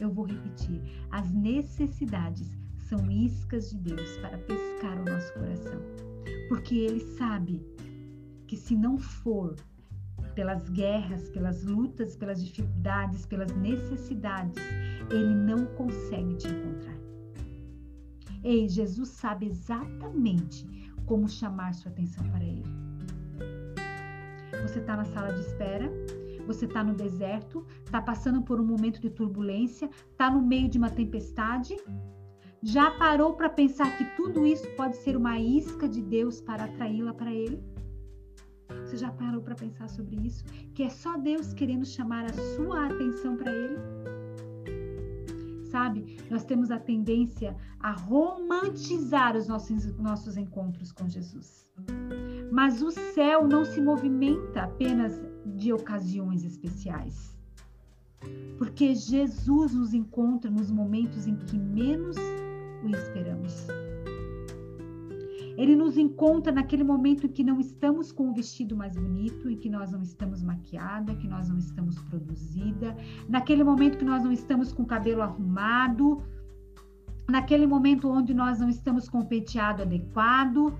Eu 0.00 0.10
vou 0.10 0.26
repetir. 0.26 0.80
As 1.10 1.30
necessidades 1.32 2.57
são 2.88 3.10
iscas 3.10 3.70
de 3.70 3.76
Deus 3.78 4.16
para 4.18 4.38
pescar 4.38 4.98
o 5.00 5.04
nosso 5.04 5.32
coração. 5.34 5.80
Porque 6.48 6.76
Ele 6.76 7.00
sabe 7.00 7.62
que 8.46 8.56
se 8.56 8.74
não 8.74 8.96
for 8.96 9.54
pelas 10.34 10.68
guerras, 10.70 11.28
pelas 11.30 11.64
lutas, 11.64 12.16
pelas 12.16 12.42
dificuldades, 12.42 13.26
pelas 13.26 13.54
necessidades, 13.56 14.56
Ele 15.10 15.34
não 15.34 15.66
consegue 15.66 16.34
te 16.36 16.48
encontrar. 16.48 16.96
Ei, 18.42 18.68
Jesus 18.68 19.10
sabe 19.10 19.46
exatamente 19.46 20.66
como 21.04 21.28
chamar 21.28 21.74
sua 21.74 21.90
atenção 21.90 22.24
para 22.30 22.44
Ele. 22.44 22.64
Você 24.62 24.78
está 24.78 24.96
na 24.96 25.04
sala 25.04 25.32
de 25.32 25.40
espera, 25.40 25.90
você 26.46 26.64
está 26.64 26.82
no 26.82 26.94
deserto, 26.94 27.66
está 27.84 28.00
passando 28.00 28.40
por 28.42 28.58
um 28.58 28.64
momento 28.64 29.00
de 29.00 29.10
turbulência, 29.10 29.90
está 30.10 30.30
no 30.30 30.40
meio 30.40 30.68
de 30.68 30.78
uma 30.78 30.88
tempestade, 30.88 31.76
já 32.62 32.90
parou 32.90 33.34
para 33.34 33.48
pensar 33.48 33.96
que 33.96 34.04
tudo 34.16 34.44
isso 34.44 34.66
pode 34.76 34.96
ser 34.96 35.16
uma 35.16 35.38
isca 35.38 35.88
de 35.88 36.02
Deus 36.02 36.40
para 36.40 36.64
atraí-la 36.64 37.14
para 37.14 37.32
Ele? 37.32 37.62
Você 38.84 38.96
já 38.96 39.10
parou 39.12 39.40
para 39.40 39.54
pensar 39.54 39.88
sobre 39.88 40.16
isso? 40.16 40.44
Que 40.74 40.82
é 40.82 40.90
só 40.90 41.16
Deus 41.16 41.52
querendo 41.52 41.86
chamar 41.86 42.24
a 42.24 42.32
sua 42.32 42.86
atenção 42.86 43.36
para 43.36 43.52
Ele? 43.52 43.78
Sabe, 45.70 46.16
nós 46.30 46.44
temos 46.44 46.70
a 46.70 46.78
tendência 46.78 47.54
a 47.78 47.92
romantizar 47.92 49.36
os 49.36 49.46
nossos, 49.46 49.96
nossos 49.98 50.36
encontros 50.36 50.90
com 50.90 51.08
Jesus. 51.08 51.70
Mas 52.50 52.82
o 52.82 52.90
céu 52.90 53.46
não 53.46 53.64
se 53.64 53.80
movimenta 53.80 54.62
apenas 54.62 55.20
de 55.44 55.72
ocasiões 55.72 56.44
especiais. 56.44 57.36
Porque 58.56 58.94
Jesus 58.94 59.74
nos 59.74 59.94
encontra 59.94 60.50
nos 60.50 60.70
momentos 60.70 61.26
em 61.26 61.36
que 61.36 61.56
menos 61.56 62.16
o 62.82 62.88
esperamos. 62.90 63.66
Ele 65.56 65.74
nos 65.74 65.98
encontra 65.98 66.52
naquele 66.52 66.84
momento 66.84 67.26
em 67.26 67.28
que 67.28 67.42
não 67.42 67.58
estamos 67.58 68.12
com 68.12 68.30
o 68.30 68.32
vestido 68.32 68.76
mais 68.76 68.96
bonito, 68.96 69.50
em 69.50 69.56
que 69.56 69.68
nós 69.68 69.90
não 69.90 70.00
estamos 70.02 70.40
maquiada, 70.40 71.16
que 71.16 71.26
nós 71.26 71.48
não 71.48 71.58
estamos 71.58 71.98
produzida, 72.02 72.96
naquele 73.28 73.64
momento 73.64 73.98
que 73.98 74.04
nós 74.04 74.22
não 74.22 74.30
estamos 74.30 74.72
com 74.72 74.84
o 74.84 74.86
cabelo 74.86 75.20
arrumado, 75.20 76.22
naquele 77.28 77.66
momento 77.66 78.08
onde 78.08 78.32
nós 78.32 78.60
não 78.60 78.68
estamos 78.68 79.08
com 79.08 79.18
o 79.18 79.26
penteado 79.26 79.82
adequado, 79.82 80.72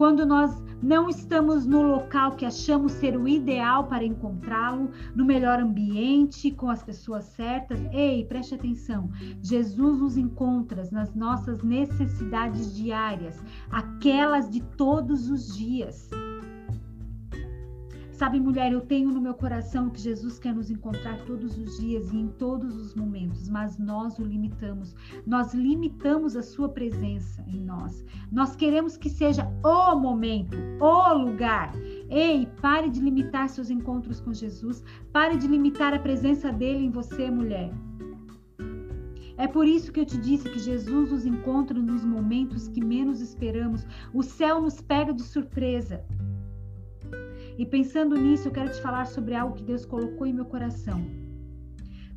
quando 0.00 0.24
nós 0.24 0.50
não 0.82 1.10
estamos 1.10 1.66
no 1.66 1.82
local 1.82 2.34
que 2.34 2.46
achamos 2.46 2.92
ser 2.92 3.18
o 3.18 3.28
ideal 3.28 3.84
para 3.84 4.02
encontrá-lo, 4.02 4.90
no 5.14 5.26
melhor 5.26 5.60
ambiente, 5.60 6.50
com 6.50 6.70
as 6.70 6.82
pessoas 6.82 7.24
certas. 7.24 7.78
Ei, 7.92 8.24
preste 8.24 8.54
atenção. 8.54 9.10
Jesus 9.42 9.98
nos 10.00 10.16
encontra 10.16 10.88
nas 10.90 11.14
nossas 11.14 11.62
necessidades 11.62 12.74
diárias, 12.74 13.44
aquelas 13.70 14.48
de 14.48 14.62
todos 14.62 15.28
os 15.28 15.54
dias. 15.54 16.08
Sabe, 18.20 18.38
mulher, 18.38 18.70
eu 18.70 18.82
tenho 18.82 19.10
no 19.10 19.18
meu 19.18 19.32
coração 19.32 19.88
que 19.88 19.98
Jesus 19.98 20.38
quer 20.38 20.54
nos 20.54 20.70
encontrar 20.70 21.16
todos 21.24 21.56
os 21.56 21.78
dias 21.78 22.12
e 22.12 22.18
em 22.18 22.28
todos 22.28 22.76
os 22.76 22.94
momentos, 22.94 23.48
mas 23.48 23.78
nós 23.78 24.18
o 24.18 24.22
limitamos. 24.22 24.94
Nós 25.26 25.54
limitamos 25.54 26.36
a 26.36 26.42
sua 26.42 26.68
presença 26.68 27.42
em 27.48 27.64
nós. 27.64 28.04
Nós 28.30 28.54
queremos 28.54 28.98
que 28.98 29.08
seja 29.08 29.50
o 29.64 29.94
momento, 29.96 30.54
o 30.78 31.14
lugar. 31.14 31.72
Ei, 32.10 32.46
pare 32.60 32.90
de 32.90 33.00
limitar 33.00 33.48
seus 33.48 33.70
encontros 33.70 34.20
com 34.20 34.34
Jesus. 34.34 34.84
Pare 35.14 35.38
de 35.38 35.46
limitar 35.46 35.94
a 35.94 35.98
presença 35.98 36.52
dele 36.52 36.84
em 36.84 36.90
você, 36.90 37.30
mulher. 37.30 37.72
É 39.38 39.48
por 39.48 39.66
isso 39.66 39.90
que 39.90 40.00
eu 40.00 40.04
te 40.04 40.18
disse 40.18 40.46
que 40.46 40.58
Jesus 40.58 41.10
nos 41.10 41.24
encontra 41.24 41.80
nos 41.80 42.04
momentos 42.04 42.68
que 42.68 42.84
menos 42.84 43.22
esperamos. 43.22 43.86
O 44.12 44.22
céu 44.22 44.60
nos 44.60 44.78
pega 44.78 45.14
de 45.14 45.22
surpresa. 45.22 46.04
E 47.60 47.66
pensando 47.66 48.16
nisso, 48.16 48.48
eu 48.48 48.52
quero 48.52 48.72
te 48.72 48.80
falar 48.80 49.04
sobre 49.04 49.34
algo 49.34 49.54
que 49.54 49.62
Deus 49.62 49.84
colocou 49.84 50.26
em 50.26 50.32
meu 50.32 50.46
coração. 50.46 51.04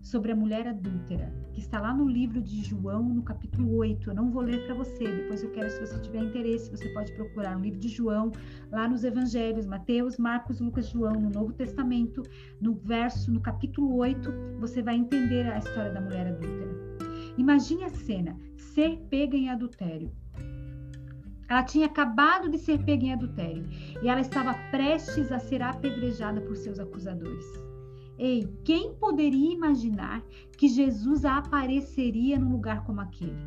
Sobre 0.02 0.32
a 0.32 0.36
mulher 0.38 0.66
adúltera, 0.66 1.34
que 1.52 1.60
está 1.60 1.82
lá 1.82 1.94
no 1.94 2.08
livro 2.08 2.41
de 2.41 2.64
João, 2.64 3.04
no 3.10 3.22
capítulo 3.24 3.76
8. 3.76 4.10
Eu 4.10 4.16
não 4.16 4.32
vou 4.32 4.41
ler 4.41 4.66
para 4.66 4.74
você, 4.74 5.04
depois 5.04 5.44
eu 5.44 5.52
quero, 5.52 5.70
se 5.70 5.82
você 5.82 6.00
tiver 6.00 6.20
interesse, 6.20 6.72
você 6.72 6.88
pode 6.94 7.12
procurar 7.12 7.58
no 7.58 7.64
livro 7.66 7.78
de 7.78 7.89
João, 7.89 8.32
lá 8.72 8.88
nos 8.88 9.04
evangelhos, 9.04 9.66
Mateus, 9.66 10.18
Marcos, 10.18 10.62
Lucas, 10.62 10.88
João, 10.88 11.20
no 11.20 11.30
Novo 11.30 11.52
Testamento, 11.52 12.24
no 12.62 12.76
verso, 12.76 13.30
no 13.30 13.41
capítulo 13.41 13.98
8, 13.98 14.32
você 14.62 14.82
vai 14.82 14.96
entender 14.96 15.52
a 15.52 15.58
história 15.58 15.91
da 15.91 16.00
mulher 16.00 16.26
adúltera. 16.26 16.72
Imagine 17.38 17.84
a 17.84 17.89
cena: 17.89 18.39
ser 18.56 18.96
pega 19.10 19.36
em 19.36 19.50
adultério 19.50 20.10
Ela 21.54 21.62
tinha 21.62 21.86
acabado 21.86 22.49
de 22.49 22.58
ser 22.58 22.84
pega 22.84 23.06
em 23.06 23.14
adultério 23.14 23.70
e 24.01 24.08
ela 24.08 24.22
estava 24.22 24.56
prestes 24.72 25.32
a 25.32 25.38
ser 25.38 25.62
apedrejada 25.62 26.41
por 26.41 26.58
seus 26.58 26.80
acusadores. 26.80 27.45
Ei, 28.18 28.51
quem 28.64 28.95
poderia 28.95 29.54
imaginar 29.54 30.24
que 30.58 30.68
Jesus 30.68 31.24
apareceria 31.24 32.39
num 32.39 32.54
lugar 32.54 32.84
como 32.86 33.01
aquele? 33.01 33.38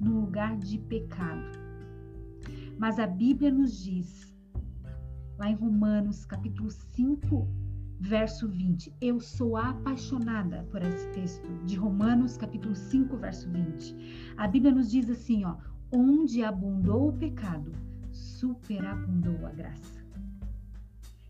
Num 0.00 0.22
lugar 0.22 0.56
de 0.56 0.76
pecado. 0.76 1.56
Mas 2.76 2.98
a 2.98 3.06
Bíblia 3.06 3.52
nos 3.52 3.80
diz, 3.80 4.34
lá 5.38 5.48
em 5.48 5.54
Romanos, 5.54 6.24
capítulo 6.24 6.68
5, 6.68 7.48
verso 8.00 8.48
20. 8.48 8.92
Eu 9.00 9.20
sou 9.20 9.56
apaixonada 9.56 10.66
por 10.72 10.82
esse 10.82 11.08
texto 11.10 11.46
de 11.64 11.76
Romanos, 11.76 12.36
capítulo 12.36 12.74
5, 12.74 13.16
verso 13.18 13.48
20. 13.48 14.34
A 14.36 14.48
Bíblia 14.48 14.74
nos 14.74 14.90
diz 14.90 15.08
assim, 15.08 15.44
ó: 15.44 15.56
onde 15.92 16.42
abundou 16.42 17.10
o 17.10 17.12
pecado, 17.12 17.72
superabundou 18.10 19.46
a 19.46 19.50
graça. 19.50 20.02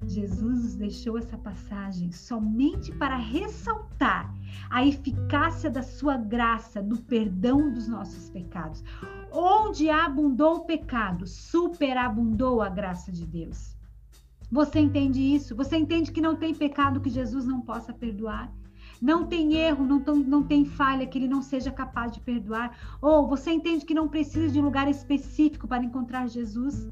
Jesus 0.07 0.75
deixou 0.75 1.17
essa 1.17 1.39
passagem 1.39 2.11
somente 2.11 2.93
para 2.93 3.17
ressaltar 3.17 4.35
a 4.71 4.85
eficácia 4.85 5.71
da 5.71 5.83
sua 5.83 6.17
graça 6.17 6.83
no 6.83 6.99
perdão 6.99 7.73
dos 7.73 7.87
nossos 7.87 8.29
pecados. 8.31 8.83
Onde 9.31 9.89
abundou 9.91 10.57
o 10.57 10.65
pecado, 10.65 11.27
superabundou 11.27 12.61
a 12.61 12.69
graça 12.69 13.13
de 13.13 13.27
Deus. 13.27 13.77
Você 14.51 14.81
entende 14.81 15.21
isso? 15.21 15.57
Você 15.57 15.77
entende 15.77 16.13
que 16.13 16.21
não 16.21 16.37
tem 16.37 16.55
pecado 16.55 17.01
que 17.01 17.09
Jesus 17.09 17.47
não 17.47 17.61
possa 17.61 17.93
perdoar? 17.93 18.53
Não 19.03 19.27
tem 19.27 19.55
erro, 19.55 19.85
não, 19.85 19.99
tão, 20.01 20.15
não 20.15 20.45
tem 20.45 20.65
falha 20.65 21.05
que 21.09 21.19
ele 21.19 21.27
não 21.27 21.43
seja 21.43 21.73
capaz 21.73 22.13
de 22.13 22.21
perdoar? 22.21 22.79
Ou 23.03 23.27
você 23.27 23.51
entende 23.51 23.85
que 23.85 23.93
não 23.93 24.07
precisa 24.07 24.49
de 24.49 24.61
um 24.61 24.63
lugar 24.63 24.89
específico 24.89 25.67
para 25.67 25.83
encontrar 25.83 26.29
Jesus? 26.29 26.89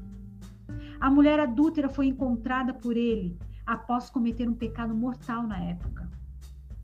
A 0.99 1.09
mulher 1.09 1.39
adúltera 1.39 1.87
foi 1.87 2.07
encontrada 2.07 2.73
por 2.73 2.97
ele 2.97 3.39
após 3.65 4.09
cometer 4.09 4.49
um 4.49 4.53
pecado 4.53 4.93
mortal 4.93 5.47
na 5.47 5.57
época. 5.63 6.11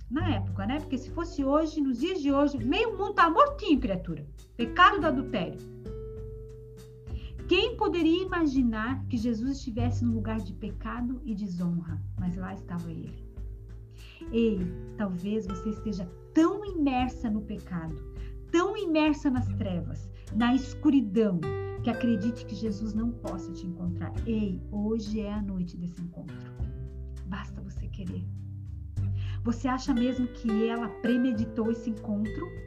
Na 0.09 0.30
época, 0.30 0.65
né? 0.65 0.80
Porque 0.80 0.97
se 0.97 1.09
fosse 1.09 1.43
hoje, 1.43 1.82
nos 1.82 1.99
dias 1.99 2.21
de 2.21 2.32
hoje, 2.32 2.57
meio 2.63 2.97
mundo 2.97 3.15
tá 3.15 3.30
mortinho, 3.30 3.82
criatura. 3.82 4.25
Pecado 4.55 5.01
do 5.01 5.07
adultério. 5.07 5.59
Quem 7.49 7.75
poderia 7.75 8.23
imaginar 8.23 9.05
que 9.07 9.17
Jesus 9.17 9.57
estivesse 9.57 10.05
no 10.05 10.13
lugar 10.13 10.39
de 10.39 10.53
pecado 10.53 11.21
e 11.25 11.36
desonra? 11.36 12.01
Mas 12.17 12.38
lá 12.38 12.53
estava 12.53 12.89
ele. 12.89 13.26
Ei, 14.32 14.59
talvez 14.97 15.45
você 15.47 15.70
esteja 15.70 16.05
tão 16.34 16.63
imersa 16.65 17.30
no 17.30 17.41
pecado, 17.41 17.95
tão 18.51 18.76
imersa 18.78 19.30
nas 19.30 19.47
trevas, 19.55 20.09
na 20.36 20.53
escuridão, 20.53 21.39
que 21.84 21.89
acredite 21.89 22.45
que 22.45 22.55
Jesus 22.55 22.93
não 22.93 23.11
possa 23.11 23.51
te 23.53 23.65
encontrar. 23.65 24.11
Ei, 24.26 24.61
hoje 24.72 25.22
é 25.22 25.32
a 25.32 25.41
noite 25.41 25.78
desse 25.78 26.01
encontro. 26.01 26.36
Basta 27.28 27.61
você 27.61 27.88
querer. 27.88 28.26
Você 29.43 29.68
acha 29.68 29.93
mesmo 29.93 30.28
que 30.28 30.68
ela 30.68 30.89
premeditou 31.01 31.72
esse 31.72 31.89
encontro? 31.89 32.66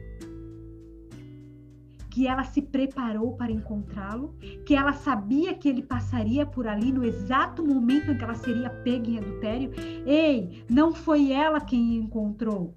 Que 2.11 2.27
ela 2.27 2.43
se 2.43 2.61
preparou 2.61 3.37
para 3.37 3.51
encontrá-lo? 3.51 4.35
Que 4.65 4.75
ela 4.75 4.93
sabia 4.93 5.55
que 5.55 5.69
ele 5.69 5.81
passaria 5.81 6.45
por 6.45 6.67
ali 6.67 6.91
no 6.91 7.05
exato 7.05 7.65
momento 7.65 8.11
em 8.11 8.17
que 8.17 8.23
ela 8.23 8.35
seria 8.35 8.69
pega 8.69 9.09
em 9.09 9.17
adultério? 9.17 9.71
Ei, 10.05 10.63
não 10.69 10.93
foi 10.93 11.31
ela 11.31 11.61
quem 11.61 11.95
encontrou. 11.95 12.75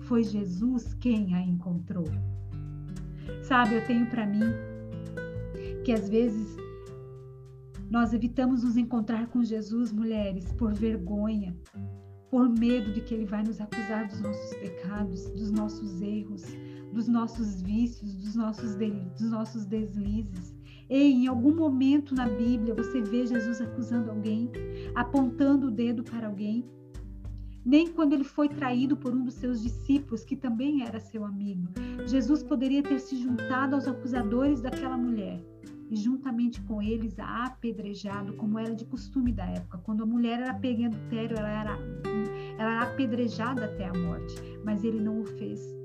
Foi 0.00 0.22
Jesus 0.24 0.94
quem 0.94 1.34
a 1.34 1.40
encontrou. 1.40 2.06
Sabe, 3.42 3.76
eu 3.76 3.86
tenho 3.86 4.06
para 4.06 4.26
mim 4.26 4.52
que 5.84 5.92
às 5.92 6.08
vezes 6.08 6.56
nós 7.88 8.12
evitamos 8.12 8.64
nos 8.64 8.76
encontrar 8.76 9.28
com 9.28 9.44
Jesus, 9.44 9.92
mulheres, 9.92 10.52
por 10.54 10.74
vergonha, 10.74 11.56
por 12.28 12.48
medo 12.48 12.92
de 12.92 13.00
que 13.00 13.14
ele 13.14 13.24
vai 13.24 13.44
nos 13.44 13.60
acusar 13.60 14.08
dos 14.08 14.20
nossos 14.20 14.54
pecados, 14.56 15.30
dos 15.30 15.52
nossos 15.52 16.00
erros, 16.02 16.44
dos 16.96 17.06
nossos 17.06 17.60
vícios, 17.60 18.14
dos 18.16 18.34
nossos, 18.34 18.74
de, 18.74 18.90
dos 18.90 19.30
nossos 19.30 19.66
deslizes. 19.66 20.56
E 20.88 20.96
em 20.96 21.26
algum 21.26 21.54
momento 21.54 22.14
na 22.14 22.26
Bíblia 22.26 22.74
você 22.74 23.02
vê 23.02 23.26
Jesus 23.26 23.60
acusando 23.60 24.10
alguém, 24.10 24.50
apontando 24.94 25.66
o 25.66 25.70
dedo 25.70 26.02
para 26.02 26.26
alguém. 26.26 26.64
Nem 27.64 27.88
quando 27.88 28.14
ele 28.14 28.24
foi 28.24 28.48
traído 28.48 28.96
por 28.96 29.12
um 29.12 29.24
dos 29.24 29.34
seus 29.34 29.62
discípulos, 29.62 30.24
que 30.24 30.36
também 30.36 30.84
era 30.84 31.00
seu 31.00 31.24
amigo, 31.24 31.68
Jesus 32.06 32.42
poderia 32.42 32.82
ter 32.82 33.00
se 33.00 33.16
juntado 33.16 33.74
aos 33.74 33.86
acusadores 33.86 34.60
daquela 34.60 34.96
mulher 34.96 35.44
e 35.90 35.96
juntamente 35.96 36.60
com 36.62 36.80
eles 36.80 37.18
a 37.18 37.44
apedrejado, 37.44 38.32
como 38.34 38.58
era 38.58 38.74
de 38.74 38.84
costume 38.86 39.32
da 39.32 39.44
época. 39.44 39.78
Quando 39.78 40.02
a 40.02 40.06
mulher 40.06 40.40
era 40.40 40.54
pega 40.54 40.82
em 40.82 40.86
adultério, 40.86 41.36
ela 41.36 41.48
era, 41.48 41.78
ela 42.56 42.70
era 42.70 42.82
apedrejada 42.84 43.66
até 43.66 43.86
a 43.86 43.92
morte, 43.92 44.34
mas 44.64 44.82
ele 44.82 45.00
não 45.00 45.20
o 45.20 45.24
fez. 45.24 45.76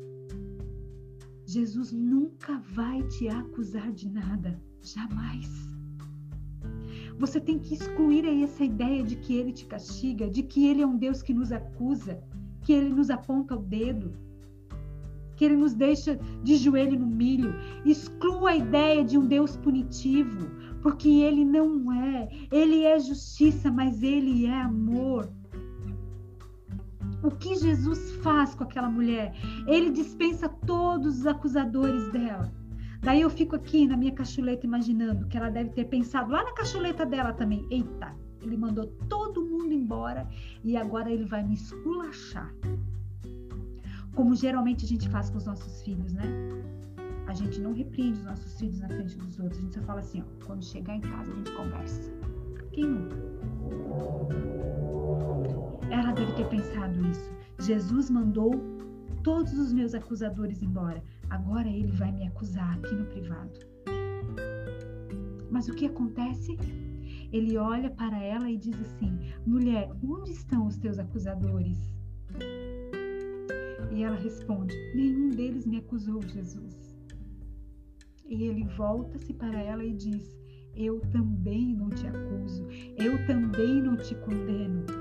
Jesus 1.52 1.92
nunca 1.92 2.60
vai 2.60 3.04
te 3.10 3.28
acusar 3.28 3.92
de 3.92 4.10
nada, 4.10 4.58
jamais. 4.82 5.50
Você 7.20 7.42
tem 7.42 7.60
que 7.60 7.74
excluir 7.74 8.26
essa 8.42 8.64
ideia 8.64 9.04
de 9.04 9.18
que 9.18 9.36
ele 9.36 9.52
te 9.52 9.66
castiga, 9.66 10.30
de 10.30 10.44
que 10.44 10.66
ele 10.68 10.82
é 10.82 10.88
um 10.88 10.98
Deus 10.98 11.22
que 11.22 11.34
nos 11.34 11.52
acusa, 11.52 12.24
que 12.62 12.72
ele 12.72 12.94
nos 12.94 13.10
aponta 13.10 13.58
o 13.58 13.62
dedo 13.62 14.14
que 15.36 15.46
ele 15.46 15.56
nos 15.56 15.74
deixa 15.74 16.20
de 16.44 16.56
joelho 16.56 17.00
no 17.00 17.08
milho. 17.08 17.56
Exclua 17.84 18.52
a 18.52 18.56
ideia 18.56 19.04
de 19.04 19.18
um 19.18 19.26
Deus 19.26 19.58
punitivo, 19.58 20.52
porque 20.84 21.10
ele 21.10 21.44
não 21.44 21.92
é. 21.92 22.30
Ele 22.52 22.84
é 22.84 23.00
justiça, 23.00 23.72
mas 23.72 24.04
ele 24.04 24.46
é 24.46 24.62
amor. 24.62 25.34
O 27.24 27.32
que 27.32 27.56
Jesus 27.56 28.16
faz 28.18 28.56
com 28.56 28.64
aquela 28.64 28.90
mulher? 28.90 29.34
Ele 29.68 29.92
dispensa 29.92 30.50
todos 30.50 31.20
os 31.20 31.28
acusadores 31.28 32.12
dela. 32.12 32.52
Daí 33.02 33.22
eu 33.22 33.30
fico 33.30 33.56
aqui 33.56 33.88
na 33.88 33.98
minha 33.98 34.12
cachuleta 34.12 34.66
imaginando 34.66 35.28
que 35.28 35.38
ela 35.38 35.50
deve 35.50 35.72
ter 35.72 35.86
pensado 35.86 36.32
lá 36.32 36.44
na 36.44 36.54
cachuleta 36.54 37.06
dela 37.06 37.34
também. 37.34 37.66
Eita, 37.72 38.16
ele 38.42 38.58
mandou 38.58 38.88
todo 39.10 39.44
mundo 39.44 39.74
embora 39.74 40.28
e 40.64 40.78
agora 40.78 41.12
ele 41.12 41.26
vai 41.26 41.44
me 41.44 41.56
esculachar 41.56 42.54
como 44.16 44.36
geralmente 44.36 44.86
a 44.86 44.88
gente 44.88 45.10
faz 45.10 45.30
com 45.30 45.38
os 45.38 45.46
nossos 45.46 45.82
filhos, 45.82 46.14
né? 46.14 46.24
A 47.28 47.34
gente 47.34 47.62
não 47.62 47.74
repreende 47.74 48.20
os 48.20 48.26
nossos 48.26 48.60
filhos 48.60 48.80
na 48.80 48.88
frente 48.90 49.18
dos 49.18 49.40
outros, 49.40 49.60
a 49.60 49.62
gente 49.62 49.76
só 49.76 49.82
fala 49.82 50.00
assim, 50.02 50.22
ó, 50.22 50.46
quando 50.46 50.64
chegar 50.64 50.96
em 50.96 51.02
casa 51.02 51.32
a 51.32 51.36
gente 51.36 51.52
conversa. 51.52 52.12
Quem 52.72 52.86
nunca? 52.86 53.16
Ela 55.92 56.14
deve 56.14 56.32
ter 56.34 56.48
pensado 56.48 57.06
isso. 57.06 57.32
Jesus 57.60 58.10
mandou 58.10 58.52
todos 59.24 59.52
os 59.54 59.74
meus 59.74 59.94
acusadores 59.94 60.62
embora. 60.62 61.04
Agora 61.30 61.68
ele 61.68 61.92
vai 61.92 62.12
me 62.14 62.28
acusar 62.28 62.78
aqui 62.78 62.96
no 62.96 63.06
privado. 63.06 63.60
Mas 65.52 65.68
o 65.68 65.74
que 65.74 65.86
acontece? 65.86 66.58
Ele 67.32 67.58
olha 67.58 67.90
para 67.90 68.18
ela 68.24 68.50
e 68.50 68.58
diz 68.58 68.80
assim: 68.80 69.20
Mulher, 69.46 69.92
onde 70.02 70.32
estão 70.32 70.66
os 70.66 70.78
teus 70.78 70.98
acusadores? 70.98 71.94
E 73.92 74.02
ela 74.02 74.16
responde: 74.16 74.74
Nenhum 74.96 75.30
deles 75.30 75.68
me 75.68 75.78
acusou, 75.78 76.22
Jesus. 76.22 76.98
E 78.26 78.44
ele 78.44 78.64
volta-se 78.78 79.34
para 79.34 79.60
ela 79.60 79.84
e 79.84 79.94
diz: 79.94 80.40
Eu 80.74 81.02
também 81.12 81.76
não 81.76 81.90
te 81.90 82.08
acuso, 82.08 82.66
eu 82.98 83.26
também 83.28 83.82
não 83.82 83.98
te 83.98 84.16
condeno. 84.16 85.01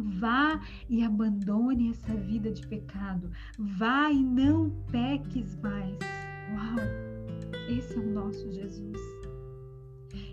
Vá 0.00 0.60
e 0.88 1.02
abandone 1.02 1.90
essa 1.90 2.14
vida 2.14 2.50
de 2.50 2.66
pecado. 2.66 3.30
Vá 3.58 4.10
e 4.10 4.22
não 4.22 4.70
peques 4.90 5.56
mais. 5.60 5.98
Uau! 6.54 7.12
Esse 7.68 7.96
é 7.96 8.00
o 8.00 8.12
nosso 8.12 8.50
Jesus. 8.50 8.98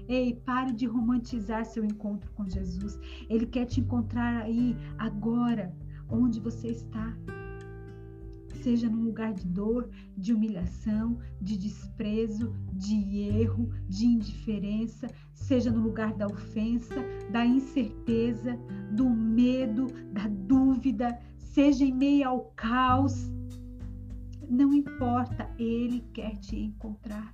Ei, 0.08 0.36
pare 0.44 0.74
de 0.74 0.86
romantizar 0.86 1.66
seu 1.66 1.86
encontro 1.86 2.32
com 2.32 2.50
Jesus. 2.50 3.00
Ele 3.30 3.46
quer 3.46 3.66
te 3.66 3.80
encontrar 3.80 4.42
aí, 4.44 4.76
agora, 4.98 5.72
onde 6.10 6.40
você 6.40 6.70
está. 6.70 7.16
Seja 8.62 8.90
num 8.90 9.04
lugar 9.04 9.34
de 9.34 9.48
dor, 9.48 9.90
de 10.18 10.34
humilhação, 10.34 11.18
de 11.42 11.58
desprezo, 11.58 12.54
de 12.74 13.20
erro, 13.20 13.70
de 13.88 14.06
indiferença, 14.06 15.08
seja 15.34 15.72
no 15.72 15.82
lugar 15.82 16.14
da 16.14 16.28
ofensa, 16.28 16.96
da 17.32 17.46
incerteza, 17.46 18.58
do 18.92 19.10
medo, 19.10 19.88
da 20.12 20.28
dúvida, 20.28 21.18
seja 21.38 21.86
em 21.86 21.94
meio 21.94 22.28
ao 22.28 22.42
caos. 22.56 23.32
Não 24.50 24.74
importa, 24.74 25.50
Ele 25.58 26.02
quer 26.14 26.36
te 26.38 26.58
encontrar. 26.58 27.34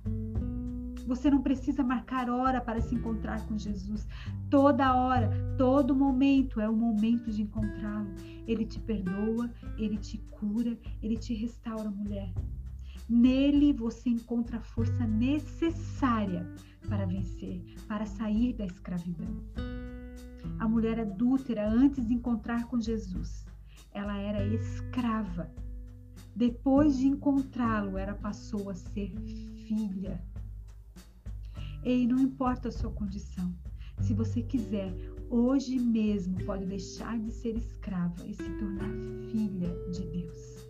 Você 1.06 1.30
não 1.30 1.40
precisa 1.40 1.84
marcar 1.84 2.28
hora 2.28 2.60
para 2.60 2.80
se 2.80 2.94
encontrar 2.94 3.46
com 3.46 3.56
Jesus. 3.56 4.08
Toda 4.50 4.94
hora, 4.94 5.30
todo 5.56 5.94
momento 5.94 6.60
é 6.60 6.68
o 6.68 6.76
momento 6.76 7.30
de 7.30 7.42
encontrá-lo. 7.42 8.12
Ele 8.46 8.66
te 8.66 8.80
perdoa, 8.80 9.50
ele 9.78 9.96
te 9.96 10.18
cura, 10.18 10.76
ele 11.00 11.16
te 11.16 11.32
restaura, 11.32 11.88
mulher. 11.90 12.32
Nele 13.08 13.72
você 13.72 14.10
encontra 14.10 14.58
a 14.58 14.60
força 14.60 15.06
necessária 15.06 16.44
para 16.88 17.06
vencer, 17.06 17.62
para 17.86 18.04
sair 18.04 18.52
da 18.54 18.66
escravidão. 18.66 19.40
A 20.58 20.68
mulher 20.68 20.98
adúltera, 20.98 21.68
antes 21.68 22.04
de 22.04 22.14
encontrar 22.14 22.66
com 22.66 22.80
Jesus, 22.80 23.46
ela 23.92 24.16
era 24.18 24.44
escrava. 24.44 25.48
Depois 26.34 26.98
de 26.98 27.06
encontrá-lo, 27.06 27.96
ela 27.96 28.14
passou 28.14 28.70
a 28.70 28.74
ser 28.74 29.14
filha. 29.66 30.20
Ei, 31.86 32.04
não 32.04 32.18
importa 32.18 32.66
a 32.66 32.72
sua 32.72 32.90
condição. 32.90 33.54
Se 34.00 34.12
você 34.12 34.42
quiser, 34.42 34.92
hoje 35.30 35.78
mesmo 35.78 36.36
pode 36.44 36.66
deixar 36.66 37.16
de 37.20 37.30
ser 37.30 37.56
escrava 37.56 38.26
e 38.26 38.34
se 38.34 38.42
tornar 38.58 38.90
filha 39.30 39.68
de 39.92 40.04
Deus. 40.06 40.66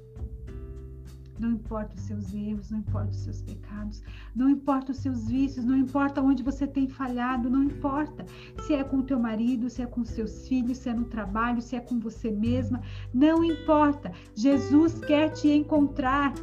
Não 1.40 1.52
importa 1.52 1.94
os 1.96 2.02
seus 2.02 2.34
erros, 2.34 2.70
não 2.70 2.80
importa 2.80 3.12
os 3.12 3.20
seus 3.20 3.40
pecados, 3.40 4.02
não 4.34 4.50
importa 4.50 4.92
os 4.92 4.98
seus 4.98 5.26
vícios, 5.26 5.64
não 5.64 5.78
importa 5.78 6.20
onde 6.20 6.42
você 6.42 6.66
tem 6.66 6.86
falhado, 6.86 7.48
não 7.48 7.64
importa 7.64 8.26
se 8.66 8.74
é 8.74 8.84
com 8.84 8.98
o 8.98 9.02
teu 9.02 9.18
marido, 9.18 9.70
se 9.70 9.80
é 9.80 9.86
com 9.86 10.04
seus 10.04 10.46
filhos, 10.46 10.76
se 10.76 10.90
é 10.90 10.94
no 10.94 11.06
trabalho, 11.06 11.62
se 11.62 11.76
é 11.76 11.80
com 11.80 11.98
você 11.98 12.30
mesma, 12.30 12.82
não 13.14 13.42
importa. 13.42 14.12
Jesus 14.34 14.98
quer 14.98 15.30
te 15.30 15.48
encontrar. 15.48 16.34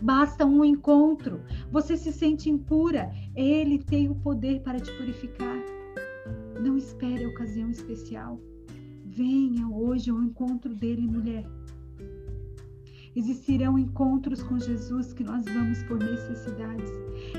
Basta 0.00 0.46
um 0.46 0.64
encontro. 0.64 1.42
Você 1.72 1.96
se 1.96 2.12
sente 2.12 2.48
impura, 2.48 3.10
ele 3.34 3.78
tem 3.78 4.08
o 4.08 4.14
poder 4.14 4.60
para 4.62 4.80
te 4.80 4.90
purificar. 4.96 5.58
Não 6.62 6.76
espere 6.76 7.24
a 7.24 7.28
ocasião 7.28 7.70
especial. 7.70 8.40
Venha 9.04 9.68
hoje 9.68 10.10
ao 10.10 10.22
encontro 10.22 10.74
dele, 10.74 11.06
mulher. 11.06 11.44
Existirão 13.16 13.76
encontros 13.76 14.42
com 14.42 14.58
Jesus 14.58 15.12
que 15.12 15.24
nós 15.24 15.44
vamos 15.46 15.82
por 15.84 15.98
necessidades. 15.98 16.90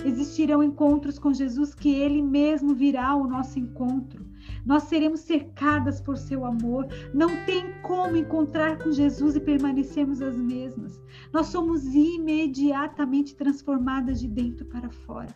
Existirão 0.04 0.62
encontros 0.62 1.18
com 1.18 1.34
Jesus 1.34 1.74
que 1.74 1.94
Ele 1.94 2.22
mesmo 2.22 2.76
virá 2.76 3.10
ao 3.10 3.26
nosso 3.26 3.58
encontro. 3.60 4.26
Nós 4.66 4.84
seremos 4.84 5.22
cercadas 5.22 6.02
por 6.02 6.18
seu 6.18 6.46
amor. 6.46 6.88
Não 7.14 7.30
tem 7.46 7.74
como 7.82 8.16
encontrar 8.16 8.78
com 8.78 8.92
Jesus 8.92 9.36
e 9.36 9.40
permanecermos 9.40 10.22
as 10.22 10.36
mesmas. 10.38 11.02
Nós 11.34 11.48
somos 11.48 11.84
imediatamente 11.86 13.36
transformadas 13.36 14.20
de 14.20 14.28
dentro 14.28 14.66
para 14.66 14.90
fora. 14.90 15.36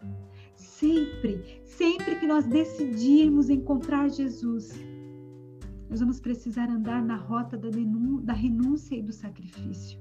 Sempre, 0.55 1.61
sempre 1.65 2.15
que 2.15 2.27
nós 2.27 2.45
decidirmos 2.45 3.49
encontrar 3.49 4.09
Jesus, 4.09 4.73
nós 5.89 5.99
vamos 5.99 6.19
precisar 6.19 6.69
andar 6.69 7.03
na 7.03 7.15
rota 7.15 7.57
da 7.57 8.33
renúncia 8.33 8.95
e 8.95 9.01
do 9.01 9.11
sacrifício. 9.11 9.99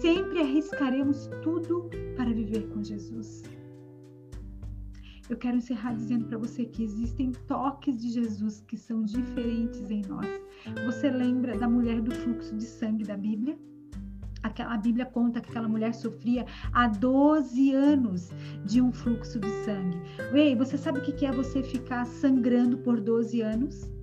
Sempre 0.00 0.40
arriscaremos 0.40 1.28
tudo 1.42 1.88
para 2.16 2.32
viver 2.32 2.68
com 2.70 2.82
Jesus. 2.82 3.42
Eu 5.28 5.36
quero 5.36 5.56
encerrar 5.56 5.94
dizendo 5.94 6.26
para 6.26 6.36
você 6.36 6.66
que 6.66 6.82
existem 6.82 7.32
toques 7.46 7.96
de 8.00 8.10
Jesus 8.10 8.62
que 8.66 8.76
são 8.76 9.02
diferentes 9.02 9.90
em 9.90 10.02
nós. 10.06 10.28
Você 10.84 11.10
lembra 11.10 11.56
da 11.56 11.68
mulher 11.68 12.00
do 12.00 12.14
fluxo 12.14 12.54
de 12.54 12.64
sangue 12.64 13.04
da 13.04 13.16
Bíblia? 13.16 13.58
a 14.58 14.76
Bíblia 14.76 15.06
conta 15.06 15.40
que 15.40 15.48
aquela 15.48 15.68
mulher 15.68 15.94
sofria 15.94 16.44
há 16.72 16.86
12 16.86 17.72
anos 17.72 18.30
de 18.64 18.80
um 18.80 18.92
fluxo 18.92 19.40
de 19.40 19.48
sangue. 19.64 19.98
Ei, 20.34 20.54
você 20.54 20.76
sabe 20.76 20.98
o 20.98 21.02
que 21.02 21.24
é 21.24 21.32
você 21.32 21.62
ficar 21.62 22.04
sangrando 22.04 22.76
por 22.78 23.00
12 23.00 23.40
anos? 23.40 23.93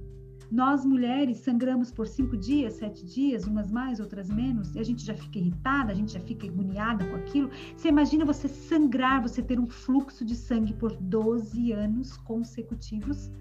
Nós 0.52 0.84
mulheres 0.84 1.38
sangramos 1.38 1.92
por 1.92 2.06
cinco 2.06 2.36
dias, 2.36 2.74
sete 2.74 3.06
dias, 3.06 3.46
umas 3.46 3.72
mais, 3.72 4.02
outras 4.02 4.30
menos, 4.30 4.76
e 4.76 4.80
a 4.80 4.84
gente 4.84 5.06
já 5.06 5.14
fica 5.14 5.40
irritada, 5.40 5.94
a 5.94 5.96
gente 5.96 6.12
já 6.12 6.20
fica 6.20 6.46
agoniada 6.46 7.06
com 7.06 7.16
aquilo. 7.16 7.50
Você 7.74 7.88
imagina 7.88 8.26
você 8.26 8.50
sangrar, 8.50 9.22
você 9.22 9.42
ter 9.42 9.58
um 9.58 9.68
fluxo 9.68 10.26
de 10.26 10.36
sangue 10.36 10.74
por 10.74 10.92
12 10.92 11.72
anos 11.72 12.18
consecutivos? 12.18 13.32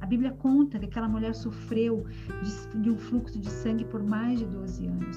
A 0.00 0.06
Bíblia 0.06 0.32
conta 0.32 0.78
que 0.80 0.86
aquela 0.86 1.08
mulher 1.08 1.36
sofreu 1.36 2.04
de, 2.42 2.82
de 2.82 2.90
um 2.90 2.98
fluxo 2.98 3.38
de 3.38 3.48
sangue 3.48 3.84
por 3.84 4.02
mais 4.02 4.40
de 4.40 4.46
12 4.46 4.86
anos. 4.86 5.16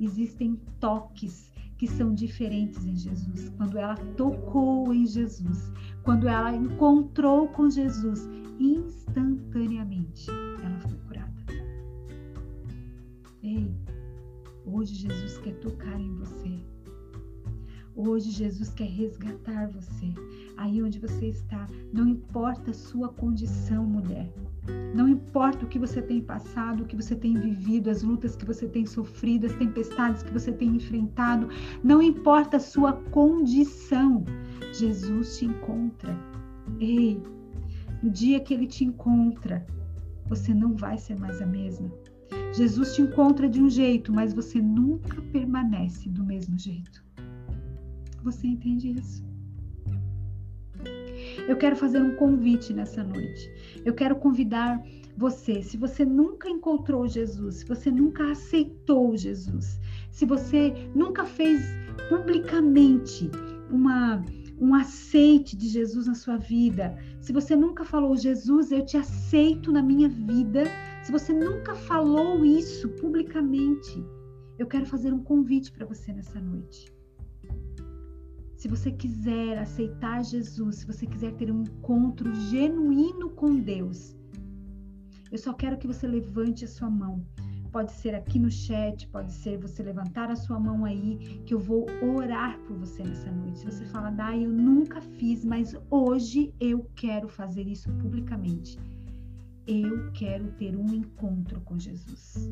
Existem 0.00 0.58
toques 0.80 1.52
que 1.76 1.86
são 1.86 2.14
diferentes 2.14 2.86
em 2.86 2.96
Jesus. 2.96 3.50
Quando 3.58 3.76
ela 3.76 3.94
tocou 4.16 4.94
em 4.94 5.04
Jesus, 5.06 5.70
quando 6.02 6.26
ela 6.28 6.54
encontrou 6.54 7.48
com 7.48 7.68
Jesus, 7.68 8.26
instantaneamente 8.58 10.30
ela 10.62 10.80
foi 10.80 10.98
curada. 11.06 11.32
Ei, 13.42 13.70
hoje 14.64 14.94
Jesus 14.94 15.38
quer 15.38 15.54
tocar 15.60 16.00
em 16.00 16.14
você. 16.16 16.60
Hoje 17.94 18.30
Jesus 18.30 18.68
quer 18.74 18.88
resgatar 18.88 19.68
você. 19.68 20.12
Aí 20.58 20.82
onde 20.82 20.98
você 20.98 21.28
está, 21.28 21.66
não 21.94 22.06
importa 22.06 22.70
a 22.70 22.74
sua 22.74 23.08
condição, 23.08 23.86
mulher. 23.86 24.30
Não 24.94 25.08
importa 25.08 25.64
o 25.64 25.68
que 25.68 25.78
você 25.78 26.02
tem 26.02 26.20
passado, 26.20 26.82
o 26.82 26.86
que 26.86 26.96
você 26.96 27.14
tem 27.14 27.34
vivido, 27.34 27.88
as 27.88 28.02
lutas 28.02 28.36
que 28.36 28.44
você 28.44 28.68
tem 28.68 28.84
sofrido, 28.84 29.46
as 29.46 29.54
tempestades 29.54 30.22
que 30.22 30.32
você 30.32 30.52
tem 30.52 30.76
enfrentado, 30.76 31.48
não 31.82 32.02
importa 32.02 32.58
a 32.58 32.60
sua 32.60 32.92
condição, 32.92 34.24
Jesus 34.74 35.38
te 35.38 35.46
encontra. 35.46 36.14
Ei, 36.80 37.22
no 38.06 38.12
dia 38.12 38.38
que 38.38 38.54
ele 38.54 38.68
te 38.68 38.84
encontra, 38.84 39.66
você 40.28 40.54
não 40.54 40.76
vai 40.76 40.96
ser 40.96 41.18
mais 41.18 41.42
a 41.42 41.46
mesma. 41.46 41.90
Jesus 42.54 42.94
te 42.94 43.02
encontra 43.02 43.48
de 43.48 43.60
um 43.60 43.68
jeito, 43.68 44.12
mas 44.12 44.32
você 44.32 44.62
nunca 44.62 45.20
permanece 45.32 46.08
do 46.08 46.22
mesmo 46.22 46.56
jeito. 46.56 47.04
Você 48.22 48.46
entende 48.46 48.92
isso? 48.92 49.24
Eu 51.48 51.56
quero 51.56 51.74
fazer 51.74 52.00
um 52.00 52.14
convite 52.14 52.72
nessa 52.72 53.02
noite. 53.02 53.50
Eu 53.84 53.92
quero 53.92 54.14
convidar 54.14 54.80
você, 55.16 55.60
se 55.64 55.76
você 55.76 56.04
nunca 56.04 56.48
encontrou 56.48 57.08
Jesus, 57.08 57.56
se 57.56 57.66
você 57.66 57.90
nunca 57.90 58.30
aceitou 58.30 59.16
Jesus, 59.16 59.80
se 60.12 60.24
você 60.24 60.72
nunca 60.94 61.24
fez 61.24 61.60
publicamente 62.08 63.28
uma 63.68 64.22
um 64.58 64.74
aceite 64.74 65.56
de 65.56 65.68
Jesus 65.68 66.06
na 66.06 66.14
sua 66.14 66.36
vida, 66.36 66.96
se 67.26 67.32
você 67.32 67.56
nunca 67.56 67.84
falou 67.84 68.16
Jesus, 68.16 68.70
eu 68.70 68.84
te 68.86 68.96
aceito 68.96 69.72
na 69.72 69.82
minha 69.82 70.08
vida, 70.08 70.62
se 71.02 71.10
você 71.10 71.32
nunca 71.32 71.74
falou 71.74 72.44
isso 72.44 72.88
publicamente, 72.90 74.00
eu 74.56 74.64
quero 74.64 74.86
fazer 74.86 75.12
um 75.12 75.24
convite 75.24 75.72
para 75.72 75.84
você 75.84 76.12
nessa 76.12 76.40
noite. 76.40 76.86
Se 78.56 78.68
você 78.68 78.92
quiser 78.92 79.58
aceitar 79.58 80.24
Jesus, 80.24 80.76
se 80.76 80.86
você 80.86 81.04
quiser 81.04 81.32
ter 81.32 81.50
um 81.50 81.62
encontro 81.62 82.32
genuíno 82.32 83.30
com 83.30 83.56
Deus, 83.56 84.16
eu 85.32 85.36
só 85.38 85.52
quero 85.52 85.78
que 85.78 85.88
você 85.88 86.06
levante 86.06 86.64
a 86.64 86.68
sua 86.68 86.88
mão. 86.88 87.26
Pode 87.76 87.92
ser 87.92 88.14
aqui 88.14 88.38
no 88.38 88.50
chat, 88.50 89.06
pode 89.08 89.30
ser 89.30 89.58
você 89.58 89.82
levantar 89.82 90.30
a 90.30 90.34
sua 90.34 90.58
mão 90.58 90.86
aí, 90.86 91.42
que 91.44 91.52
eu 91.52 91.58
vou 91.58 91.84
orar 92.02 92.58
por 92.60 92.74
você 92.74 93.02
nessa 93.02 93.30
noite. 93.30 93.58
Se 93.58 93.66
você 93.66 93.84
fala, 93.84 94.08
Dai, 94.08 94.46
eu 94.46 94.50
nunca 94.50 94.98
fiz, 95.02 95.44
mas 95.44 95.76
hoje 95.90 96.54
eu 96.58 96.88
quero 96.94 97.28
fazer 97.28 97.68
isso 97.68 97.90
publicamente. 98.00 98.78
Eu 99.66 100.10
quero 100.12 100.50
ter 100.52 100.74
um 100.74 100.86
encontro 100.86 101.60
com 101.66 101.78
Jesus. 101.78 102.50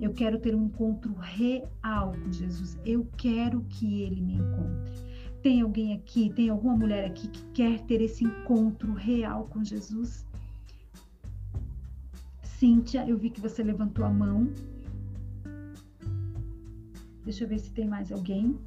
Eu 0.00 0.14
quero 0.14 0.38
ter 0.38 0.54
um 0.54 0.64
encontro 0.64 1.12
real 1.12 2.14
com 2.24 2.32
Jesus. 2.32 2.78
Eu 2.86 3.06
quero 3.18 3.60
que 3.68 4.00
ele 4.00 4.22
me 4.22 4.36
encontre. 4.36 4.94
Tem 5.42 5.60
alguém 5.60 5.92
aqui, 5.92 6.32
tem 6.32 6.48
alguma 6.48 6.74
mulher 6.74 7.04
aqui 7.04 7.28
que 7.28 7.44
quer 7.52 7.80
ter 7.82 8.00
esse 8.00 8.24
encontro 8.24 8.94
real 8.94 9.44
com 9.44 9.62
Jesus? 9.62 10.24
Cíntia, 12.64 13.06
eu 13.06 13.18
vi 13.18 13.28
que 13.28 13.42
você 13.42 13.62
levantou 13.62 14.06
a 14.06 14.08
mão. 14.08 14.50
Deixa 17.22 17.44
eu 17.44 17.48
ver 17.48 17.58
se 17.58 17.70
tem 17.70 17.86
mais 17.86 18.10
alguém. 18.10 18.58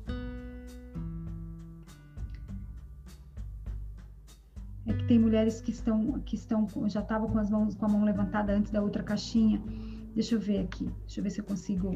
É 4.85 4.93
que 4.93 5.03
tem 5.07 5.17
mulheres 5.17 5.61
que 5.61 5.71
estão, 5.71 6.19
que 6.19 6.35
estão, 6.35 6.67
já 6.87 6.99
estavam 7.01 7.27
com 7.27 7.39
as 7.39 7.49
mãos, 7.49 7.73
com 7.73 7.87
a 7.87 7.89
mão 7.89 8.03
levantada 8.03 8.53
antes 8.53 8.71
da 8.71 8.83
outra 8.83 9.01
caixinha. 9.01 9.59
Deixa 10.13 10.35
eu 10.35 10.39
ver 10.39 10.59
aqui. 10.59 10.85
Deixa 11.07 11.19
eu 11.19 11.23
ver 11.23 11.31
se 11.31 11.39
eu 11.41 11.45
consigo 11.45 11.89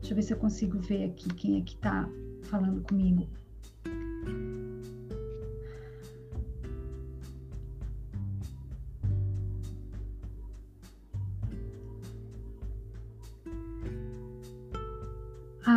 Deixa 0.00 0.12
eu 0.12 0.16
ver 0.16 0.22
se 0.22 0.34
eu 0.34 0.38
consigo 0.38 0.78
ver 0.78 1.04
aqui 1.04 1.30
quem 1.30 1.58
é 1.58 1.62
que 1.62 1.76
tá 1.78 2.06
falando 2.42 2.82
comigo. 2.82 3.26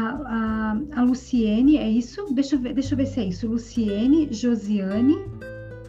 a, 0.10 0.78
a, 0.96 1.04
Luciene, 1.04 1.78
é 1.78 1.90
isso? 1.90 2.34
Deixa 2.34 2.56
eu, 2.56 2.60
ver, 2.60 2.74
deixa 2.74 2.94
eu 2.94 2.98
ver 2.98 3.06
se 3.06 3.20
é 3.20 3.26
isso. 3.26 3.48
Luciene, 3.48 4.32
Josiane, 4.32 5.18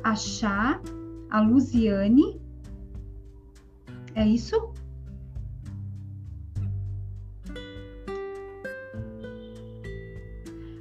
a 0.03 0.15
Chá, 0.15 0.81
a 1.31 1.41
Luziane. 1.41 2.41
É 4.15 4.27
isso? 4.27 4.73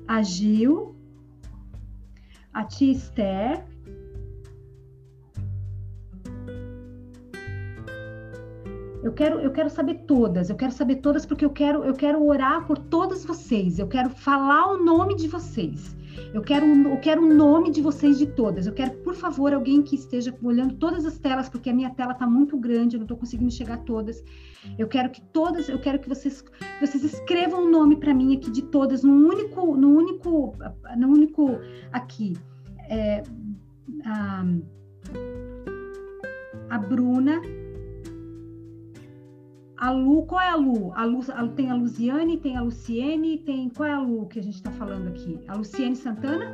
A 0.07 0.21
Gil, 0.21 0.95
a 2.53 2.63
Tia 2.63 2.91
Esther, 2.91 3.65
quero, 9.15 9.39
eu 9.39 9.51
quero 9.51 9.69
saber 9.69 9.95
todas, 10.05 10.49
eu 10.49 10.55
quero 10.55 10.71
saber 10.71 10.97
todas 10.97 11.25
porque 11.25 11.45
eu 11.45 11.49
quero, 11.49 11.83
eu 11.83 11.93
quero 11.93 12.23
orar 12.23 12.65
por 12.67 12.77
todas 12.77 13.25
vocês, 13.25 13.79
eu 13.79 13.87
quero 13.87 14.09
falar 14.09 14.73
o 14.73 14.83
nome 14.83 15.15
de 15.15 15.27
vocês. 15.27 15.95
Eu 16.33 16.41
quero, 16.41 16.65
eu 16.65 16.97
quero 16.97 17.21
o 17.21 17.33
nome 17.33 17.71
de 17.71 17.81
vocês 17.81 18.17
de 18.17 18.25
todas. 18.25 18.67
Eu 18.67 18.73
quero, 18.73 18.91
por 18.99 19.15
favor, 19.15 19.53
alguém 19.53 19.81
que 19.81 19.95
esteja 19.95 20.33
olhando 20.41 20.75
todas 20.75 21.05
as 21.05 21.17
telas, 21.17 21.49
porque 21.49 21.69
a 21.69 21.73
minha 21.73 21.89
tela 21.89 22.13
está 22.13 22.25
muito 22.25 22.57
grande, 22.57 22.95
eu 22.95 22.99
não 22.99 23.05
estou 23.05 23.17
conseguindo 23.17 23.51
chegar 23.51 23.75
a 23.75 23.77
todas. 23.77 24.23
Eu 24.77 24.87
quero 24.87 25.09
que 25.09 25.21
todas, 25.21 25.67
eu 25.67 25.79
quero 25.79 25.99
que 25.99 26.07
vocês, 26.07 26.43
vocês 26.79 27.03
escrevam 27.03 27.65
o 27.65 27.69
nome 27.69 27.97
para 27.97 28.13
mim 28.13 28.35
aqui 28.35 28.49
de 28.49 28.61
todas, 28.63 29.03
no 29.03 29.13
único, 29.13 29.75
no 29.75 29.89
único, 29.89 30.55
no 30.97 31.07
único 31.07 31.59
aqui. 31.91 32.33
É, 32.89 33.23
a, 34.05 34.45
a 36.69 36.77
Bruna, 36.77 37.41
a 39.77 39.91
Lu, 39.91 40.25
qual 40.25 40.41
é 40.41 40.49
a 40.49 40.55
Lu? 40.55 40.93
A 40.93 41.05
Lu 41.05 41.19
a, 41.33 41.47
tem 41.49 41.69
a 41.69 41.75
Luziane, 41.75 42.37
tem 42.37 42.55
a 42.55 42.61
Luciene, 42.61 43.39
tem. 43.39 43.69
Qual 43.69 43.87
é 43.87 43.91
a 43.91 43.99
Lu 43.99 44.25
que 44.27 44.39
a 44.39 44.43
gente 44.43 44.55
está 44.55 44.71
falando 44.71 45.09
aqui? 45.09 45.39
A 45.47 45.55
Luciene 45.55 45.95
Santana? 45.95 46.45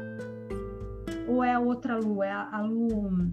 Ou 1.28 1.44
é 1.44 1.54
a 1.54 1.60
outra 1.60 1.98
Lu? 1.98 2.24
É 2.24 2.32
a, 2.32 2.50
a 2.52 2.62
Lu. 2.62 3.32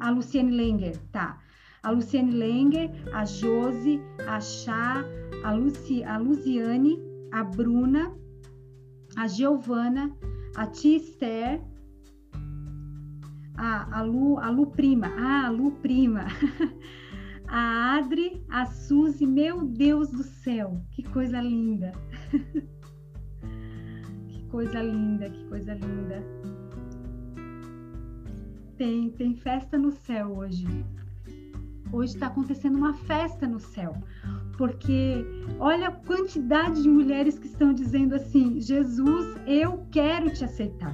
A 0.00 0.10
Luciene 0.10 0.50
Lenger, 0.50 0.96
tá. 1.12 1.38
A 1.82 1.90
Luciene 1.90 2.32
Lenger, 2.32 2.90
a 3.12 3.26
Josi, 3.26 4.00
a 4.26 4.40
Chá, 4.40 5.04
a, 5.44 5.52
Luci, 5.52 6.02
a 6.02 6.16
Luziane, 6.16 6.98
a 7.30 7.44
Bruna, 7.44 8.10
a 9.16 9.26
Giovana, 9.28 10.10
a 10.56 10.66
Tia 10.66 10.96
Esther, 10.96 11.60
a, 13.58 13.98
a, 13.98 14.02
Lu, 14.02 14.38
a 14.38 14.50
Lu 14.50 14.66
Prima. 14.66 15.12
Ah, 15.18 15.46
a 15.46 15.50
Lu 15.50 15.72
Prima. 15.72 16.24
a 17.56 17.98
Adri, 17.98 18.42
a 18.50 18.66
Suzy, 18.66 19.24
meu 19.24 19.64
Deus 19.64 20.10
do 20.10 20.24
céu, 20.24 20.82
que 20.90 21.04
coisa 21.04 21.40
linda. 21.40 21.92
que 24.28 24.42
coisa 24.50 24.82
linda, 24.82 25.30
que 25.30 25.44
coisa 25.44 25.72
linda. 25.72 26.20
Tem, 28.76 29.08
tem 29.10 29.36
festa 29.36 29.78
no 29.78 29.92
céu 29.92 30.36
hoje. 30.38 30.66
Hoje 31.92 32.14
está 32.14 32.26
acontecendo 32.26 32.76
uma 32.76 32.94
festa 32.94 33.46
no 33.46 33.60
céu, 33.60 33.94
porque 34.58 35.24
olha 35.60 35.86
a 35.86 35.92
quantidade 35.92 36.82
de 36.82 36.88
mulheres 36.88 37.38
que 37.38 37.46
estão 37.46 37.72
dizendo 37.72 38.16
assim: 38.16 38.60
Jesus, 38.60 39.36
eu 39.46 39.86
quero 39.92 40.28
te 40.34 40.44
aceitar. 40.44 40.92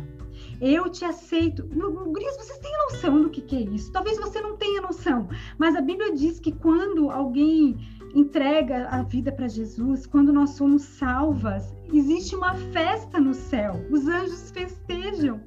Eu 0.60 0.90
te 0.90 1.04
aceito. 1.04 1.64
Gurias, 1.64 2.36
vocês 2.36 2.58
têm 2.58 2.72
noção 2.90 3.22
do 3.22 3.30
que, 3.30 3.40
que 3.40 3.56
é 3.56 3.60
isso? 3.62 3.90
Talvez 3.92 4.18
você 4.18 4.40
não 4.40 4.56
tenha 4.56 4.82
noção, 4.82 5.28
mas 5.58 5.74
a 5.74 5.80
Bíblia 5.80 6.14
diz 6.14 6.38
que 6.38 6.52
quando 6.52 7.10
alguém 7.10 7.78
entrega 8.14 8.88
a 8.88 9.02
vida 9.02 9.32
para 9.32 9.48
Jesus, 9.48 10.06
quando 10.06 10.32
nós 10.32 10.50
somos 10.50 10.82
salvas, 10.82 11.74
existe 11.92 12.34
uma 12.34 12.54
festa 12.54 13.20
no 13.20 13.32
céu. 13.32 13.74
Os 13.90 14.06
anjos 14.06 14.50
festejam. 14.50 15.40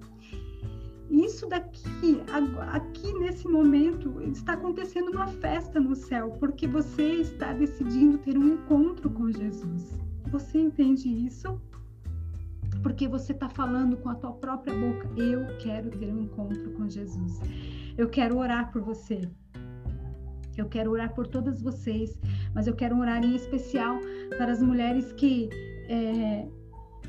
Isso 1.10 1.48
daqui, 1.48 2.24
aqui 2.72 3.14
nesse 3.20 3.48
momento, 3.48 4.20
está 4.22 4.54
acontecendo 4.54 5.12
uma 5.12 5.28
festa 5.28 5.80
no 5.80 5.96
céu, 5.96 6.32
porque 6.40 6.66
você 6.66 7.22
está 7.22 7.54
decidindo 7.54 8.18
ter 8.18 8.36
um 8.36 8.56
encontro 8.56 9.12
com 9.12 9.32
Jesus. 9.32 10.00
Você 10.32 10.58
entende 10.58 11.08
isso? 11.08 11.62
Porque 12.84 13.08
você 13.08 13.32
está 13.32 13.50
falando 13.50 13.98
com 13.98 14.10
a 14.10 14.16
tua 14.16 14.34
própria 14.34 14.76
boca. 14.78 15.10
Eu 15.18 15.58
quero 15.58 15.90
ter 15.90 16.14
um 16.14 16.22
encontro 16.22 16.72
com 16.74 16.88
Jesus. 16.88 17.40
Eu 17.98 18.10
quero 18.10 18.38
orar 18.38 18.72
por 18.72 18.82
você. 18.82 19.22
Eu 20.56 20.68
quero 20.68 20.92
orar 20.92 21.14
por 21.16 21.26
todas 21.26 21.62
vocês, 21.62 22.20
mas 22.54 22.68
eu 22.68 22.76
quero 22.76 23.00
orar 23.00 23.24
em 23.24 23.36
especial 23.36 23.98
para 24.38 24.52
as 24.52 24.62
mulheres 24.62 25.12
que 25.14 25.50
é, 25.90 26.48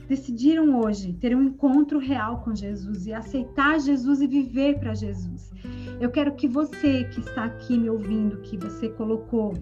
decidiram 0.08 0.80
hoje 0.80 1.12
ter 1.14 1.36
um 1.36 1.42
encontro 1.42 1.98
real 1.98 2.40
com 2.42 2.54
Jesus 2.54 3.06
e 3.06 3.12
aceitar 3.12 3.78
Jesus 3.78 4.22
e 4.22 4.26
viver 4.26 4.78
para 4.78 4.94
Jesus. 4.94 5.52
Eu 6.00 6.10
quero 6.10 6.34
que 6.34 6.48
você 6.48 7.04
que 7.04 7.20
está 7.20 7.44
aqui 7.44 7.78
me 7.78 7.90
ouvindo, 7.90 8.40
que 8.40 8.56
você 8.56 8.88
colocou 8.88 9.52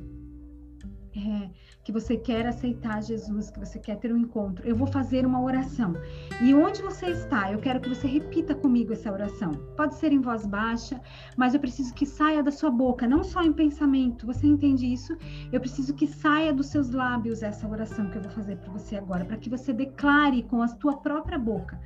é, 1.17 1.51
que 1.85 1.93
você 1.93 2.17
quer 2.17 2.47
aceitar 2.47 3.03
Jesus, 3.03 3.51
que 3.51 3.59
você 3.59 3.79
quer 3.79 3.97
ter 3.97 4.13
um 4.13 4.19
encontro, 4.19 4.67
eu 4.67 4.77
vou 4.77 4.87
fazer 4.87 5.27
uma 5.27 5.43
oração. 5.43 5.95
E 6.41 6.55
onde 6.55 6.81
você 6.81 7.07
está, 7.07 7.51
eu 7.51 7.59
quero 7.59 7.81
que 7.81 7.89
você 7.89 8.07
repita 8.07 8.55
comigo 8.55 8.93
essa 8.93 9.13
oração. 9.13 9.53
Pode 9.77 9.97
ser 9.97 10.13
em 10.13 10.21
voz 10.21 10.47
baixa, 10.47 11.01
mas 11.37 11.55
eu 11.55 11.61
preciso 11.61 11.93
que 11.95 12.07
saia 12.07 12.43
da 12.43 12.51
sua 12.51 12.71
boca, 12.71 13.07
não 13.07 13.25
só 13.25 13.43
em 13.43 13.53
pensamento. 13.53 14.27
Você 14.27 14.47
entende 14.47 14.87
isso? 14.87 15.17
Eu 15.53 15.61
preciso 15.61 15.95
que 15.95 16.07
saia 16.07 16.53
dos 16.53 16.67
seus 16.67 16.91
lábios 16.91 17.43
essa 17.43 17.67
oração 17.69 18.09
que 18.11 18.19
eu 18.19 18.23
vou 18.23 18.31
fazer 18.31 18.57
para 18.57 18.73
você 18.73 18.97
agora, 18.97 19.25
para 19.25 19.37
que 19.37 19.51
você 19.51 19.73
declare 19.73 20.43
com 20.45 20.63
a 20.63 20.69
sua 20.69 20.97
própria 20.99 21.39
boca 21.39 21.81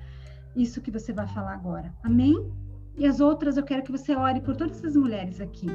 isso 0.57 0.80
que 0.80 0.90
você 0.90 1.12
vai 1.12 1.26
falar 1.28 1.53
agora. 1.53 1.94
Amém? 2.03 2.51
E 2.97 3.07
as 3.07 3.20
outras 3.20 3.57
eu 3.57 3.62
quero 3.62 3.82
que 3.82 3.92
você 3.92 4.16
ore 4.16 4.40
por 4.40 4.57
todas 4.57 4.78
essas 4.78 4.97
mulheres 4.97 5.40
aqui. 5.40 5.66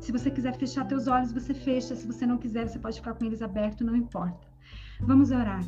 Se 0.00 0.10
você 0.10 0.30
quiser 0.30 0.56
fechar 0.56 0.86
teus 0.86 1.06
olhos, 1.06 1.30
você 1.30 1.52
fecha. 1.52 1.94
Se 1.94 2.06
você 2.06 2.26
não 2.26 2.38
quiser, 2.38 2.66
você 2.66 2.78
pode 2.78 2.96
ficar 2.96 3.14
com 3.14 3.24
eles 3.24 3.42
abertos, 3.42 3.86
não 3.86 3.94
importa. 3.94 4.48
Vamos 5.00 5.30
orar. 5.30 5.62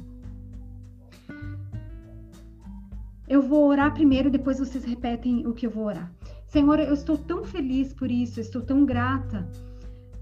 Eu 3.28 3.42
vou 3.42 3.66
orar 3.68 3.92
primeiro, 3.94 4.30
depois 4.30 4.58
vocês 4.58 4.84
repetem 4.84 5.46
o 5.46 5.52
que 5.52 5.66
eu 5.66 5.70
vou 5.70 5.84
orar. 5.84 6.10
Senhor, 6.46 6.78
eu 6.80 6.92
estou 6.92 7.16
tão 7.16 7.44
feliz 7.44 7.92
por 7.92 8.10
isso, 8.10 8.40
eu 8.40 8.42
estou 8.42 8.60
tão 8.60 8.84
grata, 8.84 9.48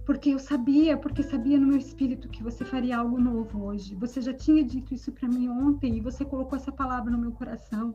porque 0.05 0.31
eu 0.31 0.39
sabia, 0.39 0.97
porque 0.97 1.23
sabia 1.23 1.59
no 1.59 1.67
meu 1.67 1.79
espírito 1.79 2.29
que 2.29 2.43
você 2.43 2.65
faria 2.65 2.99
algo 2.99 3.19
novo 3.19 3.65
hoje. 3.65 3.95
Você 3.97 4.21
já 4.21 4.33
tinha 4.33 4.63
dito 4.63 4.95
isso 4.95 5.11
para 5.13 5.29
mim 5.29 5.49
ontem 5.49 5.97
e 5.97 6.01
você 6.01 6.25
colocou 6.25 6.57
essa 6.57 6.71
palavra 6.71 7.11
no 7.11 7.19
meu 7.19 7.33
coração. 7.33 7.95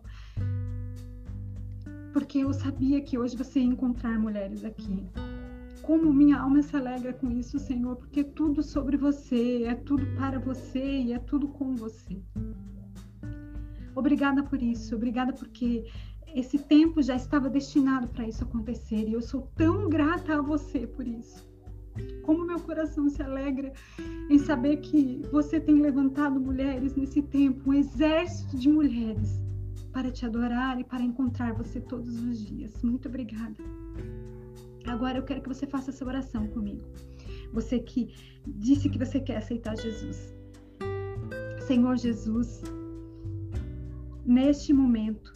Porque 2.12 2.40
eu 2.40 2.54
sabia 2.54 3.02
que 3.02 3.18
hoje 3.18 3.38
você 3.38 3.60
ia 3.60 3.66
encontrar 3.66 4.18
mulheres 4.20 4.66
aqui 4.66 5.06
como 5.86 6.12
minha 6.12 6.40
alma 6.40 6.64
se 6.64 6.76
alegra 6.76 7.14
com 7.14 7.30
isso, 7.30 7.60
Senhor, 7.60 7.96
porque 7.96 8.22
é 8.22 8.24
tudo 8.24 8.64
sobre 8.64 8.98
você, 8.98 9.64
é 9.66 9.76
tudo 9.76 10.06
para 10.16 10.40
você 10.40 10.84
e 10.84 11.14
é 11.14 11.20
tudo 11.20 11.48
com 11.48 11.76
você. 11.76 12.20
Obrigada 13.96 14.44
por 14.44 14.62
isso, 14.62 14.96
obrigada 14.96 15.32
porque 15.32 15.86
esse 16.34 16.58
tempo 16.58 17.02
já 17.02 17.16
estava 17.16 17.50
destinado 17.50 18.08
para 18.08 18.28
isso 18.28 18.44
acontecer 18.44 19.08
e 19.08 19.14
eu 19.14 19.22
sou 19.22 19.50
tão 19.56 19.88
grata 19.88 20.36
a 20.36 20.42
você 20.42 20.88
por 20.88 21.08
isso. 21.08 21.48
Como 22.24 22.46
meu 22.46 22.60
coração 22.60 23.08
se 23.08 23.22
alegra 23.22 23.72
em 24.30 24.40
saber 24.40 24.78
que 24.78 25.22
você 25.32 25.60
tem 25.60 25.80
levantado 25.80 26.40
mulheres 26.42 26.96
nesse 26.96 27.22
tempo, 27.22 27.70
um 27.70 27.74
exército 27.74 28.58
de 28.58 28.68
mulheres 28.68 29.40
para 29.94 30.12
te 30.12 30.26
adorar 30.26 30.80
e 30.80 30.84
para 30.84 31.04
encontrar 31.04 31.54
você 31.54 31.80
todos 31.80 32.22
os 32.22 32.44
dias. 32.44 32.82
Muito 32.84 33.08
obrigada. 33.08 33.56
Agora 34.88 35.18
eu 35.18 35.24
quero 35.24 35.42
que 35.42 35.48
você 35.48 35.66
faça 35.66 35.90
essa 35.92 36.06
oração 36.06 36.48
comigo. 36.48 36.84
Você 37.54 37.80
que 37.80 38.14
disse 38.46 38.90
que 38.90 39.00
você 39.00 39.20
quer 39.20 39.38
aceitar 39.38 39.76
Jesus. 39.76 40.36
Senhor 41.66 41.98
Jesus, 41.98 42.62
neste 44.26 44.72
momento, 44.72 45.34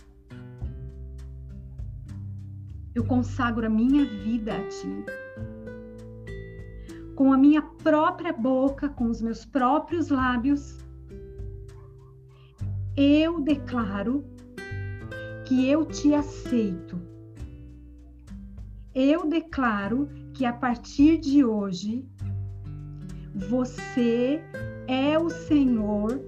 eu 2.94 3.04
consagro 3.06 3.66
a 3.66 3.70
minha 3.70 4.06
vida 4.06 4.56
a 4.56 4.68
Ti. 4.68 5.06
Com 7.16 7.34
a 7.34 7.38
minha 7.38 7.62
própria 7.62 8.32
boca, 8.32 8.88
com 8.90 9.06
os 9.06 9.22
meus 9.22 9.44
próprios 9.44 10.10
lábios, 10.10 10.86
eu 12.96 13.42
declaro 13.42 14.24
que 15.46 15.68
eu 15.68 15.84
te 15.86 16.14
aceito 16.14 17.09
eu 18.94 19.28
declaro 19.28 20.10
que 20.34 20.46
a 20.46 20.54
partir 20.54 21.18
de 21.18 21.44
hoje 21.44 22.06
você 23.36 24.42
é 24.88 25.18
o 25.18 25.30
Senhor, 25.30 26.20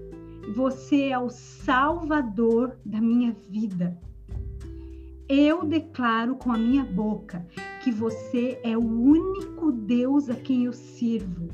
você 0.56 1.10
é 1.10 1.20
o 1.20 1.30
Salvador 1.30 2.78
da 2.86 3.02
minha 3.02 3.36
vida. 3.50 3.98
Eu 5.28 5.66
declaro 5.66 6.36
com 6.36 6.52
a 6.52 6.58
minha 6.58 6.84
boca 6.84 7.46
que 7.84 7.92
você 7.92 8.60
é 8.64 8.78
o 8.78 8.82
único 8.82 9.72
Deus 9.72 10.30
a 10.30 10.36
quem 10.36 10.66
eu 10.66 10.74
sirvo. 10.74 11.48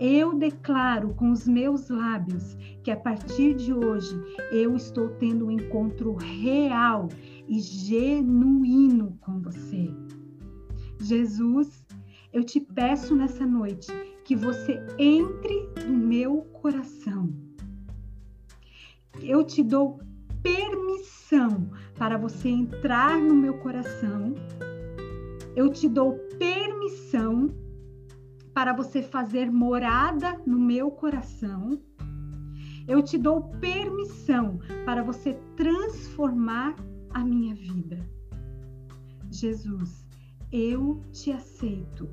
Eu 0.00 0.34
declaro 0.34 1.14
com 1.14 1.30
os 1.30 1.46
meus 1.46 1.88
lábios 1.90 2.56
que 2.82 2.90
a 2.90 2.96
partir 2.96 3.54
de 3.54 3.72
hoje 3.72 4.18
eu 4.50 4.74
estou 4.74 5.10
tendo 5.10 5.46
um 5.46 5.50
encontro 5.50 6.14
real 6.14 7.08
e 7.50 7.58
genuíno 7.58 9.18
com 9.20 9.40
você. 9.40 9.92
Jesus, 11.00 11.84
eu 12.32 12.44
te 12.44 12.60
peço 12.60 13.16
nessa 13.16 13.44
noite 13.44 13.88
que 14.24 14.36
você 14.36 14.80
entre 14.96 15.68
no 15.84 15.98
meu 15.98 16.42
coração. 16.52 17.34
Eu 19.20 19.42
te 19.42 19.64
dou 19.64 19.98
permissão 20.44 21.68
para 21.98 22.16
você 22.16 22.48
entrar 22.48 23.20
no 23.20 23.34
meu 23.34 23.54
coração. 23.54 24.32
Eu 25.56 25.70
te 25.70 25.88
dou 25.88 26.12
permissão 26.38 27.50
para 28.54 28.72
você 28.72 29.02
fazer 29.02 29.50
morada 29.50 30.40
no 30.46 30.58
meu 30.58 30.92
coração. 30.92 31.82
Eu 32.86 33.02
te 33.02 33.18
dou 33.18 33.42
permissão 33.60 34.60
para 34.84 35.02
você 35.02 35.34
transformar 35.56 36.76
a 37.14 37.24
minha 37.24 37.54
vida. 37.54 37.98
Jesus, 39.30 40.06
eu 40.52 41.00
te 41.12 41.32
aceito. 41.32 42.08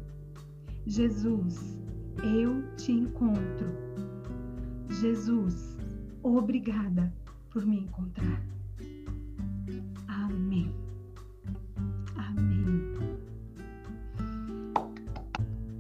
Jesus, 0.86 1.78
eu 2.24 2.64
te 2.76 2.92
encontro. 2.92 3.68
Jesus, 4.90 5.78
obrigada 6.24 7.14
por 7.50 7.66
me 7.66 7.80
encontrar. 7.80 8.42
Amém. 10.08 10.74
Amém. 12.16 12.94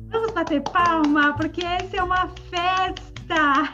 Vamos 0.10 0.32
bater 0.34 0.62
palma, 0.64 1.36
porque 1.36 1.64
essa 1.66 1.98
é 1.98 2.04
uma 2.04 2.28
festa. 2.28 3.72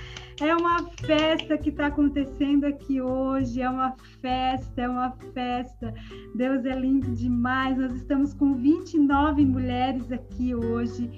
É 0.40 0.56
uma 0.56 0.82
festa 1.06 1.58
que 1.58 1.68
está 1.68 1.88
acontecendo 1.88 2.64
aqui 2.64 2.98
hoje, 2.98 3.60
é 3.60 3.68
uma 3.68 3.94
festa, 4.22 4.80
é 4.80 4.88
uma 4.88 5.10
festa. 5.34 5.92
Deus 6.34 6.64
é 6.64 6.74
lindo 6.74 7.10
demais. 7.12 7.76
Nós 7.76 7.94
estamos 7.94 8.32
com 8.32 8.54
29 8.54 9.44
mulheres 9.44 10.10
aqui 10.10 10.54
hoje. 10.54 11.10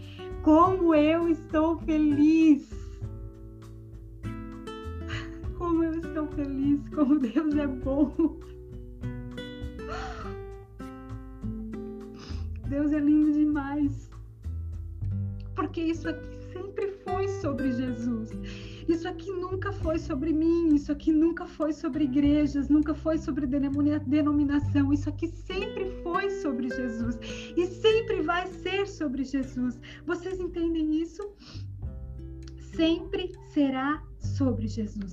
Como 0.43 0.93
eu 0.93 1.29
estou 1.29 1.79
feliz! 1.79 2.69
Como 5.57 5.85
eu 5.85 5.93
estou 5.93 6.27
feliz, 6.27 6.89
como 6.89 7.21
Deus 7.21 7.55
é 7.55 7.67
bom. 7.69 8.13
Deus 12.67 12.91
é 12.91 12.99
lindo 12.99 13.31
demais. 13.31 14.11
Porque 15.55 15.81
isso 15.81 16.09
aqui 16.09 16.37
sempre 16.53 16.89
foi 17.05 17.29
sobre 17.29 17.71
Jesus. 17.71 18.31
Isso 18.89 19.09
aqui 19.09 19.31
nunca 19.31 19.73
foi 19.73 19.99
sobre 19.99 20.33
mim, 20.33 20.75
isso 20.75 20.91
aqui 20.91 21.13
nunca 21.13 21.47
foi 21.47 21.73
sobre 21.73 22.05
igrejas, 22.05 22.69
nunca 22.69 22.95
foi 22.95 23.19
sobre 23.19 23.47
denominação. 23.47 24.93
Isso 24.93 25.09
aqui 25.09 25.29
sempre 25.29 25.91
foi 26.03 26.31
sobre 26.31 26.69
Jesus 26.69 27.19
e 27.57 27.67
sempre 27.67 28.23
vai 28.23 28.47
ser 28.47 28.87
sobre 28.87 29.25
Jesus. 29.25 29.81
Vocês 30.07 30.41
entendem 30.41 31.01
isso? 31.01 31.33
Sempre 32.75 33.33
será 33.51 34.03
sobre 34.19 34.67
Jesus. 34.67 35.13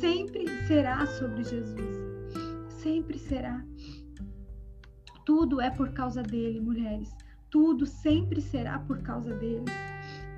Sempre 0.00 0.46
será 0.66 1.06
sobre 1.06 1.44
Jesus. 1.44 1.96
Sempre 2.68 3.18
será. 3.18 3.64
Tudo 5.24 5.60
é 5.60 5.70
por 5.70 5.92
causa 5.92 6.22
dele, 6.22 6.60
mulheres. 6.60 7.14
Tudo 7.50 7.86
sempre 7.86 8.40
será 8.40 8.78
por 8.80 9.00
causa 9.02 9.34
dele. 9.34 9.64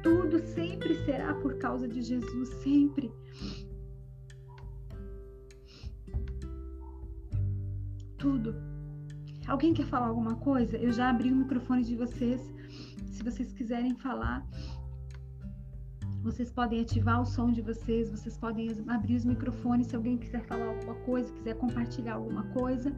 Tudo 0.02 0.38
sempre 0.38 0.94
será 1.04 1.34
por 1.34 1.58
causa 1.58 1.86
de 1.86 2.02
Jesus, 2.02 2.48
sempre. 2.62 3.12
Tudo. 8.18 8.54
Alguém 9.46 9.74
quer 9.74 9.86
falar 9.86 10.08
alguma 10.08 10.36
coisa? 10.36 10.76
Eu 10.76 10.92
já 10.92 11.10
abri 11.10 11.32
o 11.32 11.36
microfone 11.36 11.82
de 11.82 11.96
vocês. 11.96 12.40
Se 13.06 13.22
vocês 13.22 13.52
quiserem 13.52 13.94
falar, 13.96 14.46
vocês 16.22 16.50
podem 16.50 16.80
ativar 16.80 17.20
o 17.20 17.24
som 17.24 17.50
de 17.50 17.62
vocês, 17.62 18.10
vocês 18.10 18.36
podem 18.36 18.68
abrir 18.88 19.16
os 19.16 19.24
microfones 19.24 19.86
se 19.86 19.96
alguém 19.96 20.18
quiser 20.18 20.44
falar 20.44 20.66
alguma 20.66 20.94
coisa, 20.96 21.32
quiser 21.32 21.54
compartilhar 21.56 22.14
alguma 22.14 22.44
coisa. 22.48 22.92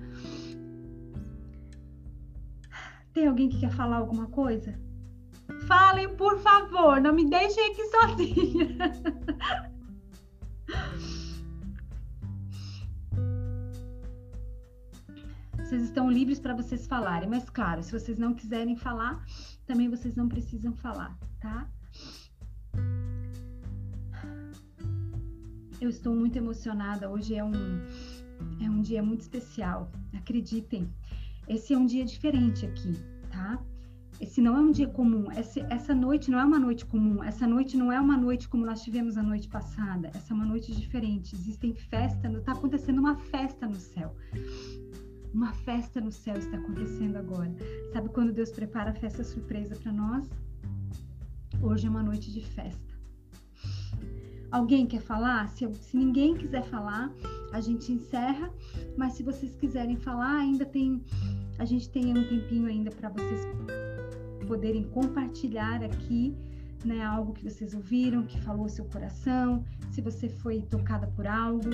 Tem 3.12 3.26
alguém 3.26 3.48
que 3.48 3.60
quer 3.60 3.70
falar 3.70 3.96
alguma 3.96 4.26
coisa? 4.26 4.78
Falem, 5.66 6.14
por 6.16 6.38
favor, 6.40 7.00
não 7.00 7.12
me 7.12 7.28
deixem 7.28 7.70
aqui 7.70 7.84
sozinha. 7.86 8.68
Vocês 15.72 15.84
estão 15.84 16.10
livres 16.10 16.38
para 16.38 16.54
vocês 16.54 16.86
falarem, 16.86 17.28
mas 17.28 17.48
claro, 17.48 17.82
se 17.82 17.92
vocês 17.92 18.18
não 18.18 18.34
quiserem 18.34 18.76
falar, 18.76 19.24
também 19.66 19.88
vocês 19.88 20.14
não 20.14 20.28
precisam 20.28 20.74
falar, 20.74 21.16
tá? 21.40 21.66
Eu 25.80 25.88
estou 25.88 26.14
muito 26.14 26.36
emocionada. 26.36 27.08
Hoje 27.10 27.34
é 27.34 27.42
um, 27.42 27.52
é 28.60 28.68
um 28.68 28.82
dia 28.82 29.02
muito 29.02 29.22
especial. 29.22 29.90
Acreditem, 30.14 30.92
esse 31.48 31.72
é 31.72 31.78
um 31.78 31.86
dia 31.86 32.04
diferente 32.04 32.66
aqui, 32.66 32.92
tá? 33.30 33.58
Esse 34.22 34.40
não 34.40 34.56
é 34.56 34.60
um 34.60 34.70
dia 34.70 34.86
comum, 34.86 35.32
essa, 35.32 35.58
essa 35.68 35.92
noite 35.92 36.30
não 36.30 36.38
é 36.38 36.44
uma 36.44 36.58
noite 36.60 36.86
comum, 36.86 37.24
essa 37.24 37.44
noite 37.44 37.76
não 37.76 37.90
é 37.90 38.00
uma 38.00 38.16
noite 38.16 38.48
como 38.48 38.64
nós 38.64 38.80
tivemos 38.80 39.18
a 39.18 39.22
noite 39.22 39.48
passada, 39.48 40.12
essa 40.14 40.32
é 40.32 40.34
uma 40.34 40.46
noite 40.46 40.72
diferente. 40.72 41.34
Existem 41.34 41.74
festas, 41.74 42.32
está 42.32 42.52
acontecendo 42.52 43.00
uma 43.00 43.16
festa 43.16 43.66
no 43.66 43.74
céu. 43.74 44.14
Uma 45.34 45.52
festa 45.52 46.00
no 46.00 46.12
céu 46.12 46.36
está 46.36 46.56
acontecendo 46.56 47.16
agora. 47.16 47.52
Sabe 47.92 48.10
quando 48.10 48.32
Deus 48.32 48.52
prepara 48.52 48.92
a 48.92 48.94
festa 48.94 49.24
surpresa 49.24 49.74
para 49.74 49.92
nós? 49.92 50.30
Hoje 51.60 51.88
é 51.88 51.90
uma 51.90 52.04
noite 52.04 52.32
de 52.32 52.42
festa. 52.46 52.94
Alguém 54.52 54.86
quer 54.86 55.00
falar? 55.00 55.48
Se, 55.48 55.66
se, 55.74 55.96
ninguém 55.96 56.36
quiser 56.36 56.62
falar, 56.62 57.12
a 57.52 57.60
gente 57.60 57.90
encerra. 57.90 58.54
Mas 58.96 59.14
se 59.14 59.24
vocês 59.24 59.56
quiserem 59.56 59.96
falar, 59.96 60.36
ainda 60.36 60.64
tem, 60.64 61.02
a 61.58 61.64
gente 61.64 61.90
tem 61.90 62.16
um 62.16 62.28
tempinho 62.28 62.68
ainda 62.68 62.90
para 62.92 63.08
vocês 63.08 63.91
poderem 64.52 64.84
compartilhar 64.84 65.82
aqui 65.82 66.36
né, 66.84 67.02
algo 67.02 67.32
que 67.32 67.42
vocês 67.42 67.72
ouviram, 67.72 68.26
que 68.26 68.38
falou 68.42 68.68
seu 68.68 68.84
coração, 68.84 69.64
se 69.90 70.02
você 70.02 70.28
foi 70.28 70.60
tocada 70.60 71.06
por 71.06 71.26
algo. 71.26 71.70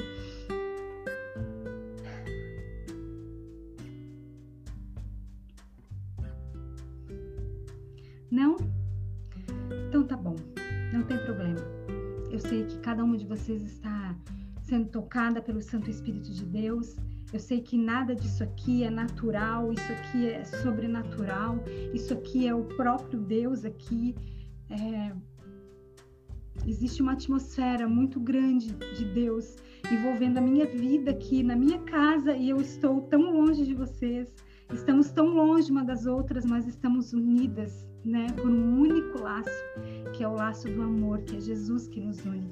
Não? 8.31 8.57
Então 9.89 10.07
tá 10.07 10.17
bom, 10.17 10.37
não 10.93 11.03
tem 11.03 11.19
problema. 11.25 11.59
Eu 12.31 12.39
sei 12.39 12.65
que 12.65 12.79
cada 12.79 13.03
uma 13.03 13.19
de 13.19 13.27
vocês 13.27 13.61
está 13.65 14.15
sendo 14.63 14.89
tocada 14.89 15.43
pelo 15.43 15.61
Santo 15.61 15.91
Espírito 15.91 16.31
de 16.33 16.45
Deus 16.45 16.95
eu 17.33 17.39
sei 17.39 17.61
que 17.61 17.77
nada 17.77 18.15
disso 18.15 18.43
aqui 18.43 18.85
é 18.85 18.91
natural, 18.91 19.73
isso 19.73 19.93
aqui 19.93 20.29
é 20.29 20.45
sobrenatural, 20.45 21.63
isso 21.93 22.15
aqui 22.15 22.49
é 22.49 22.55
o 22.55 22.65
próprio 22.65 23.21
Deus 23.21 23.65
aqui. 23.65 24.15
É... 24.71 25.13
Existe 26.67 27.03
uma 27.03 27.13
atmosfera 27.13 27.87
muito 27.87 28.19
grande 28.19 28.73
de 28.97 29.05
Deus 29.05 29.57
envolvendo 29.93 30.39
a 30.39 30.41
minha 30.41 30.67
vida 30.67 31.11
aqui 31.11 31.43
na 31.43 31.55
minha 31.55 31.79
casa 31.81 32.35
e 32.35 32.49
eu 32.49 32.61
estou 32.61 33.03
tão 33.03 33.31
longe 33.31 33.65
de 33.65 33.75
vocês. 33.75 34.35
Estamos 34.73 35.11
tão 35.11 35.29
longe 35.29 35.71
uma 35.71 35.85
das 35.85 36.05
outras, 36.05 36.45
mas 36.45 36.67
estamos 36.67 37.13
unidas, 37.13 37.87
né, 38.05 38.27
por 38.37 38.51
um 38.51 38.81
único 38.81 39.23
laço, 39.23 39.51
que 40.15 40.23
é 40.23 40.29
o 40.29 40.35
laço 40.35 40.69
do 40.69 40.83
amor, 40.83 41.21
que 41.23 41.37
é 41.37 41.41
Jesus 41.41 41.89
que 41.89 42.01
nos 42.01 42.25
une. 42.25 42.51